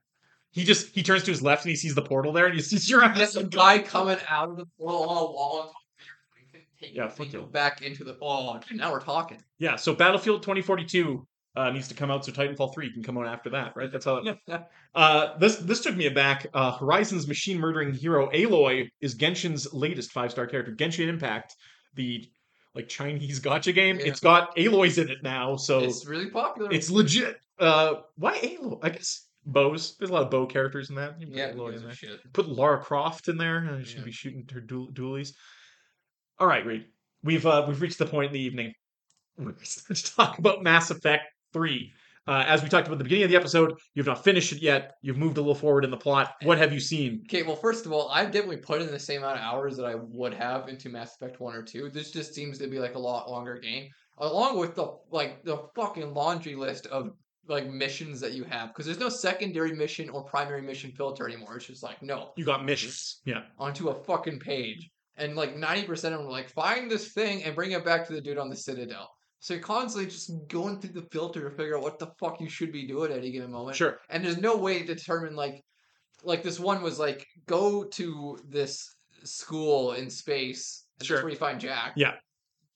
He 0.52 0.64
just 0.64 0.94
he 0.94 1.02
turns 1.02 1.22
to 1.24 1.30
his 1.30 1.42
left 1.42 1.64
and 1.64 1.70
he 1.70 1.76
sees 1.76 1.94
the 1.94 2.02
portal 2.02 2.32
there 2.32 2.46
and 2.46 2.54
he 2.54 2.60
sees 2.62 2.88
your 2.88 3.02
ass. 3.02 3.16
There's 3.16 3.36
a 3.36 3.44
guy 3.44 3.78
coming 3.80 4.18
out 4.28 4.50
of 4.50 4.56
the 4.56 4.66
portal 4.78 5.02
on 5.08 5.16
a 5.16 5.20
wall 5.30 5.58
on 5.60 5.66
top 5.66 5.74
of 5.74 6.52
your 6.54 6.62
take 6.82 6.94
Yeah, 6.94 7.08
fuck 7.08 7.32
you. 7.32 7.42
back 7.42 7.82
into 7.82 8.04
the. 8.04 8.16
Oh, 8.20 8.58
now 8.72 8.92
we're 8.92 9.00
talking. 9.00 9.38
Yeah, 9.58 9.76
so 9.76 9.94
Battlefield 9.94 10.42
2042 10.42 11.26
uh, 11.54 11.70
needs 11.70 11.86
to 11.88 11.94
come 11.94 12.10
out 12.10 12.24
so 12.24 12.32
Titanfall 12.32 12.72
3 12.74 12.92
can 12.92 13.02
come 13.02 13.18
out 13.18 13.26
after 13.26 13.50
that, 13.50 13.76
right? 13.76 13.90
That's 13.92 14.04
how 14.04 14.16
it 14.16 14.38
Uh, 14.94 15.38
this 15.38 15.56
this 15.56 15.80
took 15.80 15.96
me 15.96 16.06
aback. 16.06 16.46
Uh, 16.54 16.72
Horizon's 16.72 17.26
machine 17.28 17.58
murdering 17.58 17.92
hero 17.94 18.30
Aloy 18.30 18.88
is 19.00 19.14
Genshin's 19.14 19.72
latest 19.72 20.12
five 20.12 20.30
star 20.30 20.46
character. 20.46 20.72
Genshin 20.72 21.08
Impact, 21.08 21.54
the 21.94 22.28
like 22.74 22.88
Chinese 22.88 23.40
gacha 23.46 23.74
game. 23.74 23.98
Yeah. 23.98 24.06
It's 24.06 24.20
got 24.20 24.54
Aloys 24.56 24.98
in 25.02 25.10
it 25.10 25.22
now, 25.22 25.56
so 25.56 25.80
it's 25.80 26.06
really 26.06 26.30
popular. 26.30 26.70
it's 26.72 26.90
legit. 26.90 27.36
Uh, 27.58 27.94
why 28.16 28.38
Aloy? 28.38 28.78
I 28.82 28.90
guess 28.90 29.26
bows. 29.44 29.96
There's 29.98 30.10
a 30.10 30.12
lot 30.14 30.22
of 30.22 30.30
bow 30.30 30.46
characters 30.46 30.88
in 30.90 30.96
that. 30.96 31.20
You 31.20 31.26
put 31.26 31.36
yeah, 31.36 31.52
Aloy 31.52 31.76
in 31.76 31.82
there. 31.82 31.92
shit. 31.94 32.32
Put 32.32 32.48
Lara 32.48 32.80
Croft 32.82 33.28
in 33.28 33.36
there. 33.36 33.82
She'd 33.84 33.98
Yeah. 33.98 34.04
be 34.04 34.12
shooting 34.12 34.46
her 34.52 34.60
duel- 34.60 34.90
dualies. 34.92 35.32
All 36.38 36.46
right, 36.46 36.64
Reed. 36.64 36.86
We've 37.22 37.44
uh, 37.46 37.64
we've 37.68 37.80
reached 37.80 37.98
the 37.98 38.06
point 38.06 38.28
in 38.28 38.32
the 38.32 38.40
evening. 38.40 38.72
Let's 39.38 40.14
talk 40.16 40.38
about 40.38 40.62
Mass 40.62 40.90
Effect 40.90 41.24
Three. 41.52 41.92
Uh, 42.26 42.44
as 42.46 42.62
we 42.62 42.68
talked 42.68 42.86
about 42.86 42.94
at 42.94 42.98
the 42.98 43.04
beginning 43.04 43.24
of 43.24 43.30
the 43.30 43.36
episode, 43.36 43.72
you've 43.94 44.06
not 44.06 44.22
finished 44.22 44.52
it 44.52 44.62
yet. 44.62 44.92
You've 45.02 45.16
moved 45.16 45.38
a 45.38 45.40
little 45.40 45.56
forward 45.56 45.84
in 45.84 45.90
the 45.90 45.96
plot. 45.96 46.34
What 46.44 46.56
have 46.56 46.72
you 46.72 46.78
seen? 46.78 47.22
Okay, 47.26 47.42
well, 47.42 47.56
first 47.56 47.84
of 47.84 47.90
all, 47.90 48.08
I've 48.10 48.30
definitely 48.30 48.58
put 48.58 48.80
in 48.80 48.86
the 48.92 48.98
same 48.98 49.22
amount 49.22 49.38
of 49.38 49.42
hours 49.44 49.76
that 49.76 49.86
I 49.86 49.96
would 49.96 50.32
have 50.34 50.68
into 50.68 50.88
Mass 50.88 51.16
Effect 51.16 51.40
One 51.40 51.54
or 51.56 51.62
Two. 51.62 51.90
This 51.90 52.12
just 52.12 52.32
seems 52.32 52.58
to 52.58 52.68
be 52.68 52.78
like 52.78 52.94
a 52.94 52.98
lot 52.98 53.28
longer 53.28 53.58
game, 53.58 53.88
along 54.18 54.56
with 54.58 54.76
the 54.76 54.96
like 55.10 55.42
the 55.44 55.58
fucking 55.74 56.14
laundry 56.14 56.54
list 56.54 56.86
of 56.86 57.10
like 57.48 57.68
missions 57.68 58.20
that 58.20 58.34
you 58.34 58.44
have, 58.44 58.68
because 58.68 58.86
there's 58.86 59.00
no 59.00 59.08
secondary 59.08 59.74
mission 59.74 60.08
or 60.08 60.22
primary 60.22 60.62
mission 60.62 60.92
filter 60.92 61.26
anymore. 61.28 61.56
It's 61.56 61.66
just 61.66 61.82
like 61.82 62.00
no, 62.02 62.30
You 62.36 62.44
got 62.44 62.64
missions. 62.64 63.20
Yeah. 63.24 63.42
onto 63.58 63.88
a 63.88 63.94
fucking 64.04 64.38
page, 64.38 64.91
and 65.16 65.36
like 65.36 65.56
ninety 65.56 65.86
percent 65.86 66.14
of 66.14 66.20
them 66.20 66.28
are 66.28 66.32
like 66.32 66.50
find 66.50 66.90
this 66.90 67.12
thing 67.12 67.44
and 67.44 67.54
bring 67.54 67.72
it 67.72 67.84
back 67.84 68.06
to 68.06 68.12
the 68.12 68.20
dude 68.20 68.38
on 68.38 68.48
the 68.48 68.56
Citadel. 68.56 69.10
So 69.40 69.54
you're 69.54 69.62
constantly 69.62 70.08
just 70.08 70.30
going 70.48 70.80
through 70.80 70.92
the 71.00 71.08
filter 71.10 71.42
to 71.48 71.56
figure 71.56 71.76
out 71.76 71.82
what 71.82 71.98
the 71.98 72.12
fuck 72.20 72.40
you 72.40 72.48
should 72.48 72.70
be 72.72 72.86
doing 72.86 73.10
at 73.10 73.18
any 73.18 73.32
given 73.32 73.50
moment 73.50 73.76
Sure. 73.76 73.98
and 74.08 74.24
there's 74.24 74.38
no 74.38 74.56
way 74.56 74.78
to 74.78 74.84
determine 74.84 75.34
like 75.34 75.64
like 76.22 76.44
this 76.44 76.60
one 76.60 76.80
was 76.80 77.00
like 77.00 77.26
go 77.46 77.82
to 77.84 78.38
this 78.48 78.94
school 79.24 79.92
in 79.94 80.08
space 80.08 80.84
and 81.00 81.06
Sure. 81.06 81.16
that's 81.16 81.24
where 81.24 81.32
you 81.32 81.38
find 81.38 81.60
jack 81.60 81.94
Yeah. 81.96 82.12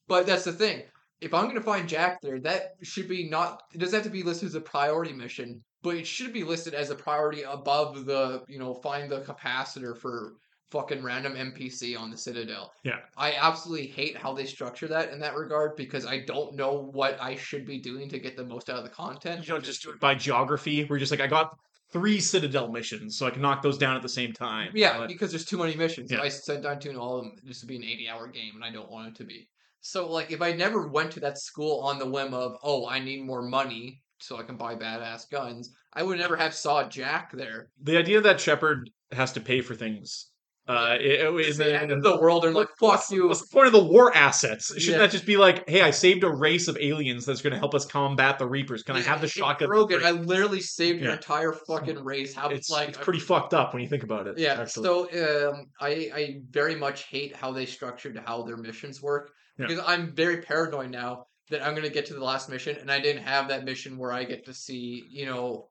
but 0.08 0.26
that's 0.26 0.42
the 0.44 0.52
thing 0.52 0.82
if 1.20 1.32
i'm 1.32 1.44
going 1.44 1.54
to 1.54 1.60
find 1.62 1.88
jack 1.88 2.20
there 2.20 2.40
that 2.40 2.72
should 2.82 3.08
be 3.08 3.28
not 3.28 3.62
it 3.72 3.78
doesn't 3.78 3.94
have 3.94 4.04
to 4.04 4.10
be 4.10 4.24
listed 4.24 4.48
as 4.48 4.54
a 4.56 4.60
priority 4.60 5.12
mission 5.12 5.62
but 5.82 5.94
it 5.96 6.06
should 6.06 6.32
be 6.32 6.42
listed 6.42 6.74
as 6.74 6.90
a 6.90 6.96
priority 6.96 7.42
above 7.42 8.06
the 8.06 8.42
you 8.48 8.58
know 8.58 8.74
find 8.74 9.08
the 9.10 9.20
capacitor 9.20 9.96
for 9.96 10.32
fucking 10.70 11.02
random 11.02 11.34
npc 11.34 11.98
on 11.98 12.10
the 12.10 12.16
citadel 12.16 12.72
Yeah. 12.82 12.98
i 13.16 13.32
absolutely 13.34 13.86
hate 13.86 14.16
how 14.16 14.32
they 14.34 14.46
structure 14.46 14.88
that 14.88 15.12
in 15.12 15.20
that 15.20 15.36
regard 15.36 15.76
because 15.76 16.04
i 16.06 16.20
don't 16.20 16.54
know 16.56 16.90
what 16.92 17.20
i 17.20 17.36
should 17.36 17.64
be 17.64 17.78
doing 17.78 18.08
to 18.08 18.18
get 18.18 18.36
the 18.36 18.44
most 18.44 18.68
out 18.68 18.78
of 18.78 18.84
the 18.84 18.90
content 18.90 19.40
You 19.46 19.54
don't 19.54 19.64
just 19.64 19.82
do 19.82 19.90
it 19.90 20.00
by 20.00 20.14
geography. 20.16 20.84
We're 20.84 20.98
just 20.98 21.12
like, 21.12 21.20
I 21.20 21.26
got 21.28 21.56
three 21.92 22.18
Citadel 22.18 22.68
missions, 22.68 23.16
so 23.16 23.26
I 23.26 23.30
can 23.30 23.40
knock 23.42 23.62
those 23.62 23.78
down 23.78 23.94
at 23.96 24.02
the 24.02 24.08
same 24.08 24.32
time. 24.32 24.72
Yeah, 24.74 24.98
But- 24.98 25.08
because 25.08 25.30
there's 25.30 25.44
too 25.44 25.58
many 25.58 25.76
missions. 25.76 26.10
Yeah. 26.10 26.18
If 26.18 26.24
I 26.24 26.28
said 26.28 26.62
down 26.64 26.80
to 26.80 26.94
all 26.96 27.18
of 27.18 27.24
them, 27.24 27.36
this 27.44 27.62
would 27.62 27.68
be 27.68 27.76
an 27.76 27.84
80 27.84 28.08
hour 28.08 28.26
game, 28.26 28.56
and 28.56 28.64
I 28.64 28.70
don't 28.70 28.90
want 28.90 29.08
it 29.08 29.14
to 29.16 29.24
be. 29.24 29.48
So, 29.80 30.10
like, 30.10 30.32
if 30.32 30.42
I 30.42 30.52
never 30.52 30.88
went 30.88 31.12
to 31.12 31.20
that 31.20 31.38
school 31.38 31.80
on 31.80 31.98
the 32.00 32.06
whim 32.10 32.34
of, 32.34 32.56
oh, 32.64 32.88
I 32.88 32.98
need 32.98 33.24
more 33.24 33.42
money 33.42 34.02
so 34.18 34.36
I 34.36 34.42
can 34.42 34.56
buy 34.56 34.74
badass 34.74 35.30
guns, 35.30 35.72
I 35.92 36.02
would 36.02 36.18
never 36.18 36.36
have 36.36 36.54
saw 36.54 36.88
Jack 36.88 37.30
there. 37.32 37.68
the 37.80 37.96
idea 37.96 38.20
that 38.20 38.40
Shepard 38.40 38.90
has 39.12 39.32
to 39.34 39.40
pay 39.40 39.60
for 39.60 39.76
things. 39.76 40.30
Uh, 40.68 40.96
it, 41.00 41.20
it, 41.20 41.34
It's 41.46 41.58
the 41.58 41.80
end 41.80 41.92
of 41.92 42.02
the 42.02 42.16
world, 42.20 42.44
and 42.44 42.52
like, 42.54 42.66
fuck 42.80 43.04
you. 43.10 43.28
What's 43.28 43.40
the 43.40 43.46
point 43.52 43.68
of 43.68 43.72
the 43.72 43.84
war 43.84 44.12
assets? 44.16 44.66
Shouldn't 44.66 44.86
Yeah. 44.86 44.98
that 44.98 45.12
just 45.12 45.24
be 45.24 45.36
like, 45.36 45.68
hey, 45.68 45.82
I 45.82 45.92
saved 45.92 46.24
a 46.24 46.28
race 46.28 46.66
of 46.66 46.76
aliens 46.80 47.24
that's 47.24 47.40
going 47.40 47.52
to 47.52 47.58
help 47.58 47.72
us 47.72 47.86
combat 47.86 48.38
the 48.40 48.48
Reapers? 48.48 48.82
Can 48.82 48.96
I 48.96 49.00
have 49.02 49.20
the 49.20 49.28
shotgun? 49.28 49.68
Broken. 49.68 50.04
I 50.04 50.10
literally 50.10 50.60
saved 50.60 51.00
your 51.02 51.12
entire 51.12 51.52
fucking 51.52 52.02
race. 52.02 52.34
How 52.34 52.48
it's 52.48 52.68
like 52.68 52.88
it's 52.88 52.98
pretty 52.98 53.20
fucked 53.20 53.54
up 53.54 53.74
when 53.74 53.82
you 53.82 53.88
think 53.88 54.02
about 54.02 54.26
it. 54.26 54.38
Yeah, 54.38 54.60
actually. 54.60 54.84
so 54.84 55.50
um, 55.52 55.66
I 55.80 56.10
I 56.14 56.40
very 56.50 56.74
much 56.74 57.04
hate 57.04 57.36
how 57.36 57.52
they 57.52 57.64
structured 57.66 58.20
how 58.26 58.42
their 58.42 58.56
missions 58.56 59.00
work 59.00 59.30
Yeah. 59.58 59.66
because 59.68 59.84
I'm 59.86 60.14
very 60.16 60.38
paranoid 60.42 60.90
now 60.90 61.26
that 61.50 61.64
I'm 61.64 61.76
gonna 61.76 61.88
get 61.90 62.06
to 62.06 62.14
the 62.14 62.24
last 62.24 62.48
mission 62.48 62.76
and 62.80 62.90
I 62.90 62.98
didn't 62.98 63.22
have 63.22 63.46
that 63.48 63.64
mission 63.64 63.96
where 63.98 64.10
I 64.12 64.24
get 64.24 64.44
to 64.46 64.52
see 64.52 65.04
you 65.10 65.26
know, 65.26 65.68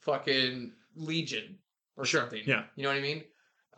fucking 0.00 0.72
Legion 0.96 1.58
or 1.96 2.04
Sure, 2.04 2.22
something. 2.22 2.42
yeah. 2.46 2.64
you 2.76 2.82
know 2.84 2.88
what 2.88 2.98
I 2.98 3.02
mean. 3.02 3.24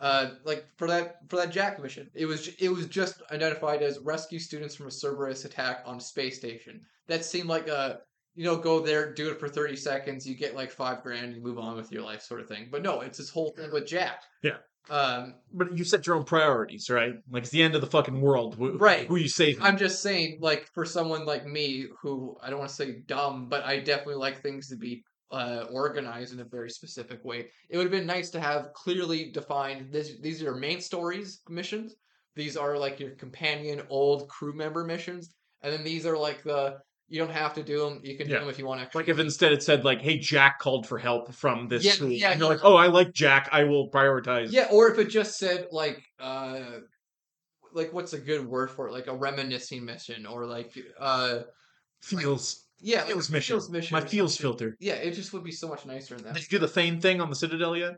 Uh, 0.01 0.31
like 0.45 0.65
for 0.77 0.87
that 0.89 1.19
for 1.29 1.37
that 1.37 1.51
Jack 1.51 1.81
mission, 1.81 2.11
it 2.15 2.25
was 2.25 2.49
it 2.59 2.71
was 2.71 2.87
just 2.87 3.21
identified 3.31 3.83
as 3.83 3.99
rescue 3.99 4.39
students 4.39 4.75
from 4.75 4.87
a 4.87 4.91
Cerberus 4.91 5.45
attack 5.45 5.83
on 5.85 5.99
a 5.99 6.01
space 6.01 6.39
station. 6.39 6.81
That 7.07 7.25
seemed 7.25 7.49
like 7.49 7.69
a 7.69 8.01
you 8.35 8.45
know 8.45 8.57
go 8.57 8.81
there, 8.81 9.13
do 9.13 9.31
it 9.31 9.39
for 9.39 9.49
thirty 9.49 9.77
seconds, 9.77 10.27
you 10.27 10.35
get 10.35 10.57
like 10.57 10.71
five 10.71 11.03
grand, 11.03 11.35
you 11.35 11.43
move 11.43 11.59
on 11.59 11.77
with 11.77 11.93
your 11.93 12.03
life, 12.03 12.23
sort 12.23 12.41
of 12.41 12.49
thing. 12.49 12.69
But 12.71 12.83
no, 12.83 13.03
it's 13.03 13.19
this 13.19 13.29
whole 13.29 13.51
thing 13.51 13.71
with 13.73 13.87
Jack. 13.87 14.23
Yeah. 14.43 14.57
Um, 14.89 15.35
but 15.53 15.77
you 15.77 15.85
set 15.85 16.07
your 16.07 16.17
own 16.17 16.25
priorities, 16.25 16.89
right? 16.89 17.15
Like 17.31 17.43
it's 17.43 17.53
the 17.53 17.63
end 17.63 17.75
of 17.75 17.83
the 17.83 17.87
fucking 17.87 18.21
world. 18.21 18.55
Who, 18.55 18.79
Right. 18.79 19.07
Who 19.07 19.17
you 19.17 19.29
save? 19.29 19.63
I'm 19.63 19.77
just 19.77 20.03
saying, 20.03 20.39
like 20.41 20.67
for 20.73 20.87
someone 20.87 21.27
like 21.27 21.47
me, 21.47 21.87
who 22.01 22.37
I 22.43 22.49
don't 22.49 22.59
want 22.59 22.71
to 22.71 22.75
say 22.77 23.03
dumb, 23.07 23.49
but 23.49 23.65
I 23.65 23.81
definitely 23.81 24.15
like 24.15 24.41
things 24.41 24.69
to 24.71 24.77
be 24.77 25.05
uh, 25.31 25.67
organized 25.71 26.33
in 26.33 26.41
a 26.41 26.45
very 26.45 26.71
specific 26.71 27.25
way. 27.25 27.51
It 27.69 27.77
would 27.77 27.85
have 27.85 27.93
been 27.93 28.07
nice 28.07 28.31
to 28.31 28.41
have 28.41 28.73
clearly 28.73 29.31
defined. 29.31 29.93
This, 29.93 30.13
these 30.21 30.41
are 30.41 30.45
your 30.45 30.57
main 30.57 30.81
stories 30.81 31.41
missions. 31.49 31.95
These 32.37 32.57
are 32.57 32.79
like 32.79 33.01
your 33.01 33.11
companion 33.11 33.83
old 33.91 34.29
crew 34.29 34.53
member 34.55 34.85
missions, 34.85 35.35
and 35.63 35.73
then 35.73 35.85
these 35.85 36.07
are 36.07 36.17
like 36.17 36.43
the 36.43 36.79
you 37.09 37.19
don't 37.19 37.33
have 37.33 37.55
to 37.55 37.63
do 37.63 37.81
them. 37.81 38.01
You 38.05 38.17
can 38.17 38.29
Yeah. 38.29 38.37
do 38.37 38.41
them 38.41 38.49
if 38.49 38.59
you 38.59 38.67
want 38.67 38.89
to. 38.89 38.97
Like 38.97 39.09
if 39.09 39.19
instead 39.19 39.53
it 39.53 39.63
said 39.63 39.85
like, 39.85 40.01
"Hey, 40.01 40.19
Jack 40.19 40.61
called 40.61 40.87
for 40.87 40.97
help 40.97 41.35
from 41.35 41.67
this 41.67 41.85
Yeah, 41.85 41.93
school," 41.93 42.11
yeah, 42.11 42.31
and 42.31 42.41
you're 42.41 42.49
like, 42.49 42.65
"Oh, 42.65 42.77
I 42.77 42.87
like 42.87 43.13
Jack. 43.13 43.49
I 43.51 43.65
will 43.65 43.91
prioritize." 43.91 44.53
Yeah, 44.53 44.69
or 44.71 44.89
if 44.91 44.99
it 44.99 45.09
just 45.09 45.39
said 45.39 45.67
like 45.73 46.03
uh 46.21 46.79
like 47.73 47.93
what's 47.93 48.13
a 48.13 48.19
good 48.19 48.47
word 48.47 48.71
for 48.71 48.89
it? 48.89 48.93
Like 48.93 49.09
a 49.09 49.17
reminiscing 49.17 49.85
mission 49.85 50.25
or 50.25 50.47
like 50.47 50.73
uh 50.99 51.41
feels 52.01 52.67
yeah, 52.81 52.99
like 53.01 53.09
feels 53.09 53.31
mission. 53.31 53.55
feels 53.55 53.71
mission. 53.71 53.95
My 53.95 54.05
feels 54.07 54.37
filter. 54.37 54.77
Yeah, 54.81 54.95
it 54.95 55.13
just 55.13 55.33
would 55.33 55.45
be 55.45 55.53
so 55.53 55.69
much 55.69 55.87
nicer 55.87 56.17
in 56.17 56.23
that. 56.25 56.35
Did 56.35 56.43
you 56.43 56.49
do 56.49 56.59
the 56.59 56.69
Thane 56.69 57.01
thing 57.01 57.21
on 57.21 57.31
the 57.31 57.37
Citadel 57.37 57.77
yet? 57.77 57.95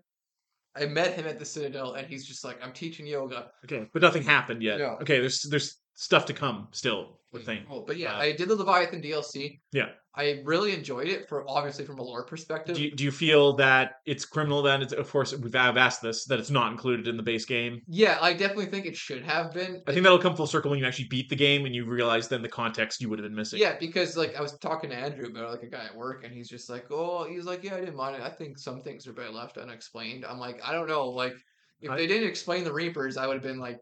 I 0.75 0.87
met 0.87 1.15
him 1.15 1.27
at 1.27 1.39
the 1.39 1.45
Citadel 1.45 1.95
and 1.95 2.07
he's 2.07 2.27
just 2.27 2.45
like, 2.45 2.59
I'm 2.65 2.73
teaching 2.73 3.07
yoga. 3.07 3.51
Okay, 3.65 3.87
but 3.93 4.01
nothing 4.03 4.23
happened 4.23 4.63
yet. 4.63 4.79
No. 4.79 4.97
Okay, 5.03 5.21
there's 5.21 5.43
there's 5.43 5.77
stuff 5.95 6.25
to 6.27 6.33
come 6.33 6.69
still 6.73 7.19
with 7.33 7.45
Thane. 7.47 7.65
Oh, 7.71 7.85
but 7.87 7.97
yeah, 7.99 8.15
Uh, 8.17 8.21
I 8.21 8.33
did 8.33 8.49
the 8.49 8.57
Leviathan 8.57 9.03
DLC. 9.03 9.61
Yeah. 9.73 9.91
I 10.15 10.43
really 10.45 10.75
enjoyed 10.75 11.09
it 11.09 11.27
for 11.29 11.43
obviously 11.49 11.87
from 11.87 11.99
a 11.99 12.03
lore 12.03 12.25
perspective. 12.27 12.77
Do 12.77 12.83
you, 12.83 12.95
do 12.95 13.03
you 13.03 13.11
feel 13.11 13.55
that 13.57 13.93
it's 14.05 14.27
criminal 14.27 14.61
then? 14.61 14.83
It's, 14.83 14.93
of 14.93 15.11
course, 15.11 15.35
we've 15.35 15.55
I've 15.57 15.79
asked 15.79 16.03
this 16.03 16.27
that 16.27 16.39
it's 16.39 16.51
not 16.51 16.71
included 16.71 17.09
in 17.09 17.17
the 17.17 17.23
base 17.23 17.47
game. 17.47 17.81
yeah, 17.89 18.19
I 18.21 18.35
definitely 18.35 18.67
think 18.67 18.85
it 18.85 18.95
should 18.95 19.23
have 19.23 19.55
been. 19.55 19.81
I 19.87 19.93
think 19.93 20.03
that'll 20.03 20.19
come 20.19 20.37
full 20.37 20.47
circle 20.47 20.71
when 20.71 20.79
you 20.79 20.87
actually 20.87 21.09
beat 21.09 21.31
the 21.31 21.37
game 21.37 21.65
and 21.65 21.75
you 21.75 21.87
realize 21.87 22.29
then 22.29 22.43
the 22.43 22.49
context 22.49 23.01
you 23.01 23.09
would 23.09 23.19
have 23.19 23.27
been 23.27 23.35
missing. 23.35 23.59
Yeah, 23.59 23.77
because 23.81 24.17
like 24.17 24.37
I 24.37 24.43
was 24.43 24.59
talking 24.59 24.91
to 24.91 24.97
Andrew 24.97 25.29
about 25.29 25.51
like 25.51 25.63
a 25.63 25.71
guy 25.71 25.87
at 25.87 25.97
work, 25.97 26.25
and 26.25 26.33
he's 26.35 26.49
just 26.51 26.69
like, 26.69 26.87
"Oh, 26.91 27.25
he's 27.27 27.45
like, 27.47 27.65
yeah, 27.65 27.77
I 27.77 27.81
didn't 27.81 27.97
mind 27.97 28.17
it. 28.17 28.23
I 28.23 28.29
think 28.31 28.59
some 28.59 28.81
things 28.83 29.07
are 29.07 29.15
better 29.15 29.31
left 29.31 29.57
unexplained." 29.57 30.27
I'm 30.27 30.39
like, 30.39 30.61
I 30.63 30.73
don't 30.73 30.89
know, 30.89 31.09
like 31.09 31.35
if 31.81 31.91
I- 31.91 31.97
they 31.97 32.07
didn't 32.07 32.29
explain 32.29 32.65
the 32.65 32.73
Reapers, 32.73 33.17
I 33.17 33.27
would 33.27 33.35
have 33.37 33.43
been 33.43 33.59
like, 33.59 33.79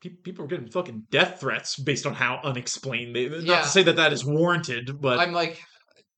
people 0.00 0.44
were 0.44 0.48
getting 0.48 0.68
fucking 0.68 1.04
death 1.10 1.40
threats 1.40 1.76
based 1.76 2.06
on 2.06 2.14
how 2.14 2.40
unexplained 2.44 3.14
they. 3.16 3.28
Not 3.28 3.42
Yeah. 3.42 3.62
to 3.62 3.68
say 3.68 3.82
that 3.84 3.96
that 3.96 4.12
is 4.12 4.24
warranted, 4.24 5.00
but 5.00 5.18
I'm 5.18 5.32
like, 5.32 5.62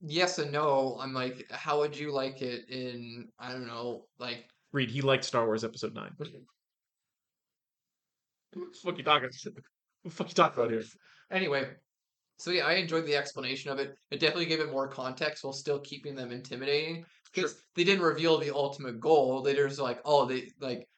yes 0.01 0.39
and 0.39 0.53
no. 0.53 0.99
I'm 1.01 1.13
like, 1.15 1.47
how 1.51 1.81
would 1.81 1.97
you 1.97 2.13
like 2.13 2.43
it 2.43 2.69
in 2.69 3.29
I 3.39 3.53
don't 3.53 3.67
know, 3.67 4.07
like 4.19 4.45
Reed 4.73 4.91
he 4.91 5.01
liked 5.01 5.25
Star 5.25 5.47
Wars 5.47 5.65
Episode 5.65 5.95
Nine. 5.95 6.13
What 6.17 6.29
the 8.53 8.79
fuck 8.83 8.99
you 8.99 9.05
talking? 9.05 9.29
What 9.45 9.55
the 10.05 10.11
fuck 10.11 10.29
you 10.29 10.35
talking 10.35 10.63
about 10.63 10.73
here? 10.73 10.83
Anyway, 11.31 11.69
so 12.39 12.51
yeah, 12.51 12.67
I 12.67 12.75
enjoyed 12.75 13.07
the 13.07 13.17
explanation 13.17 13.71
of 13.71 13.79
it. 13.79 13.95
It 14.11 14.21
definitely 14.21 14.47
gave 14.47 14.61
it 14.61 14.71
more 14.71 14.89
context 14.89 15.45
while 15.45 15.53
still 15.53 15.81
keeping 15.81 16.15
them 16.15 16.33
intimidating. 16.33 17.05
Because 17.33 17.63
they 17.77 17.85
didn't 17.85 18.05
reveal 18.05 18.39
the 18.39 18.55
ultimate 18.55 19.01
goal. 19.01 19.43
They 19.43 19.55
just 19.55 19.79
like, 19.79 20.01
oh, 20.07 20.25
they 20.25 20.51
like, 20.61 20.89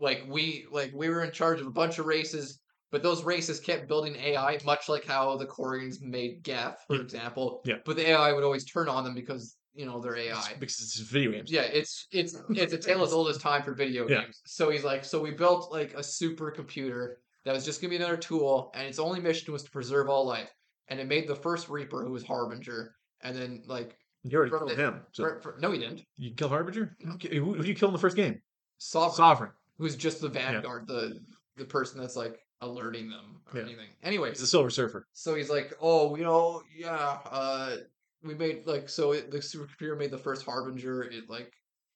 like 0.00 0.24
we 0.28 0.66
like 0.70 0.92
we 0.94 1.08
were 1.08 1.22
in 1.24 1.32
charge 1.32 1.60
of 1.60 1.66
a 1.66 1.70
bunch 1.70 1.98
of 1.98 2.06
races, 2.06 2.60
but 2.90 3.02
those 3.02 3.24
races 3.24 3.60
kept 3.60 3.88
building 3.88 4.16
AI, 4.16 4.58
much 4.64 4.88
like 4.88 5.04
how 5.04 5.36
the 5.36 5.46
Quarians 5.46 6.00
made 6.00 6.42
Geth, 6.42 6.78
for 6.86 6.96
Yeah. 6.96 7.02
example. 7.02 7.62
Yeah. 7.64 7.76
But 7.84 7.96
the 7.96 8.10
AI 8.10 8.32
would 8.32 8.44
always 8.44 8.64
turn 8.64 8.88
on 8.88 9.04
them 9.04 9.14
because 9.14 9.56
you 9.74 9.86
know 9.86 10.00
they're 10.00 10.16
AI. 10.16 10.38
It's 10.38 10.48
because 10.58 10.80
it's 10.80 10.98
video 11.00 11.32
games. 11.32 11.50
Yeah, 11.50 11.62
it's 11.62 12.06
it's 12.12 12.36
it's 12.50 12.72
a 12.72 12.78
tale 12.78 13.02
as 13.02 13.12
old 13.12 13.28
as 13.28 13.38
time 13.48 13.62
for 13.62 13.74
video 13.74 14.08
Yeah. 14.08 14.22
games. 14.22 14.40
So 14.46 14.70
he's 14.70 14.84
like, 14.84 15.04
so 15.04 15.20
we 15.20 15.32
built 15.32 15.70
like 15.72 15.94
a 15.94 16.02
supercomputer 16.02 17.14
that 17.44 17.54
was 17.54 17.64
just 17.64 17.80
gonna 17.80 17.90
be 17.90 17.96
another 17.96 18.16
tool, 18.16 18.70
and 18.74 18.86
its 18.86 18.98
only 18.98 19.20
mission 19.20 19.52
was 19.52 19.62
to 19.64 19.70
preserve 19.70 20.08
all 20.08 20.26
life. 20.26 20.50
And 20.88 20.98
it 21.00 21.06
made 21.06 21.28
the 21.28 21.36
first 21.36 21.68
Reaper, 21.68 22.02
who 22.04 22.10
was 22.12 22.24
Harbinger, 22.24 22.94
and 23.20 23.36
then 23.36 23.62
like, 23.66 23.94
You 24.24 24.38
already 24.38 24.50
killed 24.52 24.70
the- 24.70 24.74
him. 24.74 25.02
So 25.12 25.22
for, 25.24 25.40
for, 25.42 25.56
no, 25.60 25.70
he 25.70 25.78
didn't. 25.78 26.00
you 26.16 26.32
kill 26.34 26.48
Harbinger? 26.48 26.96
Okay, 27.14 27.36
Who, 27.36 27.52
who 27.54 27.62
you 27.62 27.74
kill 27.74 27.88
in 27.88 27.92
the 27.92 27.98
first 28.00 28.16
game? 28.16 28.40
Sovereign, 28.78 29.14
Sovereign. 29.16 29.50
Who's 29.78 29.96
just 29.96 30.20
the 30.20 30.28
vanguard, 30.28 30.86
the 30.86 31.20
the 31.56 31.64
person 31.64 32.00
that's 32.00 32.16
like 32.16 32.38
alerting 32.60 33.08
them 33.10 33.40
or 33.52 33.58
Yeah. 33.58 33.64
anything. 33.66 33.88
Anyway, 34.02 34.30
He's 34.30 34.42
a 34.42 34.46
Silver 34.46 34.70
Surfer. 34.70 35.06
So 35.12 35.34
he's 35.34 35.50
like, 35.50 35.72
oh, 35.80 36.16
you 36.16 36.24
know, 36.24 36.62
yeah, 36.76 37.18
uh, 37.30 37.76
we 38.22 38.34
made 38.34 38.66
like 38.66 38.88
so 38.88 39.12
it, 39.12 39.30
the 39.30 39.38
supercomputer 39.38 39.96
made 39.98 40.10
the 40.10 40.18
first 40.18 40.44
harbinger. 40.44 41.02
It 41.02 41.28
like 41.28 41.52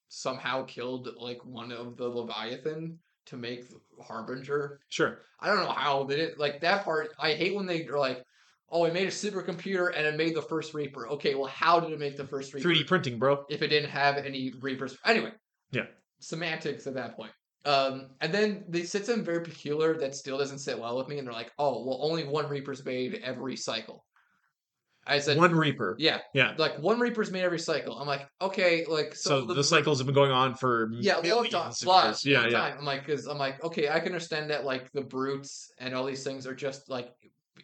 somehow 0.08 0.64
killed 0.64 1.08
like 1.16 1.44
one 1.44 1.72
of 1.72 1.96
the 1.96 2.08
leviathan 2.08 2.98
to 3.26 3.36
make 3.36 3.68
the 3.68 3.76
harbinger. 4.02 4.80
Sure. 4.88 5.18
I 5.40 5.46
don't 5.48 5.64
know 5.64 5.70
how 5.72 6.04
they 6.04 6.16
did 6.16 6.30
it. 6.30 6.38
like 6.38 6.60
that 6.60 6.84
part. 6.84 7.10
I 7.18 7.32
hate 7.34 7.54
when 7.54 7.66
they 7.66 7.86
are 7.86 7.98
like, 7.98 8.22
oh, 8.68 8.82
we 8.84 8.90
made 8.90 9.06
a 9.08 9.12
supercomputer 9.12 9.92
and 9.96 10.06
it 10.06 10.16
made 10.16 10.34
the 10.34 10.42
first 10.42 10.74
reaper. 10.74 11.08
Okay, 11.08 11.34
well, 11.34 11.46
how 11.48 11.78
did 11.80 11.92
it 11.92 11.98
make 12.00 12.16
the 12.16 12.26
first 12.26 12.52
reaper? 12.52 12.68
3D 12.68 12.86
printing, 12.86 13.18
bro. 13.18 13.44
if 13.48 13.62
it 13.62 13.68
didn't 13.68 13.90
have 13.90 14.16
any 14.16 14.52
reapers. 14.60 14.96
Anyway, 15.04 15.32
Yeah. 15.70 15.86
semantics 16.20 16.86
at 16.86 16.94
that 16.94 17.16
point. 17.16 17.32
Um, 17.64 18.10
and 18.20 18.32
then 18.34 18.64
they 18.68 18.82
said 18.84 19.06
something 19.06 19.24
very 19.24 19.42
peculiar 19.42 19.96
that 19.98 20.14
still 20.14 20.38
doesn't 20.38 20.58
sit 20.58 20.78
well 20.78 20.96
with 20.96 21.08
me. 21.08 21.18
And 21.18 21.26
they're 21.26 21.34
like, 21.34 21.52
"Oh, 21.58 21.84
well, 21.84 21.98
only 22.02 22.24
one 22.24 22.48
reaper's 22.48 22.84
made 22.84 23.20
every 23.22 23.56
cycle." 23.56 24.04
I 25.04 25.18
said 25.18 25.36
One 25.36 25.52
Reaper. 25.54 25.96
Yeah, 25.98 26.20
Yeah. 26.32 26.54
like 26.58 26.78
one 26.78 27.00
Reaper's 27.00 27.30
made 27.32 27.42
every 27.42 27.58
cycle. 27.58 27.98
I'm 27.98 28.06
like, 28.06 28.28
okay, 28.40 28.84
like 28.86 29.16
So, 29.16 29.46
so, 29.46 29.54
the, 29.54 29.64
cycles 29.64 29.98
have 29.98 30.06
been 30.06 30.14
going 30.14 30.30
on 30.30 30.54
for 30.54 30.90
yeah, 30.92 31.16
long 31.16 31.48
time. 31.48 31.72
Yeah, 32.22 32.44
yeah. 32.46 32.50
time. 32.50 32.76
I'm 32.78 32.84
like, 32.84 33.04
because 33.04 33.26
I'm 33.26 33.38
like, 33.38 33.62
okay, 33.64 33.88
I 33.88 33.98
can 33.98 34.06
understand 34.12 34.48
that 34.50 34.64
like 34.64 34.92
the 34.92 35.00
brutes 35.00 35.72
and 35.78 35.92
all 35.94 36.04
these 36.04 36.22
things 36.22 36.46
are 36.46 36.54
just 36.54 36.88
like 36.88 37.12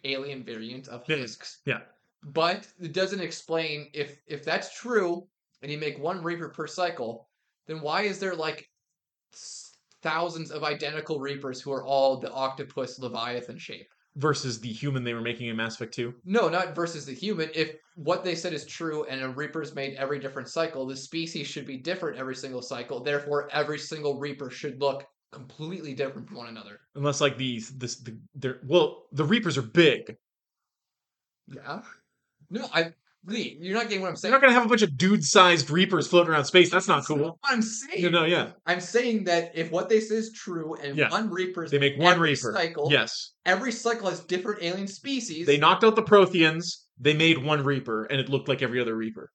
alien 0.03 0.43
variant 0.43 0.89
of 0.89 1.07
husks. 1.07 1.61
yeah. 1.65 1.81
But 2.25 2.67
it 2.81 2.93
doesn't 2.93 3.21
explain 3.21 3.89
if 3.95 4.21
if 4.27 4.45
that's 4.45 4.77
true 4.77 5.29
and 5.63 5.71
you 5.71 5.79
make 5.79 5.97
one 6.01 6.25
Reaper 6.25 6.49
per 6.49 6.67
cycle, 6.67 7.29
then 7.69 7.81
why 7.81 8.03
is 8.03 8.19
there 8.19 8.35
like 8.35 8.69
thousands 10.03 10.51
of 10.51 10.65
identical 10.65 11.21
Reapers 11.21 11.61
who 11.61 11.73
are 11.73 11.85
all 11.85 12.19
the 12.19 12.31
octopus 12.33 12.99
leviathan 12.99 13.59
shape? 13.59 13.89
Versus 14.17 14.61
the 14.61 14.73
human 14.73 15.05
they 15.05 15.15
were 15.15 15.21
making 15.21 15.49
in 15.49 15.57
Mass 15.57 15.77
Effect 15.77 15.95
2. 15.95 16.15
No, 16.25 16.49
not 16.49 16.75
versus 16.75 17.07
the 17.07 17.13
human. 17.13 17.51
If 17.55 17.77
what 17.95 18.25
they 18.25 18.35
said 18.35 18.53
is 18.53 18.67
true 18.67 19.05
and 19.05 19.21
a 19.21 19.29
Reaper's 19.29 19.75
made 19.75 19.95
every 19.95 20.19
different 20.19 20.49
cycle, 20.49 20.87
the 20.87 20.97
species 20.97 21.47
should 21.47 21.67
be 21.67 21.77
different 21.77 22.19
every 22.19 22.35
single 22.35 22.63
cycle. 22.63 23.01
Therefore, 23.01 23.49
every 23.53 23.79
single 23.79 24.19
Reaper 24.19 24.51
should 24.51 24.81
look 24.81 25.05
completely 25.31 25.95
different 25.95 26.27
from 26.27 26.37
one 26.37 26.49
another. 26.49 26.81
Unless 26.95 27.21
like 27.21 27.37
these 27.37 27.71
this 27.77 27.97
the 27.97 28.19
they're 28.35 28.61
well, 28.65 29.05
the 29.13 29.25
Reapers 29.25 29.59
are 29.59 29.63
big. 29.63 30.17
Yeah. 31.47 31.83
No, 32.51 32.69
I 32.73 32.93
Lee, 33.29 33.59
you're 33.61 33.75
not 33.75 33.85
getting 33.89 34.01
what 34.01 34.09
I'm 34.09 34.17
saying. 34.17 34.33
You're 34.33 34.41
not 34.41 34.47
gonna 34.47 34.55
have 34.59 34.65
a 34.65 34.69
bunch 34.69 34.81
of 34.83 34.97
dude-sized 34.97 35.71
Reapers 35.71 36.09
floating 36.09 36.33
around 36.33 36.47
space. 36.47 36.71
That's 36.71 36.89
not 36.89 36.97
That's 36.97 37.09
cool. 37.09 37.19
what 37.19 37.37
I'm 37.45 37.61
saying. 37.61 38.03
You 38.03 38.11
know, 38.11 38.25
yeah. 38.25 38.53
I'm 38.67 38.81
saying 38.81 39.25
that 39.25 39.53
if 39.55 39.71
what 39.71 39.89
they 39.91 40.01
say 40.01 40.15
is 40.17 40.33
true 40.33 40.75
and 40.77 40.97
Yeah. 40.97 41.11
one 41.11 41.29
reaper, 41.31 41.69
They 41.69 41.79
make 41.79 41.99
one 41.99 42.19
Reaper. 42.19 42.53
cycle, 42.55 42.89
Yes. 42.91 43.33
every 43.45 43.71
cycle 43.71 44.09
has 44.09 44.21
different 44.21 44.63
alien 44.63 44.87
species. 44.89 45.47
They 45.47 45.59
knocked 45.59 45.85
out 45.85 45.95
the 45.95 46.03
Protheans, 46.03 46.85
they 46.99 47.13
made 47.15 47.39
one 47.45 47.63
Reaper, 47.63 48.05
and 48.05 48.19
it 48.19 48.29
looked 48.31 48.49
like 48.49 48.63
every 48.63 48.81
other 48.81 48.97
Reaper. 48.97 49.31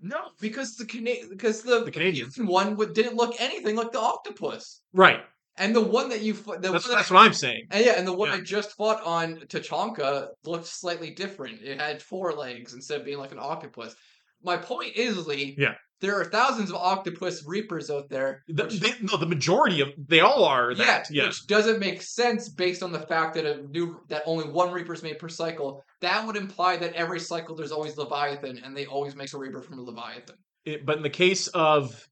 no, 0.00 0.30
because 0.40 0.76
the 0.76 0.84
Cana- 0.86 1.26
because 1.28 1.62
the, 1.62 1.82
The 1.84 1.90
Canadians. 1.90 2.36
one 2.38 2.76
would, 2.76 2.92
didn't 2.94 3.16
look 3.16 3.34
anything 3.40 3.74
like 3.74 3.90
the 3.90 3.98
octopus, 4.00 4.80
Right. 4.92 5.20
And 5.58 5.74
the 5.74 5.80
one 5.82 6.08
that 6.10 6.20
you 6.22 6.34
fu- 6.34 6.52
the 6.56 6.70
That's 6.72 6.86
one 6.88 6.96
that's 6.96 7.08
that- 7.08 7.14
what 7.14 7.20
I'm 7.24 7.32
saying. 7.32 7.66
And 7.70 7.84
yeah, 7.84 7.92
and 7.98 8.06
the 8.06 8.12
one 8.12 8.28
Yeah. 8.30 8.36
I 8.36 8.40
just 8.40 8.76
fought 8.76 9.02
on 9.04 9.36
Tuchanka 9.48 10.28
looked 10.44 10.66
slightly 10.66 11.10
different. 11.10 11.62
It 11.62 11.80
had 11.80 12.02
four 12.02 12.32
legs 12.32 12.74
instead 12.74 13.00
of 13.00 13.04
being 13.06 13.18
like 13.18 13.32
an 13.32 13.38
octopus. 13.40 13.94
My 14.42 14.56
point 14.56 14.94
is, 14.96 15.26
Lee, 15.26 15.56
Yeah. 15.58 15.74
there 16.00 16.14
are 16.20 16.24
thousands 16.24 16.70
of 16.70 16.76
octopus 16.76 17.44
reapers 17.44 17.90
out 17.90 18.08
there. 18.08 18.44
The, 18.46 18.64
which- 18.64 18.78
they, 18.80 18.92
no, 19.02 19.16
the 19.16 19.26
majority 19.26 19.80
of 19.80 19.88
they 19.98 20.20
all 20.20 20.44
are 20.44 20.70
yeah, 20.70 20.84
that. 20.84 21.06
Yeah. 21.10 21.26
which 21.26 21.46
doesn't 21.46 21.80
make 21.80 22.02
sense 22.02 22.48
based 22.48 22.82
on 22.84 22.92
the 22.92 23.00
fact 23.00 23.34
that 23.34 23.44
a 23.44 23.62
new 23.68 24.00
that 24.08 24.22
only 24.26 24.44
one 24.48 24.70
reaper 24.72 24.92
is 24.92 25.02
made 25.02 25.18
per 25.18 25.28
cycle. 25.28 25.82
That 26.00 26.24
would 26.26 26.36
imply 26.36 26.76
that 26.76 26.92
every 26.94 27.18
cycle 27.18 27.56
there's 27.56 27.72
always 27.72 27.96
Leviathan, 27.96 28.58
and 28.64 28.76
they 28.76 28.86
always 28.86 29.16
make 29.16 29.32
a 29.34 29.38
reaper 29.38 29.60
from 29.60 29.78
a 29.80 29.82
Leviathan. 29.82 30.36
It- 30.64 30.86
but 30.86 30.96
in 30.98 31.02
the 31.02 31.10
case 31.10 31.48
of 31.48 32.06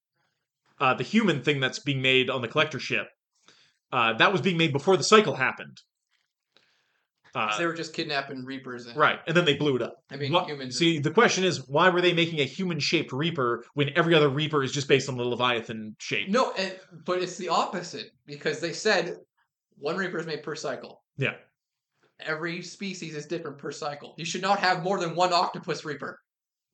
uh, 0.81 0.95
the 0.95 1.05
human 1.05 1.43
thing 1.43 1.61
that's 1.61 1.79
being 1.79 2.03
made 2.03 2.29
on 2.29 2.43
the 2.43 2.49
collector 2.49 2.79
ship, 2.79 3.07
uh, 3.93 4.15
that 4.15 4.33
was 4.33 4.41
being 4.41 4.57
made 4.57 4.73
before 4.73 4.97
the 4.97 5.05
cycle 5.05 5.35
happened. 5.35 5.79
Uh, 7.35 7.57
they 7.59 7.67
were 7.67 7.75
just 7.75 7.93
kidnapping 7.93 8.45
reapers. 8.47 8.87
And, 8.87 8.97
right, 8.97 9.19
and 9.27 9.37
then 9.37 9.45
they 9.45 9.53
blew 9.55 9.77
it 9.77 9.83
up. 9.83 9.97
I 10.11 10.17
mean, 10.17 10.33
What- 10.33 10.47
humans. 10.49 10.79
see, 10.79 10.99
the 10.99 11.11
question 11.11 11.45
is, 11.45 11.69
why 11.69 11.91
were 11.91 12.01
they 12.01 12.15
making 12.15 12.41
a 12.41 12.45
human-shaped 12.45 13.13
Reaper 13.13 13.63
when 13.75 13.91
every 13.95 14.15
other 14.15 14.31
Reaper 14.31 14.63
is 14.63 14.73
just 14.73 14.89
based 14.89 15.09
on 15.11 15.19
the 15.19 15.23
Leviathan 15.25 15.97
shape? 15.99 16.31
no, 16.31 16.53
and, 16.53 16.75
but 17.05 17.23
it's 17.23 17.37
the 17.37 17.51
opposite 17.51 18.13
because 18.25 18.61
they 18.61 18.73
said 18.73 19.19
one 19.77 19.97
reaper 19.97 20.19
is 20.19 20.25
made 20.27 20.43
per 20.43 20.55
cycle. 20.55 21.03
Yeah. 21.19 21.35
every 22.21 22.63
species 22.63 23.15
is 23.15 23.27
different 23.27 23.59
per 23.59 23.71
cycle. 23.71 24.15
You 24.17 24.25
should 24.25 24.41
not 24.41 24.59
have 24.61 24.83
more 24.83 24.99
than 24.99 25.15
one 25.15 25.35
octopus 25.35 25.85
reaper. 25.85 26.19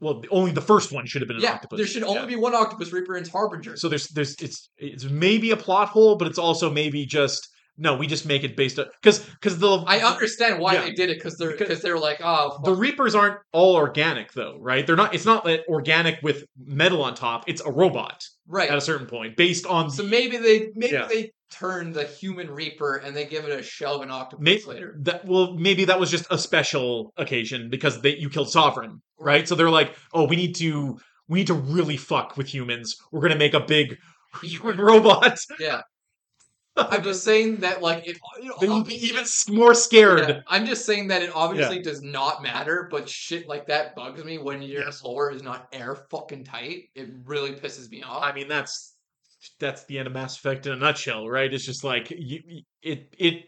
Well, 0.01 0.23
only 0.31 0.51
the 0.51 0.61
first 0.61 0.91
one 0.93 1.07
should 1.07 1.23
have 1.23 1.29
been 1.29 1.37
an 1.37 1.43
yeah, 1.45 1.53
octopus. 1.55 1.77
there 1.79 1.87
should 1.87 2.03
only 2.03 2.21
Yeah. 2.23 2.27
be 2.27 2.37
one 2.37 2.55
octopus 2.55 2.93
reaper 2.93 3.17
in 3.17 3.25
Harbinger. 3.29 3.77
So 3.77 3.89
there's 3.89 4.09
there's 4.09 4.35
it's 4.41 4.69
it's 4.79 5.05
maybe 5.05 5.51
a 5.53 5.57
plot 5.57 5.89
hole, 5.89 6.17
but 6.17 6.27
it's 6.29 6.39
also 6.39 6.71
maybe 6.71 7.07
just 7.07 7.49
no. 7.79 7.97
We 7.97 8.07
just 8.09 8.27
make 8.27 8.43
it 8.45 8.57
based 8.57 8.79
on 8.81 8.87
because 9.01 9.21
because 9.21 9.59
the 9.61 9.85
I 9.87 9.99
understand 10.01 10.59
why 10.59 10.75
Yeah. 10.75 10.83
they 10.83 10.93
did 10.93 11.09
it 11.11 11.19
because 11.19 11.39
they're 11.39 11.53
Because- 11.53 11.69
because 11.69 11.83
they 11.83 11.91
were 11.93 12.01
like, 12.01 12.21
oh, 12.23 12.59
the. 12.65 12.75
Reapers 12.75 13.15
aren't 13.15 13.39
all 13.53 13.77
organic 13.77 14.33
though, 14.33 14.59
right? 14.61 14.85
They're 14.87 14.97
not. 14.97 15.15
It's 15.15 15.25
not 15.25 15.45
like 15.45 15.63
organic 15.69 16.19
with 16.23 16.45
metal 16.59 17.03
on 17.05 17.15
top. 17.15 17.45
It's 17.47 17.63
a 17.63 17.71
robot 17.71 18.23
right. 18.49 18.69
at 18.71 18.77
a 18.77 18.81
certain 18.81 19.07
point 19.07 19.37
based 19.37 19.67
on 19.67 19.89
So 19.91 20.03
maybe 20.03 20.37
they 20.37 20.69
maybe 20.75 20.95
Yeah. 20.95 21.07
they 21.07 21.31
turn 21.53 21.93
the 21.93 22.05
human 22.05 22.51
reaper 22.51 22.97
and 22.97 23.15
they 23.15 23.25
give 23.27 23.45
it 23.45 23.59
a 23.59 23.63
shell 23.63 23.97
of 23.97 24.03
an 24.03 24.11
octopus 24.11 24.43
Maybe 24.43 24.63
later. 24.65 24.97
that 25.01 25.25
well 25.25 25.55
maybe 25.55 25.85
that 25.85 26.01
was 26.01 26.11
just 26.11 26.27
a 26.31 26.39
special 26.39 27.13
occasion 27.17 27.69
because 27.71 28.01
they 28.01 28.17
you 28.17 28.31
killed 28.31 28.51
Sovereign, 28.51 29.01
right? 29.19 29.47
So 29.47 29.55
they're 29.55 29.71
like, 29.71 29.95
oh, 30.13 30.27
we 30.27 30.37
need 30.37 30.55
to 30.57 30.99
we 31.29 31.41
need 31.41 31.47
to 31.49 31.55
really 31.55 31.97
fuck 31.97 32.37
with 32.37 32.53
humans. 32.53 32.97
We're 33.13 33.21
gonna 33.23 33.37
make 33.37 33.55
a 33.55 33.61
big 33.61 33.97
human 34.43 34.79
robot. 34.79 35.39
Yeah. 35.61 35.83
I'm 36.77 37.03
just 37.03 37.23
saying 37.23 37.57
that 37.59 37.83
like 37.83 38.09
it 38.09 38.17
know, 38.43 38.55
They 38.59 38.67
will 38.69 38.83
be 38.83 38.95
even 39.07 39.25
more 39.51 39.75
scared. 39.75 40.21
yeah, 40.27 40.41
I'm 40.49 40.65
just 40.65 40.87
saying 40.87 41.09
that 41.09 41.23
it 41.23 41.31
obviously 41.35 41.83
does 41.83 42.01
not 42.03 42.43
matter, 42.43 42.89
but 42.91 43.07
shit 43.09 43.47
like 43.47 43.67
that 43.67 43.95
bugs 43.95 44.25
me 44.25 44.39
when 44.39 44.63
your 44.63 44.85
Yes. 44.85 45.03
lore 45.05 45.31
is 45.31 45.43
not 45.43 45.69
air 45.75 45.95
fucking 46.11 46.45
tight. 46.45 46.85
It 46.95 47.11
really 47.27 47.53
pisses 47.53 47.91
me 47.91 48.03
off. 48.03 48.23
I 48.23 48.33
mean, 48.33 48.49
that's 48.49 48.92
that's 49.61 49.85
the 49.87 49.99
end 49.99 50.07
of 50.07 50.13
Mass 50.15 50.37
Effect 50.37 50.67
in 50.67 50.73
a 50.73 50.77
nutshell, 50.77 51.29
right? 51.29 51.53
It's 51.53 51.65
just 51.65 51.85
like 51.85 52.11
you, 52.11 52.41
it 52.83 53.15
it 53.19 53.45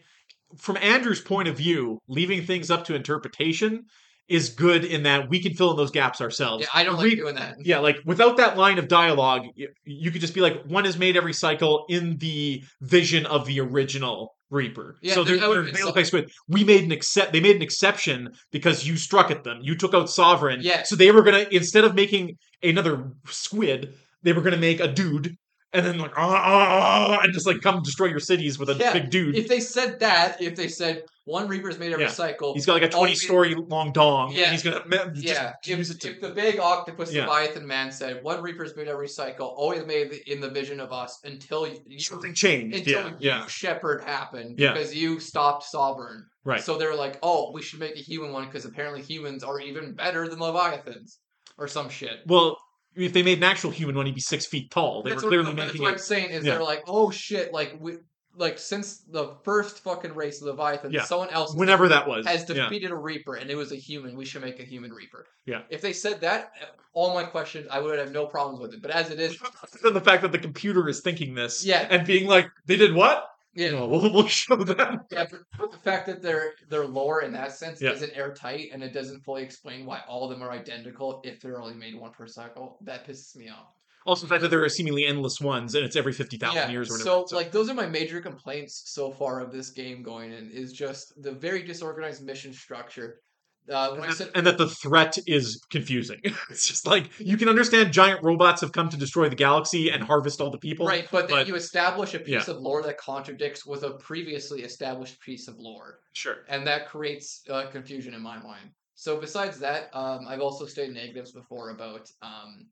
from 0.57 0.77
Andrew's 0.77 1.21
point 1.21 1.47
of 1.47 1.57
view, 1.57 1.99
leaving 2.07 2.45
things 2.45 2.69
up 2.71 2.85
to 2.85 2.95
interpretation 2.95 3.85
is 4.27 4.49
good 4.49 4.83
in 4.83 5.03
that 5.03 5.29
we 5.29 5.39
can 5.39 5.53
fill 5.53 5.69
in 5.71 5.77
those 5.77 5.91
gaps 5.91 6.19
ourselves. 6.19 6.63
yeah, 6.63 6.69
I 6.73 6.83
don't 6.83 6.95
like 6.95 7.05
Re- 7.05 7.15
doing 7.15 7.35
that. 7.35 7.57
Yeah, 7.63 7.77
like 7.79 7.97
without 8.05 8.37
that 8.37 8.57
line 8.57 8.79
of 8.79 8.87
dialogue, 8.87 9.43
you, 9.55 9.69
you 9.83 10.09
could 10.09 10.21
just 10.21 10.33
be 10.33 10.41
like, 10.41 10.63
one 10.65 10.85
is 10.87 10.97
made 10.97 11.15
every 11.15 11.33
cycle 11.33 11.85
in 11.89 12.17
the 12.17 12.63
vision 12.81 13.25
of 13.27 13.45
the 13.45 13.59
original 13.59 14.33
Reaper. 14.51 14.95
Yeah, 15.01 15.15
so 15.15 15.23
they're, 15.23 15.37
they're- 15.37 15.63
they 15.63 15.71
look 15.71 15.77
some- 15.79 15.93
like 15.95 16.05
squid. 16.05 16.31
We 16.47 16.63
made 16.63 16.83
an 16.83 16.91
except. 16.91 17.33
They 17.33 17.39
made 17.39 17.55
an 17.55 17.61
exception 17.63 18.29
because 18.51 18.87
you 18.87 18.95
struck 18.95 19.29
at 19.31 19.43
them. 19.43 19.57
You 19.61 19.75
took 19.75 19.93
out 19.95 20.09
Sovereign. 20.09 20.59
Yeah. 20.61 20.83
So 20.83 20.95
they 20.95 21.11
were 21.11 21.23
gonna 21.23 21.45
instead 21.51 21.83
of 21.83 21.93
making 21.95 22.37
another 22.63 23.11
squid, 23.27 23.95
they 24.21 24.33
were 24.33 24.41
gonna 24.41 24.57
make 24.57 24.79
a 24.79 24.87
dude, 24.87 25.35
and 25.75 25.85
then 25.85 25.97
like 25.99 26.13
ah, 26.17 26.31
ah, 26.33 27.17
ah, 27.17 27.19
and 27.23 27.33
just 27.33 27.45
like 27.45 27.61
come 27.61 27.81
destroy 27.83 28.07
your 28.07 28.19
cities 28.19 28.57
with 28.57 28.69
a 28.69 28.75
Yeah, 28.75 28.93
big 28.93 29.09
dude. 29.09 29.35
If 29.35 29.47
they 29.47 29.59
said 29.59 29.99
that, 29.99 30.41
if 30.41 30.55
they 30.55 30.67
said 30.67 31.03
one 31.25 31.47
Reaper 31.47 31.69
is 31.69 31.79
made 31.79 31.91
every 31.91 32.05
Yeah. 32.05 32.11
cycle, 32.11 32.53
He's 32.53 32.65
got 32.67 32.73
like 32.73 32.83
a 32.83 32.85
all 32.93 32.99
twenty 33.01 33.13
you- 33.13 33.17
story 33.19 33.55
long 33.55 33.91
dong. 33.91 34.31
Yeah. 34.31 34.43
And 34.43 34.51
he's 34.53 34.63
gonna 34.63 35.11
just 35.13 35.25
yeah, 35.25 35.53
if, 35.65 35.99
to 35.99 36.09
if 36.11 36.21
the 36.21 36.29
big 36.29 36.59
octopus 36.59 37.11
Yeah. 37.11 37.27
Leviathan 37.27 37.65
man 37.67 37.91
said 37.91 38.23
one 38.23 38.41
reaper 38.41 38.55
Reaper's 38.63 38.75
made 38.77 38.87
every 38.87 39.07
cycle, 39.09 39.47
always 39.57 39.85
made 39.85 40.13
in 40.27 40.39
the 40.39 40.49
vision 40.49 40.79
of 40.79 40.91
us 40.93 41.19
until 41.25 41.67
you, 41.67 41.99
something 41.99 42.33
changed. 42.33 42.77
until 42.77 42.93
Yeah, 43.01 43.07
you 43.09 43.15
yeah, 43.19 43.45
Shepard 43.47 44.03
happened 44.03 44.59
Yeah. 44.59 44.73
because 44.73 44.95
you 44.95 45.19
stopped 45.19 45.63
Sovereign. 45.63 46.25
right. 46.45 46.61
So 46.61 46.77
they're 46.77 46.95
like, 46.95 47.17
oh, 47.23 47.51
we 47.53 47.61
should 47.61 47.79
make 47.79 47.95
a 47.97 47.99
human 47.99 48.31
one 48.31 48.45
because 48.45 48.63
apparently 48.65 49.01
humans 49.01 49.43
are 49.43 49.59
even 49.59 49.93
better 49.93 50.27
than 50.29 50.39
Leviathans 50.39 51.19
or 51.57 51.67
some 51.67 51.89
shit. 51.89 52.19
Well, 52.27 52.57
if 52.95 53.13
they 53.13 53.23
made 53.23 53.37
an 53.39 53.43
actual 53.43 53.71
human 53.71 53.95
one, 53.95 54.05
he'd 54.05 54.15
be 54.15 54.21
six 54.21 54.45
feet 54.45 54.71
tall. 54.71 55.03
They 55.03 55.11
That's 55.11 55.23
were 55.23 55.29
what, 55.29 55.31
clearly 55.43 55.55
that's 55.55 55.67
making 55.73 55.81
what 55.81 55.89
it. 55.89 55.93
I'm 55.93 55.97
saying 55.99 56.29
is 56.31 56.43
yeah. 56.45 56.53
they're 56.53 56.63
like, 56.63 56.83
oh 56.87 57.11
shit, 57.11 57.53
like 57.53 57.75
we 57.79 57.97
like 58.37 58.59
since 58.59 58.97
the 59.09 59.33
first 59.43 59.79
fucking 59.79 60.13
race 60.13 60.41
of 60.41 60.47
Leviathan, 60.47 60.91
Yeah. 60.91 61.03
someone 61.03 61.29
else 61.29 61.55
Whenever 61.55 61.87
that 61.87 62.07
was, 62.07 62.25
has 62.25 62.45
yeah. 62.49 62.63
defeated 62.63 62.91
a 62.91 62.95
Reaper 62.95 63.35
and 63.35 63.49
it 63.49 63.55
was 63.55 63.71
a 63.71 63.77
human, 63.77 64.17
we 64.17 64.25
should 64.25 64.41
make 64.41 64.59
a 64.59 64.63
human 64.63 64.91
Reaper. 64.91 65.25
Yeah. 65.45 65.61
If 65.69 65.81
they 65.81 65.93
said 65.93 66.19
that, 66.21 66.51
all 66.93 67.13
my 67.13 67.23
questions, 67.23 67.67
I 67.71 67.79
would 67.79 67.97
have 67.97 68.11
no 68.11 68.25
problems 68.25 68.59
with 68.59 68.73
it. 68.73 68.81
But 68.81 68.91
as 68.91 69.09
it 69.09 69.19
is, 69.19 69.37
Then 69.81 69.93
the 69.93 70.01
fact 70.01 70.21
that 70.21 70.31
the 70.33 70.37
computer 70.39 70.89
is 70.89 70.99
thinking 71.01 71.33
this, 71.33 71.65
Yeah. 71.65 71.87
and 71.89 72.05
being 72.05 72.27
like, 72.27 72.49
they 72.65 72.75
did 72.75 72.93
what? 72.93 73.25
Yeah, 73.55 73.71
we'll, 73.85 74.11
we'll 74.13 74.27
show 74.27 74.55
them. 74.57 74.99
yeah 75.11 75.25
but, 75.29 75.39
but 75.57 75.71
the 75.71 75.77
fact 75.77 76.05
that 76.07 76.21
their 76.21 76.53
their 76.69 76.85
lore 76.85 77.21
in 77.21 77.31
that 77.33 77.51
sense 77.51 77.81
Yeah. 77.81 77.91
isn't 77.91 78.15
airtight 78.15 78.69
and 78.73 78.83
it 78.83 78.93
doesn't 78.93 79.21
fully 79.21 79.43
explain 79.43 79.85
why 79.85 80.01
all 80.07 80.23
of 80.25 80.29
them 80.29 80.43
are 80.43 80.51
identical 80.51 81.21
if 81.23 81.41
they're 81.41 81.61
only 81.61 81.73
made 81.75 81.95
one 81.95 82.11
per 82.11 82.27
cycle, 82.27 82.77
that 82.81 83.07
pisses 83.07 83.35
me 83.35 83.49
off. 83.49 83.67
Also, 84.05 84.27
the 84.27 84.29
fact 84.29 84.43
that 84.43 84.49
there 84.49 84.63
are 84.63 84.69
seemingly 84.69 85.05
endless 85.07 85.41
ones, 85.41 85.73
and 85.73 85.83
it's 85.83 85.95
every 85.95 86.13
fifty 86.13 86.37
thousand 86.37 86.69
years 86.69 86.89
or 86.91 86.93
whatever. 86.93 87.25
So, 87.27 87.35
like, 87.35 87.51
those 87.51 87.71
are 87.71 87.73
my 87.73 87.87
major 87.87 88.21
complaints 88.21 88.83
so 88.85 89.09
far 89.09 89.39
of 89.39 89.51
this 89.51 89.71
game 89.71 90.03
going 90.03 90.31
in 90.31 90.51
is 90.51 90.73
just 90.73 91.19
the 91.23 91.31
very 91.31 91.63
disorganized 91.63 92.23
mission 92.23 92.53
structure. 92.53 93.21
Uh, 93.69 93.95
when 93.95 94.09
I 94.09 94.13
said, 94.13 94.29
and 94.35 94.45
that 94.45 94.57
the 94.57 94.67
threat 94.67 95.17
is 95.25 95.63
confusing. 95.71 96.19
it's 96.49 96.67
just 96.67 96.85
like 96.85 97.09
you 97.19 97.35
can 97.35 97.49
understand 97.49 97.91
giant 97.91 98.23
robots 98.23 98.61
have 98.61 98.71
come 98.71 98.89
to 98.89 98.97
destroy 98.97 99.27
the 99.27 99.35
galaxy 99.35 99.89
and 99.89 100.03
harvest 100.03 100.39
all 100.39 100.51
the 100.51 100.57
people. 100.57 100.85
right, 100.85 101.07
but 101.11 101.27
then 101.27 101.39
but- 101.39 101.47
you 101.47 101.55
establish 101.55 102.13
a 102.13 102.19
piece 102.19 102.47
yeah. 102.47 102.53
of 102.53 102.61
lore 102.61 102.83
that 102.83 102.97
contradicts 102.97 103.65
with 103.65 103.83
a 103.83 103.91
previously 103.91 104.61
established 104.61 105.19
piece 105.19 105.47
of 105.47 105.57
lore, 105.57 105.99
Sure. 106.13 106.37
and 106.47 106.65
that 106.67 106.87
creates 106.87 107.41
uh, 107.49 107.65
confusion 107.71 108.13
in 108.13 108.21
my 108.21 108.37
mind. 108.37 108.69
So, 108.93 109.19
besides 109.19 109.59
that, 109.59 109.89
um, 109.93 110.25
I've 110.27 110.41
also 110.41 110.65
stated 110.65 110.93
negatives 110.93 111.31
before 111.31 111.71
about 111.71 112.09
um, 112.21 112.67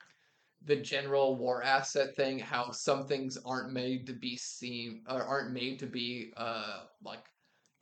the 0.66 0.76
general 0.78 1.36
war 1.36 1.64
asset 1.64 2.16
thing. 2.16 2.40
How 2.40 2.72
some 2.72 3.08
things 3.08 3.38
aren't 3.46 3.74
made 3.74 4.08
to 4.08 4.14
be 4.14 4.38
seen 4.38 5.04
or 5.10 5.24
aren't 5.24 5.52
made 5.52 5.80
to 5.80 5.86
be 5.86 6.32
uh, 6.38 6.84
like 7.04 7.26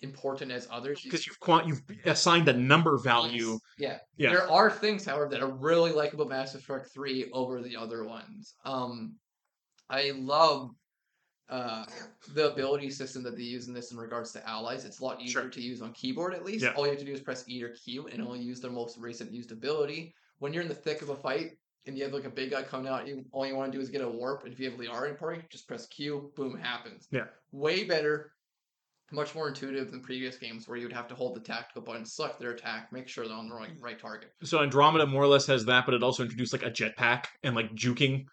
important 0.02 0.52
as 0.52 0.68
others. 0.72 1.02
because 1.02 1.28
you've 1.28 1.39
quant 1.39 1.68
you've 1.68 1.82
assigned 2.06 2.47
a 2.47 2.54
number 2.54 2.97
value. 2.97 3.60
Yeah. 3.78 3.99
Yeah. 4.18 4.30
There 4.32 4.52
are 4.52 4.70
things, 4.72 5.06
however, 5.06 5.28
that 5.30 5.41
I 5.41 5.45
really 5.45 5.91
like 5.91 6.14
about 6.14 6.30
Mass 6.30 6.56
Effect 6.56 6.89
3 6.93 7.30
over 7.34 7.62
the 7.62 7.76
other 7.78 8.04
ones. 8.06 8.56
Um, 8.66 9.16
I 9.89 10.12
love 10.16 10.72
uh, 11.49 11.84
the 12.34 12.52
ability 12.52 12.89
system 12.89 13.24
that 13.24 13.36
they 13.36 13.43
use 13.43 13.68
in 13.68 13.74
this 13.74 13.91
in 13.91 13.97
regards 13.97 14.32
to 14.32 14.47
allies. 14.49 14.86
It's 14.86 14.99
a 15.02 15.04
lot 15.04 15.22
easier 15.22 15.41
Sure. 15.41 15.49
to 15.49 15.62
use 15.62 15.82
on 15.82 15.91
keyboard, 15.93 16.34
at 16.34 16.45
least. 16.45 16.64
Yeah. 16.64 16.72
All 16.72 16.86
you 16.86 16.91
have 16.91 16.99
to 16.99 17.06
do 17.06 17.12
is 17.12 17.20
press 17.22 17.43
E 17.49 17.62
or 17.64 17.70
Q 17.70 18.08
and 18.08 18.22
only 18.22 18.39
use 18.39 18.62
their 18.62 18.72
most 18.72 18.97
recent 18.97 19.32
used 19.32 19.52
ability. 19.52 20.16
When 20.39 20.54
you're 20.54 20.64
in 20.64 20.70
the 20.70 20.76
thick 20.76 21.02
of 21.02 21.10
a 21.10 21.16
fight 21.16 21.52
and 21.86 21.97
you 21.97 22.04
have 22.06 22.14
like 22.14 22.24
a 22.26 22.30
big 22.30 22.52
guy 22.52 22.64
coming 22.64 22.88
out, 22.88 23.06
you 23.08 23.26
all 23.34 23.45
you 23.45 23.56
want 23.56 23.72
to 23.72 23.78
do 23.78 23.82
is 23.82 23.89
get 23.89 24.02
a 24.02 24.08
warp. 24.10 24.45
And 24.45 24.54
if 24.54 24.60
you 24.60 24.70
have 24.72 24.80
Liara 24.80 25.10
in 25.10 25.18
party, 25.18 25.41
just 25.49 25.68
press 25.68 25.86
Q, 25.88 26.32
boom, 26.36 26.58
happens. 26.58 27.08
Yeah. 27.12 27.26
Way 27.52 27.84
better 27.84 28.32
much 29.12 29.36
more 29.36 29.47
intuitive 29.47 29.91
than 29.91 30.01
previous 30.01 30.38
games 30.38 30.68
where 30.68 30.78
you 30.78 30.86
would 30.86 30.93
have 30.95 31.07
to 31.07 31.16
hold 31.16 31.36
the 31.36 31.39
tactical 31.39 31.82
button, 31.82 32.05
select 32.05 32.39
their 32.39 32.51
attack, 32.51 32.91
make 32.91 33.07
sure 33.07 33.28
they're 33.28 33.36
on 33.36 33.49
the 33.49 33.55
right, 33.55 33.72
right 33.80 33.99
target. 33.99 34.32
So 34.43 34.62
Andromeda 34.62 35.05
more 35.05 35.24
or 35.24 35.28
less 35.28 35.45
has 35.47 35.66
that, 35.66 35.86
but 35.86 35.93
it 35.93 36.03
also 36.03 36.24
introduced 36.24 36.53
like 36.53 36.64
a 36.64 36.72
jetpack 36.72 37.26
and 37.43 37.55
like 37.55 37.72
juking, 37.74 38.26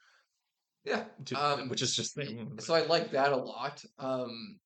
Yeah. 0.84 1.04
to, 1.26 1.34
Um, 1.34 1.68
which 1.68 1.82
is 1.82 1.94
just 1.96 2.18
So 2.60 2.74
I 2.74 2.86
like 2.86 3.10
that 3.10 3.32
a 3.32 3.36
lot. 3.36 3.84
Um, 3.98 4.58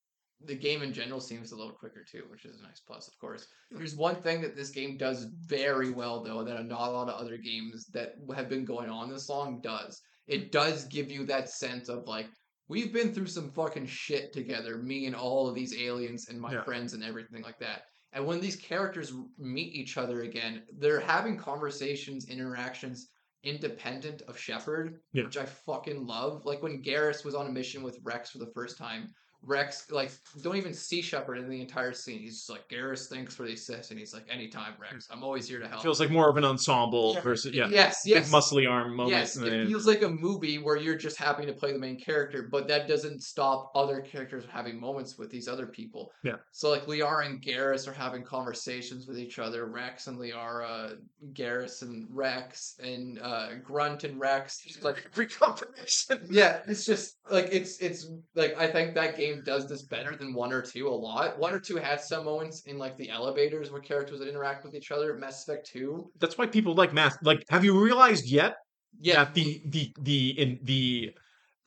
the 0.45 0.55
game 0.55 0.83
in 0.83 0.93
general 0.93 1.21
seems 1.21 1.53
a 1.53 1.57
little 1.57 1.73
quicker 1.73 2.05
too, 2.05 2.25
which 2.29 2.45
is 2.45 2.59
a 2.59 2.63
nice 2.63 2.81
plus, 2.81 3.09
of 3.09 3.17
course. 3.19 3.47
There's 3.71 3.95
one 3.95 4.17
thing 4.17 4.41
that 4.43 4.57
this 4.57 4.71
game 4.71 4.97
does 4.97 5.27
very 5.47 5.91
well, 5.91 6.23
though, 6.23 6.43
that 6.43 6.65
not 6.67 6.89
a 6.89 6.93
lot 6.93 7.09
of 7.09 7.15
other 7.15 7.37
games 7.37 7.87
that 7.93 8.15
have 8.35 8.49
been 8.49 8.65
going 8.65 8.91
on 8.91 9.09
this 9.09 9.29
long 9.29 9.61
does. 9.61 10.01
It 10.27 10.53
does 10.53 10.85
give 10.87 11.11
you 11.11 11.25
that 11.27 11.49
sense 11.49 11.89
of 11.89 12.07
like 12.07 12.29
we've 12.69 12.93
been 12.93 13.13
through 13.13 13.27
some 13.27 13.51
fucking 13.51 13.87
shit 13.87 14.33
together, 14.33 14.79
me 14.79 15.07
and 15.07 15.17
all 15.17 15.49
of 15.49 15.55
these 15.55 15.77
aliens 15.77 16.29
and 16.29 16.41
my 16.41 16.53
Yeah. 16.53 16.63
friends 16.63 16.95
and 16.95 17.05
everything 17.05 17.43
like 17.43 17.59
that. 17.59 17.85
And 18.13 18.27
when 18.27 18.41
these 18.41 18.57
characters 18.57 19.13
meet 19.39 19.75
each 19.75 19.97
other 19.97 20.23
again, 20.23 20.67
they're 20.79 21.01
having 21.01 21.37
conversations, 21.37 22.29
interactions 22.29 23.11
independent 23.45 24.23
of 24.23 24.39
Shepard, 24.39 25.01
Yeah. 25.13 25.25
which 25.25 25.37
I 25.37 25.45
fucking 25.45 26.07
love. 26.07 26.45
Like 26.45 26.63
when 26.63 26.83
Garrus 26.83 27.25
was 27.25 27.35
on 27.35 27.47
a 27.49 27.53
mission 27.53 27.83
with 27.83 27.99
Wrex 28.05 28.31
for 28.31 28.39
the 28.39 28.53
first 28.55 28.79
time, 28.79 29.13
Wrex 29.45 29.91
like 29.91 30.13
don't 30.43 30.57
even 30.57 30.73
see 30.73 31.03
Shepard 31.03 31.39
in 31.39 31.49
the 31.49 31.61
entire 31.61 31.93
scene. 31.93 32.21
He's 32.21 32.37
just 32.37 32.51
like 32.51 32.69
Garrus, 32.69 33.09
thanks 33.09 33.35
for 33.35 33.45
the 33.45 33.55
assist, 33.55 33.91
and 33.91 33.99
he's 33.99 34.15
like, 34.15 34.25
anytime, 34.31 34.75
Wrex, 34.81 35.09
I'm 35.11 35.25
always 35.25 35.49
here 35.49 35.59
to 35.59 35.67
help. 35.67 35.83
feels 35.83 35.99
like 35.99 36.11
more 36.11 36.29
of 36.29 36.37
an 36.37 36.45
ensemble 36.45 37.15
Yeah. 37.15 37.21
versus 37.23 37.53
yeah, 37.55 37.69
yes, 37.69 38.03
big 38.05 38.15
yes, 38.15 38.31
muscly 38.33 38.71
arm 38.71 38.95
moment. 38.95 39.11
Yes, 39.17 39.37
it 39.37 39.41
then- 39.51 39.67
feels 39.67 39.87
like 39.87 40.03
a 40.03 40.09
movie 40.09 40.59
where 40.59 40.77
you're 40.77 40.97
just 40.97 41.17
happy 41.17 41.45
to 41.47 41.53
play 41.53 41.73
the 41.73 41.79
main 41.79 41.99
character, 41.99 42.49
but 42.51 42.69
that 42.69 42.87
doesn't 42.87 43.23
stop 43.23 43.73
other 43.75 44.01
characters 44.01 44.45
having 44.51 44.79
moments 44.79 45.19
with 45.19 45.31
these 45.31 45.49
other 45.49 45.67
people. 45.67 46.13
Yeah. 46.23 46.37
So 46.53 46.71
like 46.71 46.87
Liara 46.87 47.27
and 47.27 47.43
Garrus 47.43 47.89
are 47.89 47.93
having 47.93 48.23
conversations 48.23 49.07
with 49.07 49.19
each 49.19 49.39
other. 49.39 49.67
Wrex 49.67 50.07
and 50.07 50.19
Liara, 50.19 50.97
Garrus 51.33 51.83
and 51.83 52.07
Wrex, 52.11 52.77
and 52.83 53.19
uh, 53.21 53.55
Grunt 53.63 54.05
and 54.05 54.21
Wrex. 54.21 54.61
It's 54.67 54.83
like 54.85 55.05
every 55.13 55.27
combination. 55.27 56.27
yeah, 56.31 56.61
it's 56.67 56.85
just 56.85 57.17
like 57.31 57.49
it's 57.51 57.79
it's 57.79 58.09
like 58.35 58.57
I 58.59 58.67
think 58.67 58.95
that 58.95 59.17
game 59.17 59.32
does 59.41 59.69
this 59.69 59.83
better 59.83 60.17
than 60.17 60.35
one 60.35 60.53
or 60.53 60.61
two 60.61 60.89
a 60.89 60.91
lot. 60.91 61.39
One 61.39 61.55
or 61.55 61.61
two 61.61 61.77
had 61.77 62.01
some 62.01 62.25
moments 62.25 62.63
in 62.63 62.79
like 62.79 62.97
the 62.97 63.09
elevators 63.09 63.71
where 63.71 63.81
characters 63.81 64.19
would 64.19 64.29
interact 64.29 64.65
with 64.65 64.75
each 64.75 64.91
other. 64.91 65.15
Mass 65.15 65.43
Effect 65.49 65.67
Two, 65.67 66.11
That's 66.19 66.37
why 66.37 66.47
people 66.47 66.75
like 66.75 66.93
math. 66.93 67.17
Like, 67.23 67.45
have 67.49 67.65
you 67.65 67.81
realized 67.83 68.27
yet 68.27 68.57
yeah, 69.01 69.25
that 69.25 69.35
the 69.35 69.63
the 69.67 69.93
the 70.01 70.31
in 70.41 70.59
the 70.63 71.13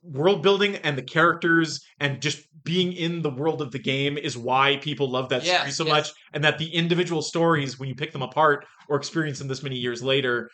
world 0.03 0.43
building 0.43 0.75
and 0.77 0.97
the 0.97 1.01
characters 1.01 1.83
and 1.99 2.21
just 2.21 2.47
being 2.63 2.93
in 2.93 3.21
the 3.21 3.29
world 3.29 3.61
of 3.61 3.71
the 3.71 3.79
game 3.79 4.17
is 4.17 4.37
why 4.37 4.77
people 4.77 5.09
love 5.09 5.29
that 5.29 5.43
Yes, 5.43 5.61
series 5.61 5.77
so 5.77 5.83
yes. 5.85 5.93
much 5.93 6.13
and 6.33 6.43
that 6.43 6.59
the 6.59 6.67
individual 6.75 7.21
stories 7.21 7.79
when 7.79 7.89
you 7.89 7.95
pick 7.95 8.11
them 8.11 8.21
apart 8.21 8.65
or 8.87 8.97
experience 8.97 9.39
them 9.39 9.47
this 9.47 9.63
many 9.63 9.77
years 9.77 10.03
later 10.03 10.49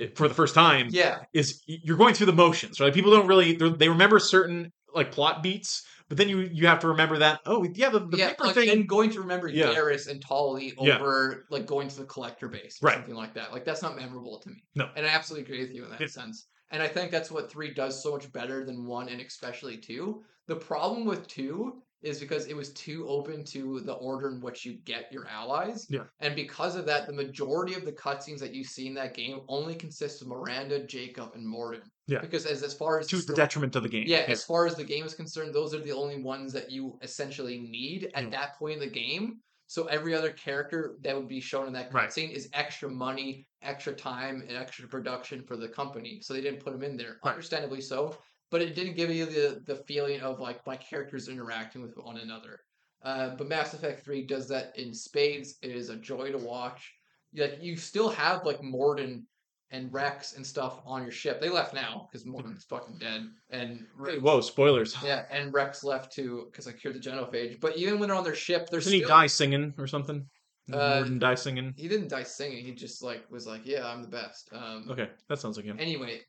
eh, 0.00 0.08
for 0.16 0.26
the 0.26 0.34
first 0.34 0.54
time 0.54 0.88
yeah, 0.90 1.18
is 1.32 1.62
you're 1.66 1.96
going 1.96 2.14
through 2.14 2.26
the 2.26 2.32
motions 2.32 2.80
right 2.80 2.92
people 2.92 3.12
don't 3.12 3.28
really 3.28 3.56
they 3.76 3.88
remember 3.88 4.18
certain 4.18 4.72
like 4.94 5.12
plot 5.12 5.42
beats 5.42 5.84
but 6.08 6.16
then 6.16 6.28
you 6.28 6.40
you 6.40 6.66
have 6.66 6.80
to 6.80 6.88
remember 6.88 7.18
that 7.18 7.40
oh 7.46 7.64
yeah 7.74 7.90
the, 7.90 8.00
the 8.00 8.16
yeah, 8.16 8.28
paper 8.30 8.44
like, 8.44 8.54
thing 8.54 8.68
and 8.70 8.88
going 8.88 9.10
to 9.10 9.20
remember 9.20 9.48
Yeah. 9.48 9.74
Garrus 9.74 10.08
and 10.08 10.20
Tali 10.22 10.74
Yeah. 10.80 10.98
over 10.98 11.46
like 11.50 11.66
going 11.66 11.88
to 11.88 11.96
the 11.96 12.04
collector 12.04 12.48
base 12.48 12.78
or 12.82 12.86
Right. 12.86 12.94
something 12.96 13.14
like 13.14 13.34
that. 13.34 13.52
Like 13.52 13.64
that's 13.64 13.82
not 13.82 13.96
memorable 13.96 14.38
to 14.40 14.48
me. 14.50 14.64
No. 14.74 14.88
and 14.96 15.06
I 15.06 15.10
absolutely 15.10 15.44
agree 15.44 15.60
with 15.64 15.74
you 15.74 15.84
in 15.84 15.90
that 15.90 16.00
Yeah. 16.00 16.06
sense. 16.06 16.48
And 16.70 16.82
I 16.82 16.88
think 16.88 17.10
that's 17.10 17.30
what 17.30 17.50
three 17.50 17.72
does 17.72 18.02
so 18.02 18.12
much 18.12 18.30
better 18.32 18.64
than 18.64 18.86
one, 18.86 19.08
and 19.08 19.20
especially 19.22 19.78
two. 19.78 20.22
The 20.48 20.56
problem 20.56 21.06
with 21.06 21.26
two 21.26 21.82
is 22.02 22.20
because 22.20 22.46
it 22.46 22.56
was 22.56 22.72
too 22.72 23.06
open 23.08 23.44
to 23.44 23.80
the 23.80 23.94
order 23.94 24.28
in 24.28 24.40
which 24.40 24.64
you 24.64 24.74
get 24.84 25.12
your 25.12 25.26
allies. 25.26 25.86
Yeah. 25.90 26.04
And 26.20 26.36
because 26.36 26.76
of 26.76 26.86
that, 26.86 27.06
the 27.06 27.12
majority 27.12 27.74
of 27.74 27.84
the 27.84 27.92
cutscenes 27.92 28.38
that 28.40 28.54
you 28.54 28.62
see 28.64 28.86
in 28.86 28.94
that 28.94 29.14
game 29.14 29.40
only 29.48 29.74
consist 29.74 30.22
of 30.22 30.28
Miranda, 30.28 30.84
Jacob, 30.86 31.32
and 31.34 31.44
Mordin. 31.46 31.82
Yeah. 32.06 32.20
Because 32.20 32.46
as 32.46 32.62
as 32.62 32.72
far 32.74 32.98
as 33.00 33.06
to 33.08 33.16
the 33.16 33.22
sto- 33.22 33.34
detriment 33.34 33.74
of 33.76 33.82
the 33.82 33.88
game 33.88 34.04
yeah, 34.06 34.24
as 34.28 34.44
far 34.44 34.66
as 34.66 34.76
the 34.76 34.84
game 34.84 35.04
is 35.04 35.14
concerned, 35.14 35.54
those 35.54 35.74
are 35.74 35.80
the 35.80 35.92
only 35.92 36.22
ones 36.22 36.52
that 36.52 36.70
you 36.70 36.98
essentially 37.02 37.58
need 37.60 38.10
at 38.14 38.24
Yeah. 38.24 38.30
that 38.30 38.58
point 38.58 38.74
in 38.74 38.80
the 38.80 38.86
game. 38.94 39.40
So 39.66 39.84
every 39.86 40.14
other 40.14 40.30
character 40.32 40.96
that 41.02 41.14
would 41.14 41.28
be 41.28 41.40
shown 41.40 41.66
in 41.66 41.74
that 41.74 41.92
Right. 41.92 42.08
cutscene 42.08 42.30
is 42.30 42.48
extra 42.54 42.88
money, 42.88 43.46
extra 43.60 43.92
time, 43.92 44.40
and 44.48 44.56
extra 44.56 44.88
production 44.88 45.42
for 45.42 45.58
the 45.58 45.68
company. 45.68 46.20
So 46.22 46.32
they 46.32 46.40
didn't 46.40 46.60
put 46.60 46.72
them 46.72 46.82
in 46.82 46.96
there, 46.96 47.18
Right. 47.22 47.32
understandably 47.32 47.82
so. 47.82 48.16
But 48.50 48.62
it 48.62 48.74
didn't 48.74 48.96
give 48.96 49.10
you 49.10 49.26
the 49.26 49.62
the 49.66 49.76
feeling 49.76 50.20
of 50.20 50.40
like 50.40 50.66
my 50.66 50.76
characters 50.76 51.28
interacting 51.28 51.82
with 51.82 51.96
one 51.96 52.18
another. 52.18 52.60
Uh, 53.02 53.36
but 53.36 53.48
Mass 53.48 53.74
Effect 53.74 54.04
Three 54.04 54.26
does 54.26 54.48
that 54.48 54.76
in 54.78 54.92
spades. 54.94 55.56
It 55.62 55.70
is 55.70 55.90
a 55.90 55.96
joy 55.96 56.32
to 56.32 56.38
watch. 56.38 56.92
Like 57.34 57.58
you 57.60 57.76
still 57.76 58.08
have 58.08 58.44
like 58.44 58.60
Mordin 58.60 59.24
and 59.70 59.92
Wrex 59.92 60.34
and 60.36 60.46
stuff 60.46 60.80
on 60.86 61.02
your 61.02 61.12
ship. 61.12 61.40
They 61.40 61.50
left 61.50 61.74
now 61.74 62.08
because 62.10 62.26
Mordin's 62.26 62.64
fucking 62.64 62.98
dead, 62.98 63.28
and 63.50 63.86
Hey, 64.04 64.18
whoa 64.18 64.40
spoilers 64.40 64.96
yeah, 65.04 65.24
and 65.30 65.52
Wrex 65.52 65.84
left 65.84 66.12
too 66.12 66.48
because 66.50 66.66
I 66.66 66.72
cured 66.72 66.96
the 66.96 67.00
genophage. 67.00 67.60
But 67.60 67.76
even 67.76 67.98
when 67.98 68.08
they're 68.08 68.16
on 68.16 68.24
their 68.24 68.34
ship, 68.34 68.70
they're 68.70 68.80
Doesn't 68.80 68.92
he 68.92 69.02
die 69.02 69.26
singing 69.26 69.74
or 69.78 69.86
something? 69.86 70.26
Uh, 70.72 71.02
Mordin 71.02 71.18
die 71.18 71.34
singing. 71.34 71.74
He 71.76 71.88
didn't 71.88 72.08
die 72.08 72.22
singing. 72.22 72.64
He 72.64 72.72
just 72.72 73.02
like 73.02 73.30
was 73.30 73.46
like, 73.46 73.62
"Yeah, 73.64 73.86
I'm 73.86 74.02
the 74.02 74.08
best." 74.08 74.48
Um, 74.52 74.86
Okay, 74.90 75.08
that 75.28 75.38
sounds 75.38 75.56
like 75.56 75.66
him. 75.66 75.78
Anyway, 75.78 76.20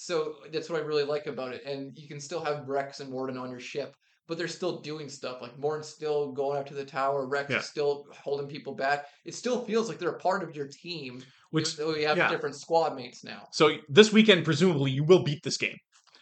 so 0.00 0.36
that's 0.52 0.70
what 0.70 0.80
I 0.80 0.84
really 0.84 1.02
like 1.02 1.26
about 1.26 1.52
it, 1.52 1.62
and 1.66 1.98
you 1.98 2.06
can 2.06 2.20
still 2.20 2.42
have 2.44 2.68
Wrex 2.68 3.00
and 3.00 3.12
Mordin 3.12 3.40
on 3.40 3.50
your 3.50 3.58
ship, 3.58 3.96
but 4.28 4.38
they're 4.38 4.46
still 4.46 4.80
doing 4.80 5.08
stuff. 5.08 5.42
Like 5.42 5.58
Mordin's 5.58 5.88
still 5.88 6.30
going 6.30 6.56
up 6.56 6.66
to 6.66 6.74
the 6.74 6.84
tower. 6.84 7.26
Wrex 7.26 7.50
Yeah. 7.50 7.58
is 7.58 7.66
still 7.66 8.06
holding 8.12 8.46
people 8.46 8.74
back. 8.74 9.06
It 9.24 9.34
still 9.34 9.64
feels 9.64 9.88
like 9.88 9.98
they're 9.98 10.10
a 10.10 10.18
part 10.18 10.44
of 10.44 10.54
your 10.54 10.68
team, 10.68 11.24
Which 11.50 11.76
we 11.78 12.02
have 12.04 12.16
yeah. 12.16 12.28
different 12.28 12.54
squad 12.54 12.94
mates 12.94 13.24
now. 13.24 13.48
so 13.52 13.76
this 13.88 14.12
weekend, 14.12 14.44
presumably, 14.44 14.92
you 14.92 15.02
will 15.02 15.24
beat 15.24 15.42
this 15.42 15.56
game. 15.56 15.76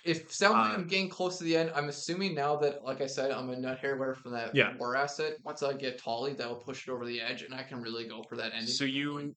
If 0.04 0.32
sounds 0.32 0.54
like 0.54 0.70
Uh, 0.70 0.74
I'm 0.74 0.86
getting 0.86 1.08
close 1.10 1.36
to 1.38 1.44
the 1.44 1.54
end, 1.56 1.70
I'm 1.74 1.88
assuming 1.90 2.34
now 2.34 2.56
that, 2.56 2.82
like 2.82 3.00
I 3.02 3.06
said, 3.06 3.30
I'm 3.32 3.50
a 3.50 3.56
nut 3.58 3.78
hair 3.80 3.96
wearer 3.96 4.14
from 4.14 4.32
that 4.32 4.54
Yeah. 4.54 4.74
war 4.78 4.96
asset. 4.96 5.34
Once 5.44 5.62
I 5.62 5.74
get 5.74 5.98
Tali, 5.98 6.32
that 6.34 6.48
will 6.48 6.56
push 6.68 6.86
it 6.88 6.92
over 6.92 7.04
the 7.04 7.20
edge, 7.20 7.42
and 7.42 7.52
I 7.52 7.62
can 7.64 7.82
really 7.82 8.06
go 8.06 8.22
for 8.22 8.36
that 8.36 8.52
ending. 8.54 8.68
So 8.72 8.84
you, 8.84 9.34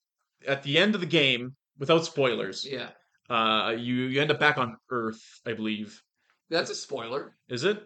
at 0.48 0.64
the 0.64 0.78
end 0.78 0.94
of 0.96 1.02
the 1.02 1.08
game, 1.08 1.56
without 1.80 2.06
spoilers, 2.06 2.64
yeah, 2.64 2.92
uh, 3.30 3.76
you 3.78 3.96
you 4.06 4.22
end 4.22 4.32
up 4.32 4.40
back 4.40 4.58
on 4.58 4.76
Earth, 4.90 5.22
I 5.46 5.54
believe. 5.54 6.02
that's 6.50 6.70
a 6.70 6.76
spoiler 6.76 7.36
Is 7.50 7.64
it? 7.64 7.80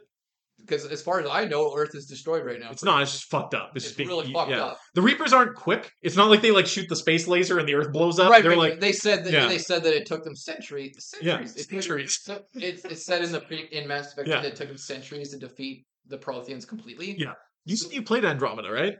because 0.60 0.86
as 0.86 1.02
far 1.02 1.20
as 1.20 1.28
I 1.30 1.46
know, 1.46 1.76
Earth 1.76 1.94
is 1.96 2.06
destroyed 2.06 2.46
right 2.46 2.60
now. 2.60 2.70
It's 2.72 2.84
not. 2.84 3.02
It's 3.02 3.12
just 3.12 3.26
fucked 3.26 3.54
up. 3.54 3.72
It's, 3.76 3.88
It's 3.88 3.96
just 3.96 4.08
really 4.08 4.32
fucked 4.32 4.52
yeah. 4.52 4.64
up. 4.66 4.80
The 4.94 5.02
Reapers 5.02 5.34
aren't 5.34 5.56
quick. 5.56 5.92
It's 6.02 6.16
not 6.16 6.30
like 6.30 6.42
they 6.42 6.52
like 6.52 6.68
shoot 6.68 6.88
the 6.88 6.96
space 6.96 7.28
laser 7.28 7.60
and 7.60 7.68
the 7.68 7.74
Earth 7.74 7.92
blows 7.92 8.20
up. 8.20 8.30
Right, 8.32 8.44
They're 8.44 8.56
like 8.56 8.80
they 8.80 8.94
said 8.94 9.26
that 9.26 9.34
yeah. 9.34 9.48
they 9.48 9.58
said 9.58 9.84
that 9.84 9.94
it 9.94 10.06
took 10.06 10.24
them 10.24 10.36
centuries. 10.36 10.96
Yeah, 11.22 11.38
Centuries. 11.44 11.56
It 11.58 11.70
centuries. 11.70 12.30
it's 12.56 12.86
it's 12.86 13.06
said 13.06 13.24
in 13.24 13.32
the 13.34 13.42
pre, 13.42 13.68
in 13.72 13.88
Mass 13.88 14.14
Effect 14.14 14.28
Yeah. 14.30 14.42
that 14.42 14.46
it 14.54 14.56
took 14.56 14.68
them 14.70 14.78
centuries 14.78 15.32
to 15.32 15.38
defeat 15.38 15.86
the 16.08 16.18
Protheans 16.18 16.66
completely. 16.68 17.16
Yeah. 17.18 17.34
you 17.66 17.76
you 17.92 18.02
played 18.04 18.24
Andromeda, 18.24 18.72
right? 18.72 18.96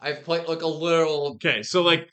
I've 0.00 0.24
played 0.24 0.48
like 0.48 0.62
a 0.62 0.66
little. 0.66 1.32
Okay, 1.36 1.62
so 1.62 1.82
like 1.82 2.08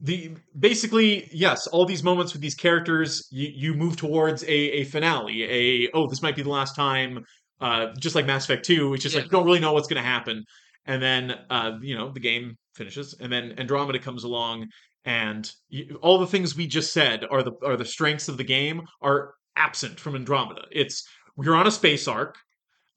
the 0.00 0.36
basically 0.58 1.28
yes, 1.32 1.66
all 1.66 1.84
these 1.84 2.02
moments 2.02 2.32
with 2.32 2.42
these 2.42 2.54
characters, 2.54 3.26
you, 3.30 3.48
you 3.54 3.74
move 3.74 3.96
towards 3.96 4.42
a, 4.44 4.48
a 4.80 4.84
finale. 4.84 5.42
A 5.44 5.90
oh, 5.92 6.06
this 6.06 6.22
might 6.22 6.36
be 6.36 6.42
the 6.42 6.50
last 6.50 6.76
time. 6.76 7.24
Uh, 7.60 7.92
just 7.98 8.14
like 8.14 8.24
Mass 8.26 8.44
Effect 8.44 8.64
Two, 8.64 8.94
it's 8.94 9.02
just 9.02 9.14
Yeah. 9.14 9.22
like 9.22 9.26
you 9.26 9.36
don't 9.36 9.44
really 9.44 9.58
know 9.60 9.72
what's 9.72 9.88
going 9.88 10.00
to 10.02 10.08
happen, 10.08 10.44
and 10.86 11.02
then 11.02 11.34
uh, 11.50 11.72
you 11.80 11.96
know 11.96 12.12
the 12.12 12.20
game 12.20 12.56
finishes, 12.74 13.16
and 13.20 13.32
then 13.32 13.54
Andromeda 13.58 13.98
comes 13.98 14.22
along, 14.22 14.68
and 15.04 15.50
you, 15.68 15.98
all 16.00 16.18
the 16.18 16.26
things 16.26 16.56
we 16.56 16.68
just 16.68 16.92
said 16.92 17.24
are 17.28 17.42
the 17.42 17.52
are 17.64 17.76
the 17.76 17.84
strengths 17.84 18.28
of 18.28 18.36
the 18.36 18.44
game 18.44 18.82
are 19.02 19.34
absent 19.56 19.98
from 19.98 20.14
Andromeda. 20.14 20.62
It's 20.70 21.04
you're 21.42 21.56
on 21.56 21.66
a 21.66 21.72
space 21.72 22.06
arc. 22.06 22.36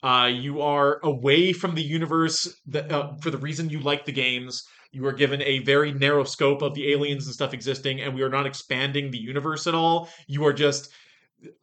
Uh, 0.04 0.30
you 0.32 0.62
are 0.62 1.00
away 1.04 1.54
from 1.54 1.76
the 1.76 1.82
universe 1.84 2.52
that, 2.66 2.92
uh, 2.92 3.14
for 3.22 3.30
the 3.32 3.38
reason 3.38 3.70
you 3.70 3.80
like 3.80 4.06
the 4.06 4.12
games. 4.12 4.64
You 4.92 5.06
are 5.08 5.14
given 5.14 5.42
a 5.44 5.60
very 5.60 5.94
narrow 5.94 6.24
scope 6.24 6.62
of 6.62 6.74
the 6.74 6.92
aliens 6.92 7.26
and 7.26 7.34
stuff 7.34 7.54
existing, 7.54 8.02
and 8.02 8.14
we 8.14 8.24
are 8.24 8.30
not 8.30 8.46
expanding 8.46 9.10
the 9.10 9.18
universe 9.18 9.68
at 9.68 9.76
all. 9.76 10.10
You 10.28 10.46
are 10.46 10.54
just 10.54 10.92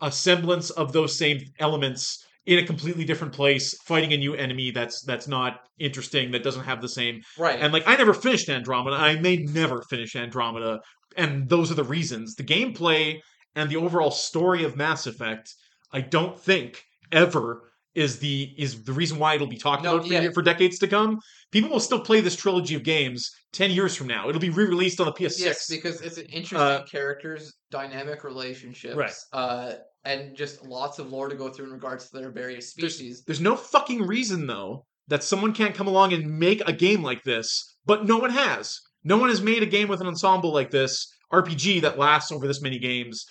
a 0.00 0.10
semblance 0.10 0.70
of 0.70 0.92
those 0.92 1.16
same 1.16 1.40
elements 1.58 2.24
in 2.46 2.58
a 2.58 2.66
completely 2.66 3.04
different 3.04 3.34
place, 3.34 3.76
fighting 3.84 4.14
a 4.14 4.16
new 4.16 4.34
enemy 4.34 4.70
that's 4.70 5.02
that's 5.02 5.28
not 5.28 5.60
interesting, 5.78 6.30
that 6.30 6.42
doesn't 6.42 6.64
have 6.64 6.80
the 6.80 6.88
same. 6.88 7.20
right. 7.38 7.60
And 7.60 7.72
like, 7.72 7.86
I 7.86 7.96
never 7.96 8.14
finished 8.14 8.48
Andromeda. 8.48 8.96
I 8.96 9.16
may 9.16 9.36
never 9.36 9.82
finish 9.82 10.16
Andromeda, 10.16 10.80
and 11.16 11.48
those 11.48 11.70
are 11.70 11.74
the 11.74 11.84
reasons. 11.84 12.34
The 12.34 12.44
gameplay 12.44 13.20
and 13.54 13.68
the 13.68 13.76
overall 13.76 14.10
story 14.10 14.64
of 14.64 14.76
Mass 14.76 15.06
Effect, 15.06 15.52
I 15.92 16.00
don't 16.00 16.40
think 16.40 16.82
ever 17.12 17.70
is 17.98 18.18
the 18.18 18.54
is 18.56 18.84
the 18.84 18.92
reason 18.92 19.18
why 19.18 19.34
it'll 19.34 19.46
be 19.46 19.56
talked 19.58 19.82
No, 19.82 19.96
about 19.96 20.06
for, 20.06 20.12
yeah. 20.12 20.30
for 20.32 20.42
decades 20.42 20.78
to 20.78 20.86
come. 20.88 21.18
People 21.50 21.70
will 21.70 21.80
still 21.80 22.00
play 22.00 22.20
this 22.20 22.36
trilogy 22.36 22.74
of 22.74 22.82
games 22.84 23.30
ten 23.52 23.70
years 23.70 23.94
from 23.96 24.06
now. 24.06 24.28
It'll 24.28 24.40
be 24.40 24.50
re-released 24.50 25.00
on 25.00 25.06
the 25.06 25.12
PS6. 25.12 25.40
Yes, 25.40 25.66
because 25.68 26.00
it's 26.00 26.18
an 26.18 26.26
interesting 26.26 26.58
Uh, 26.58 26.84
characters, 26.84 27.52
dynamic 27.70 28.24
relationships, 28.24 28.94
Right. 28.96 29.14
uh, 29.32 29.72
and 30.04 30.36
just 30.36 30.64
lots 30.64 30.98
of 30.98 31.10
lore 31.10 31.28
to 31.28 31.34
go 31.34 31.48
through 31.50 31.66
in 31.66 31.72
regards 31.72 32.08
to 32.10 32.18
their 32.18 32.30
various 32.30 32.74
There's- 32.74 32.94
species. 32.94 33.22
There's 33.26 33.40
no 33.40 33.56
fucking 33.56 34.02
reason 34.06 34.46
though 34.46 34.86
that 35.08 35.24
someone 35.24 35.52
can't 35.54 35.74
come 35.74 35.86
along 35.88 36.12
and 36.12 36.38
make 36.38 36.60
a 36.68 36.72
game 36.72 37.02
like 37.02 37.22
this, 37.24 37.76
but 37.86 38.04
no 38.06 38.18
one 38.18 38.30
has. 38.30 38.78
No 39.04 39.16
one 39.16 39.28
has 39.30 39.40
made 39.40 39.62
a 39.62 39.66
game 39.66 39.88
with 39.88 40.00
an 40.00 40.06
ensemble 40.06 40.52
like 40.52 40.70
this 40.70 41.06
RPG 41.32 41.80
that 41.80 41.98
lasts 41.98 42.30
over 42.32 42.46
this 42.46 42.60
many 42.60 42.78
games. 42.78 43.24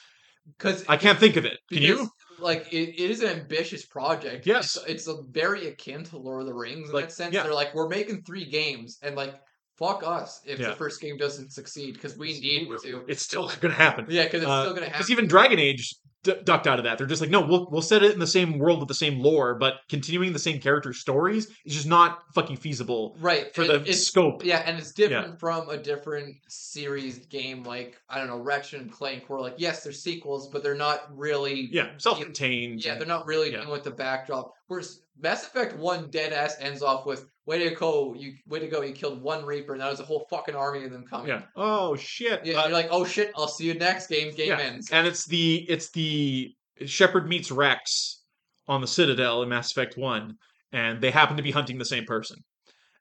Because 0.58 0.84
I 0.88 0.98
can't 0.98 1.20
think 1.20 1.36
of 1.36 1.46
it. 1.46 1.58
Can 1.72 1.82
you? 1.84 2.10
Like 2.40 2.72
it, 2.72 2.90
it 3.02 3.12
is 3.12 3.22
an 3.22 3.30
ambitious 3.30 3.86
project. 3.86 4.46
Yes. 4.46 4.76
it's, 4.78 4.86
it's 4.86 5.08
a 5.08 5.22
very 5.32 5.68
akin 5.68 6.04
to 6.06 6.18
Lord 6.18 6.42
of 6.42 6.48
the 6.48 6.54
Rings 6.54 6.90
in 6.90 6.96
Like, 6.96 7.06
that 7.06 7.12
sense. 7.14 7.34
yeah. 7.34 7.44
They're 7.44 7.54
like, 7.54 7.74
we're 7.74 7.88
making 7.90 8.24
three 8.24 8.46
games, 8.46 9.00
and 9.02 9.16
like, 9.16 9.36
fuck 9.78 10.04
us 10.06 10.42
if 10.46 10.60
Yeah. 10.60 10.70
the 10.70 10.76
first 10.76 11.02
game 11.02 11.18
doesn't 11.18 11.52
succeed 11.52 11.94
because 11.94 12.18
we 12.18 12.40
need 12.40 12.70
to. 12.84 13.04
It's 13.08 13.22
still 13.22 13.48
going 13.48 13.74
to 13.74 13.80
happen. 13.80 14.06
Yeah, 14.10 14.24
because 14.26 14.42
it's 14.42 14.50
Uh, 14.50 14.64
still 14.64 14.74
gonna 14.74 14.86
happen. 14.88 15.00
Because 15.00 15.12
even 15.12 15.28
Dragon 15.28 15.60
Age 15.60 15.96
d- 16.28 16.42
ducked 16.44 16.68
out 16.68 16.78
of 16.80 16.84
that. 16.86 16.98
They're 16.98 17.08
just 17.08 17.22
like, 17.22 17.30
no, 17.32 17.42
we'll 17.42 17.68
we'll 17.72 17.82
set 17.82 18.04
it 18.04 18.14
in 18.14 18.20
the 18.20 18.28
same 18.28 18.60
world 18.60 18.80
with 18.80 18.88
the 18.88 18.94
same 18.94 19.20
lore, 19.20 19.56
but 19.56 19.80
continuing 19.90 20.34
the 20.34 20.40
same 20.40 20.60
character 20.60 20.94
stories 20.94 21.48
is 21.66 21.74
just 21.74 21.88
not 21.88 22.20
fucking 22.34 22.58
feasible 22.58 23.16
right 23.20 23.54
for 23.56 23.64
and 23.64 23.86
the 23.86 23.94
scope. 23.94 24.44
Yeah, 24.46 24.62
and 24.66 24.78
it's 24.78 24.92
different 24.92 25.40
from 25.40 25.70
a 25.70 25.78
different 25.78 26.36
series 26.48 27.26
game 27.28 27.64
like 27.64 27.98
I 28.10 28.18
don't 28.20 28.28
know 28.28 28.38
Ratchet 28.38 28.82
and 28.82 28.92
Clank, 28.92 29.30
where 29.30 29.40
like 29.40 29.56
yes, 29.58 29.84
they're 29.84 29.92
sequels, 29.94 30.48
but 30.50 30.64
they're 30.64 30.76
not 30.76 31.06
really 31.18 31.70
Yeah, 31.72 31.90
self-contained. 31.98 32.84
yeah, 32.86 32.96
they're 32.98 33.08
not 33.08 33.26
really 33.26 33.52
Yeah. 33.52 33.58
dealing 33.58 33.72
with 33.72 33.84
the 33.84 33.92
backdrop. 33.92 34.54
Whereas 34.68 35.00
Mass 35.20 35.46
Effect 35.46 35.76
One 35.78 36.10
dead 36.10 36.34
ass 36.34 36.56
ends 36.60 36.82
off 36.84 37.06
with 37.06 37.26
"Way 37.46 37.68
to 37.70 37.76
go, 37.76 38.14
you 38.18 38.34
way 38.48 38.60
to 38.60 38.68
go, 38.68 38.82
you 38.82 38.94
killed 38.94 39.22
one 39.22 39.46
Reaper, 39.46 39.74
and 39.74 39.82
that 39.82 39.90
was 39.90 40.00
a 40.00 40.04
whole 40.06 40.26
fucking 40.30 40.56
army 40.56 40.84
of 40.86 40.92
them 40.92 41.06
coming." 41.10 41.28
yeah. 41.30 41.42
Oh 41.56 41.96
shit. 41.96 42.46
yeah. 42.46 42.60
Uh, 42.60 42.64
you're 42.64 42.74
like, 42.74 42.88
oh 42.92 43.06
shit, 43.06 43.32
I'll 43.36 43.48
see 43.48 43.66
you 43.66 43.74
next 43.74 44.08
game. 44.08 44.34
Game 44.36 44.50
Yeah, 44.50 44.60
ends. 44.60 44.90
and 44.92 45.08
it's 45.08 45.26
the 45.28 45.66
it's 45.70 45.90
the 45.92 46.54
Shepard 46.86 47.28
meets 47.28 47.52
Wrex 47.52 48.24
on 48.68 48.82
the 48.82 48.88
Citadel 48.88 49.42
in 49.44 49.50
Mass 49.50 49.72
Effect 49.72 49.98
One, 49.98 50.36
and 50.72 51.02
they 51.02 51.10
happen 51.12 51.38
to 51.38 51.44
be 51.44 51.52
hunting 51.52 51.78
the 51.78 51.86
same 51.86 52.06
person. 52.06 52.38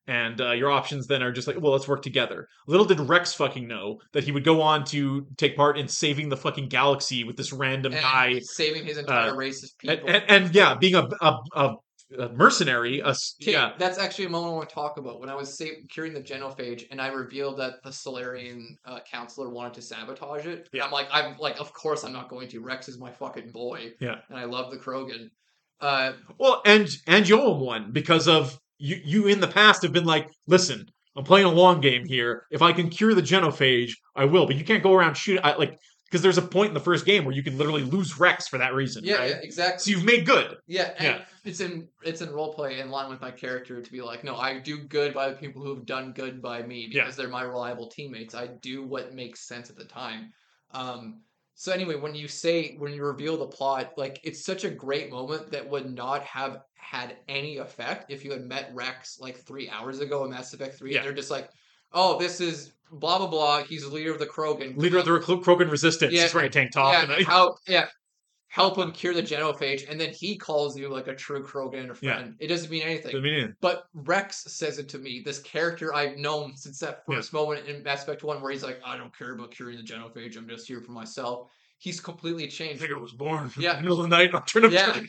And 0.09 0.41
uh, 0.41 0.53
your 0.53 0.71
options 0.71 1.09
then 1.09 1.21
are 1.21 1.33
just 1.33 1.49
like, 1.49 1.61
well, 1.61 1.73
let's 1.73 1.89
work 1.89 2.01
together. 2.01 2.47
Little 2.69 2.87
did 2.87 3.01
Wrex 3.01 3.35
fucking 3.35 3.67
know 3.67 3.99
that 4.13 4.23
he 4.23 4.31
would 4.31 4.45
go 4.45 4.63
on 4.63 4.85
to 4.85 5.27
take 5.37 5.57
part 5.57 5.77
in 5.77 5.89
saving 5.89 6.29
the 6.29 6.37
fucking 6.37 6.69
galaxy 6.69 7.25
with 7.25 7.37
this 7.37 7.53
random 7.53 7.93
And 7.93 8.01
guy, 8.03 8.39
saving 8.39 8.85
his 8.85 8.99
entire 8.99 9.33
uh, 9.33 9.35
race 9.35 9.65
of 9.65 9.71
and, 9.83 9.99
people. 9.99 10.15
and, 10.15 10.25
and 10.45 10.55
yeah, 10.55 10.77
being 10.77 10.95
a 10.95 11.09
a, 11.21 11.37
a, 11.57 11.75
a 12.19 12.29
mercenary. 12.31 13.01
A, 13.01 13.09
Okay, 13.09 13.53
yeah, 13.53 13.73
that's 13.79 13.99
actually 13.99 14.27
a 14.27 14.29
moment 14.29 14.53
I 14.53 14.57
want 14.57 14.69
to 14.69 14.75
talk 14.75 14.97
about. 14.99 15.21
When 15.21 15.29
I 15.29 15.35
was 15.35 15.57
sa- 15.57 15.65
curing 15.91 16.15
the 16.15 16.21
genophage, 16.21 16.85
and 16.91 17.01
I 17.01 17.09
revealed 17.09 17.59
that 17.59 17.83
the 17.83 17.91
Salarian 17.91 18.77
uh, 18.85 19.01
counselor 19.11 19.51
wanted 19.51 19.75
to 19.75 19.83
sabotage 19.83 20.47
it. 20.47 20.69
Yeah. 20.73 20.85
I'm 20.85 20.91
like, 20.93 21.09
I'm 21.11 21.37
like, 21.39 21.61
of 21.61 21.73
course 21.73 22.05
I'm 22.05 22.13
not 22.13 22.29
going 22.29 22.49
to. 22.49 22.61
Wrex 22.61 22.89
is 22.89 22.99
my 22.99 23.11
fucking 23.11 23.51
boy. 23.51 23.93
Yeah. 24.01 24.17
and 24.29 24.39
I 24.39 24.45
love 24.45 24.71
the 24.71 24.77
Krogan. 24.79 25.31
Uh, 25.81 26.13
Well, 26.39 26.63
and 26.65 26.89
and 27.07 27.25
Yoam 27.27 27.59
won 27.59 27.93
because 27.93 28.29
of 28.29 28.59
you. 28.79 29.01
You 29.05 29.27
in 29.27 29.41
the 29.41 29.49
past 29.49 29.83
have 29.83 29.93
been 29.93 30.05
like, 30.07 30.29
listen, 30.47 30.87
I'm 31.17 31.25
playing 31.25 31.47
a 31.47 31.51
long 31.53 31.81
game 31.81 32.05
here. 32.07 32.47
If 32.51 32.63
I 32.63 32.73
can 32.73 32.89
cure 32.89 33.15
the 33.15 33.23
genophage, 33.23 33.93
I 34.15 34.25
will. 34.27 34.47
But 34.47 34.57
you 34.57 34.65
can't 34.65 34.83
go 34.83 34.95
around 34.95 35.17
shooting. 35.17 35.43
I, 35.45 35.57
like 35.57 35.79
because 36.07 36.23
there's 36.23 36.39
a 36.39 36.43
point 36.43 36.69
in 36.69 36.75
the 36.75 36.81
first 36.81 37.05
game 37.05 37.25
where 37.25 37.35
you 37.35 37.43
can 37.43 37.59
literally 37.59 37.83
lose 37.83 38.19
Wrex 38.19 38.47
for 38.49 38.59
that 38.59 38.75
reason. 38.75 39.05
yeah, 39.05 39.17
right? 39.17 39.31
yeah, 39.31 39.37
exactly. 39.37 39.79
So 39.83 39.91
you've 39.97 40.07
made 40.07 40.25
good. 40.25 40.57
Yeah, 40.67 40.93
and 40.99 41.05
Yeah. 41.19 41.25
it's 41.45 41.61
in 41.61 41.89
it's 42.03 42.21
in 42.23 42.31
role 42.31 42.55
play 42.55 42.81
in 42.81 42.91
line 42.91 43.11
with 43.11 43.21
my 43.21 43.31
character 43.31 43.83
to 43.83 43.93
be 43.93 44.01
like, 44.03 44.23
no, 44.25 44.37
I 44.37 44.59
do 44.59 44.79
good 44.79 45.13
by 45.15 45.29
the 45.31 45.37
people 45.37 45.63
who've 45.63 45.85
done 45.85 46.13
good 46.13 46.41
by 46.41 46.63
me 46.63 46.89
Yeah. 46.91 47.03
because 47.03 47.17
they're 47.17 47.29
my 47.29 47.43
reliable 47.43 47.89
teammates. 47.89 48.35
I 48.35 48.47
do 48.47 48.83
what 48.85 49.15
makes 49.15 49.41
sense 49.41 49.69
at 49.71 49.77
the 49.77 49.85
time. 49.85 50.33
Um, 50.73 51.23
so 51.55 51.73
anyway, 51.73 51.97
when 51.97 52.15
you 52.15 52.29
say 52.29 52.77
when 52.79 52.93
you 52.93 53.03
reveal 53.03 53.37
the 53.39 53.47
plot, 53.47 53.95
like 53.97 54.21
it's 54.23 54.45
such 54.45 54.65
a 54.65 54.71
great 54.71 55.11
moment 55.11 55.51
that 55.53 55.69
would 55.69 55.93
not 55.93 56.23
have 56.25 56.63
had 56.75 57.17
any 57.29 57.57
effect 57.57 58.13
if 58.13 58.25
you 58.25 58.31
had 58.31 58.45
met 58.45 58.71
Wrex 58.75 59.19
like 59.21 59.37
three 59.39 59.69
hours 59.71 59.99
ago 60.01 60.25
in 60.25 60.31
Mass 60.31 60.53
Effect 60.53 60.77
Three. 60.79 60.95
Yeah. 60.95 61.03
They're 61.03 61.13
just 61.13 61.31
like, 61.31 61.51
oh, 61.93 62.19
this 62.19 62.41
is 62.41 62.73
blah 62.91 63.19
blah 63.19 63.27
blah. 63.29 63.63
He's 63.65 63.83
the 63.83 63.89
leader 63.95 64.13
of 64.13 64.19
the 64.19 64.27
Krogan. 64.27 64.77
Leader 64.77 64.99
of 64.99 65.05
the 65.05 65.19
Krogan 65.19 65.71
Resistance. 65.71 66.13
Yeah, 66.13 66.23
He's 66.23 66.35
wearing 66.35 66.49
a 66.49 66.53
tank 66.53 66.73
top. 66.73 66.93
yeah, 66.93 67.03
and 67.05 67.13
I- 67.13 67.23
how 67.23 67.57
yeah, 67.67 67.87
help 68.49 68.79
him 68.79 68.93
cure 68.93 69.13
the 69.15 69.23
genophage, 69.23 69.89
and 69.91 70.01
then 70.01 70.11
he 70.13 70.37
calls 70.37 70.79
you 70.79 70.89
like 70.89 71.09
a 71.09 71.15
true 71.15 71.43
Krogan 71.45 71.81
and 71.81 71.91
a 71.91 71.97
Yeah. 72.01 72.15
friend. 72.17 72.37
It 72.39 72.47
doesn't 72.49 72.71
mean 72.71 72.83
anything. 72.83 73.15
I 73.17 73.21
mean, 73.21 73.55
But 73.61 73.85
Wrex 73.95 74.45
says 74.53 74.79
it 74.79 74.89
to 74.91 74.99
me. 74.99 75.23
This 75.25 75.41
character 75.41 75.93
I've 75.95 76.17
known 76.17 76.57
since 76.57 76.79
that 76.81 77.03
Yeah. 77.09 77.17
first 77.17 77.33
moment 77.33 77.67
in 77.67 77.83
Mass 77.83 78.03
Effect 78.03 78.23
One, 78.25 78.41
where 78.41 78.53
he's 78.53 78.63
like, 78.63 78.81
"I 78.85 78.97
don't 78.97 79.17
care 79.17 79.33
about 79.35 79.51
curing 79.51 79.77
the 79.77 79.83
genophage. 79.83 80.37
I'm 80.37 80.49
just 80.49 80.67
here 80.67 80.81
for 80.81 80.93
myself." 80.93 81.51
He's 81.79 82.01
completely 82.01 82.49
changed. 82.49 82.83
Nigga 82.83 82.99
was 82.99 83.13
born 83.13 83.51
in 83.57 83.63
Yeah. 83.63 83.75
the 83.77 83.83
middle 83.83 83.99
of 84.01 84.09
the 84.09 84.17
night 84.17 84.33
on 84.35 84.45
turnip 84.47 84.73
Yeah. 84.73 85.03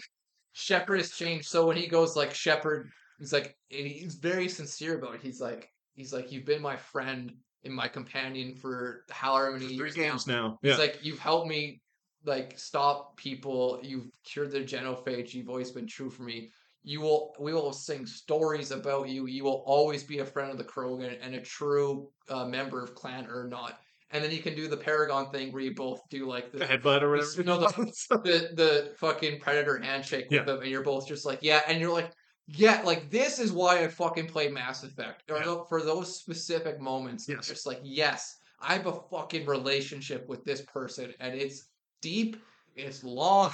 Shepard 0.53 0.99
has 0.99 1.11
changed. 1.11 1.47
So 1.47 1.67
when 1.67 1.77
he 1.77 1.87
goes 1.87 2.15
like 2.15 2.33
Shepard, 2.33 2.89
he's 3.19 3.31
like 3.31 3.55
he's 3.69 4.15
very 4.15 4.49
sincere 4.49 4.97
about 4.97 5.15
it. 5.15 5.21
He's 5.21 5.39
like 5.39 5.71
he's 5.93 6.11
like 6.11 6.31
you've 6.31 6.45
been 6.45 6.61
my 6.61 6.75
friend 6.75 7.31
and 7.67 7.75
my 7.75 7.87
companion 7.87 8.55
for 8.55 9.03
however 9.09 9.51
many 9.53 9.67
Three 9.67 9.75
years 9.75 9.97
now. 9.97 10.03
games 10.03 10.27
now. 10.27 10.59
It's 10.63 10.77
Yeah. 10.77 10.85
like 10.85 10.99
you've 11.03 11.19
helped 11.19 11.47
me 11.47 11.81
like 12.25 12.57
stop 12.57 13.15
people, 13.17 13.79
you've 13.83 14.09
cured 14.25 14.51
their 14.51 14.63
genophage, 14.63 15.33
you've 15.33 15.49
always 15.49 15.71
been 15.71 15.87
true 15.87 16.09
for 16.09 16.23
me. 16.23 16.49
You 16.83 17.01
will 17.01 17.35
we 17.39 17.53
will 17.53 17.73
sing 17.73 18.05
stories 18.05 18.71
about 18.71 19.09
you. 19.09 19.27
You 19.27 19.43
will 19.43 19.63
always 19.65 20.03
be 20.03 20.19
a 20.19 20.25
friend 20.25 20.51
of 20.51 20.57
the 20.57 20.63
Krogan 20.63 21.17
and 21.21 21.35
a 21.35 21.41
true 21.41 22.09
uh, 22.29 22.45
member 22.45 22.81
of 22.83 22.95
clan 22.95 23.27
Urdnot. 23.27 23.73
And 24.11 24.23
then 24.23 24.31
you 24.31 24.41
can 24.41 24.55
do 24.55 24.69
the 24.69 24.77
Paragon 24.77 25.29
thing 25.31 25.51
where 25.51 25.61
you 25.61 25.75
both 25.75 25.99
do 26.09 26.25
like 26.25 26.51
The 26.51 26.59
the 26.59 26.65
headbutt 26.65 27.01
or 27.01 27.09
whatever. 27.11 27.43
no, 27.43 27.59
the, 28.23 28.51
the 28.55 28.93
fucking 28.97 29.41
predator 29.41 29.77
handshake 29.79 30.25
with 30.29 30.39
Yeah. 30.39 30.43
them 30.45 30.61
and 30.61 30.69
you're 30.71 30.81
both 30.83 31.07
just 31.07 31.25
like, 31.25 31.39
yeah, 31.41 31.61
and 31.67 31.81
you're 31.81 31.91
like, 31.91 32.11
yeah, 32.47 32.81
like 32.85 33.09
this 33.09 33.39
is 33.39 33.51
why 33.51 33.83
I 33.83 33.87
fucking 33.87 34.27
play 34.27 34.47
Mass 34.49 34.83
Effect. 34.83 35.23
Yeah. 35.29 35.63
for 35.69 35.81
those 35.81 36.17
specific 36.19 36.79
moments, 36.79 37.27
it's 37.29 37.37
Yes. 37.37 37.47
just 37.47 37.65
like, 37.67 37.79
yes, 37.83 38.37
I 38.61 38.73
have 38.73 38.87
a 38.87 38.99
fucking 39.11 39.45
relationship 39.45 40.27
with 40.27 40.43
this 40.45 40.61
person, 40.61 41.13
and 41.19 41.35
it's 41.35 41.67
deep, 42.01 42.37
it's 42.75 43.03
long, 43.03 43.51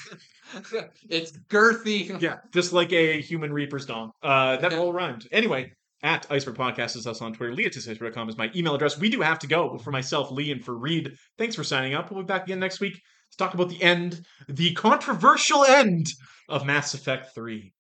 it's 1.10 1.32
girthy. 1.50 2.22
yeah, 2.22 2.38
just 2.54 2.74
like 2.74 2.92
a 2.94 3.22
human 3.22 3.52
reaper's 3.52 3.86
dong. 3.86 4.12
Uh, 4.22 4.58
that 4.58 4.74
all 4.74 4.94
rhymed. 4.94 5.28
Anyway, 5.32 5.72
at 6.04 6.26
Iceberg 6.30 6.56
Podcast 6.56 6.96
is 6.98 7.08
us 7.08 7.22
on 7.22 7.34
Twitter. 7.34 7.54
Lee 7.54 7.66
at 7.66 7.76
iceberg.com 7.78 8.28
is 8.30 8.38
my 8.38 8.52
email 8.56 8.76
address. 8.76 9.00
We 9.00 9.10
do 9.10 9.22
have 9.22 9.40
to 9.40 9.48
go. 9.48 9.70
But 9.70 9.82
for 9.82 9.92
myself, 9.92 10.32
Lee, 10.32 10.52
and 10.52 10.64
for 10.64 10.78
Reed, 10.78 11.14
thanks 11.38 11.56
for 11.56 11.64
signing 11.64 11.94
up. 11.94 12.12
We'll 12.12 12.24
be 12.24 12.28
back 12.28 12.44
again 12.44 12.60
next 12.60 12.82
week 12.82 12.94
to 12.96 13.38
talk 13.38 13.54
about 13.54 13.70
the 13.70 13.82
end, 13.82 14.22
the 14.50 14.74
controversial 14.74 15.64
end 15.64 16.08
of 16.50 16.66
Mass 16.66 16.94
Effect 16.94 17.34
3. 17.34 17.72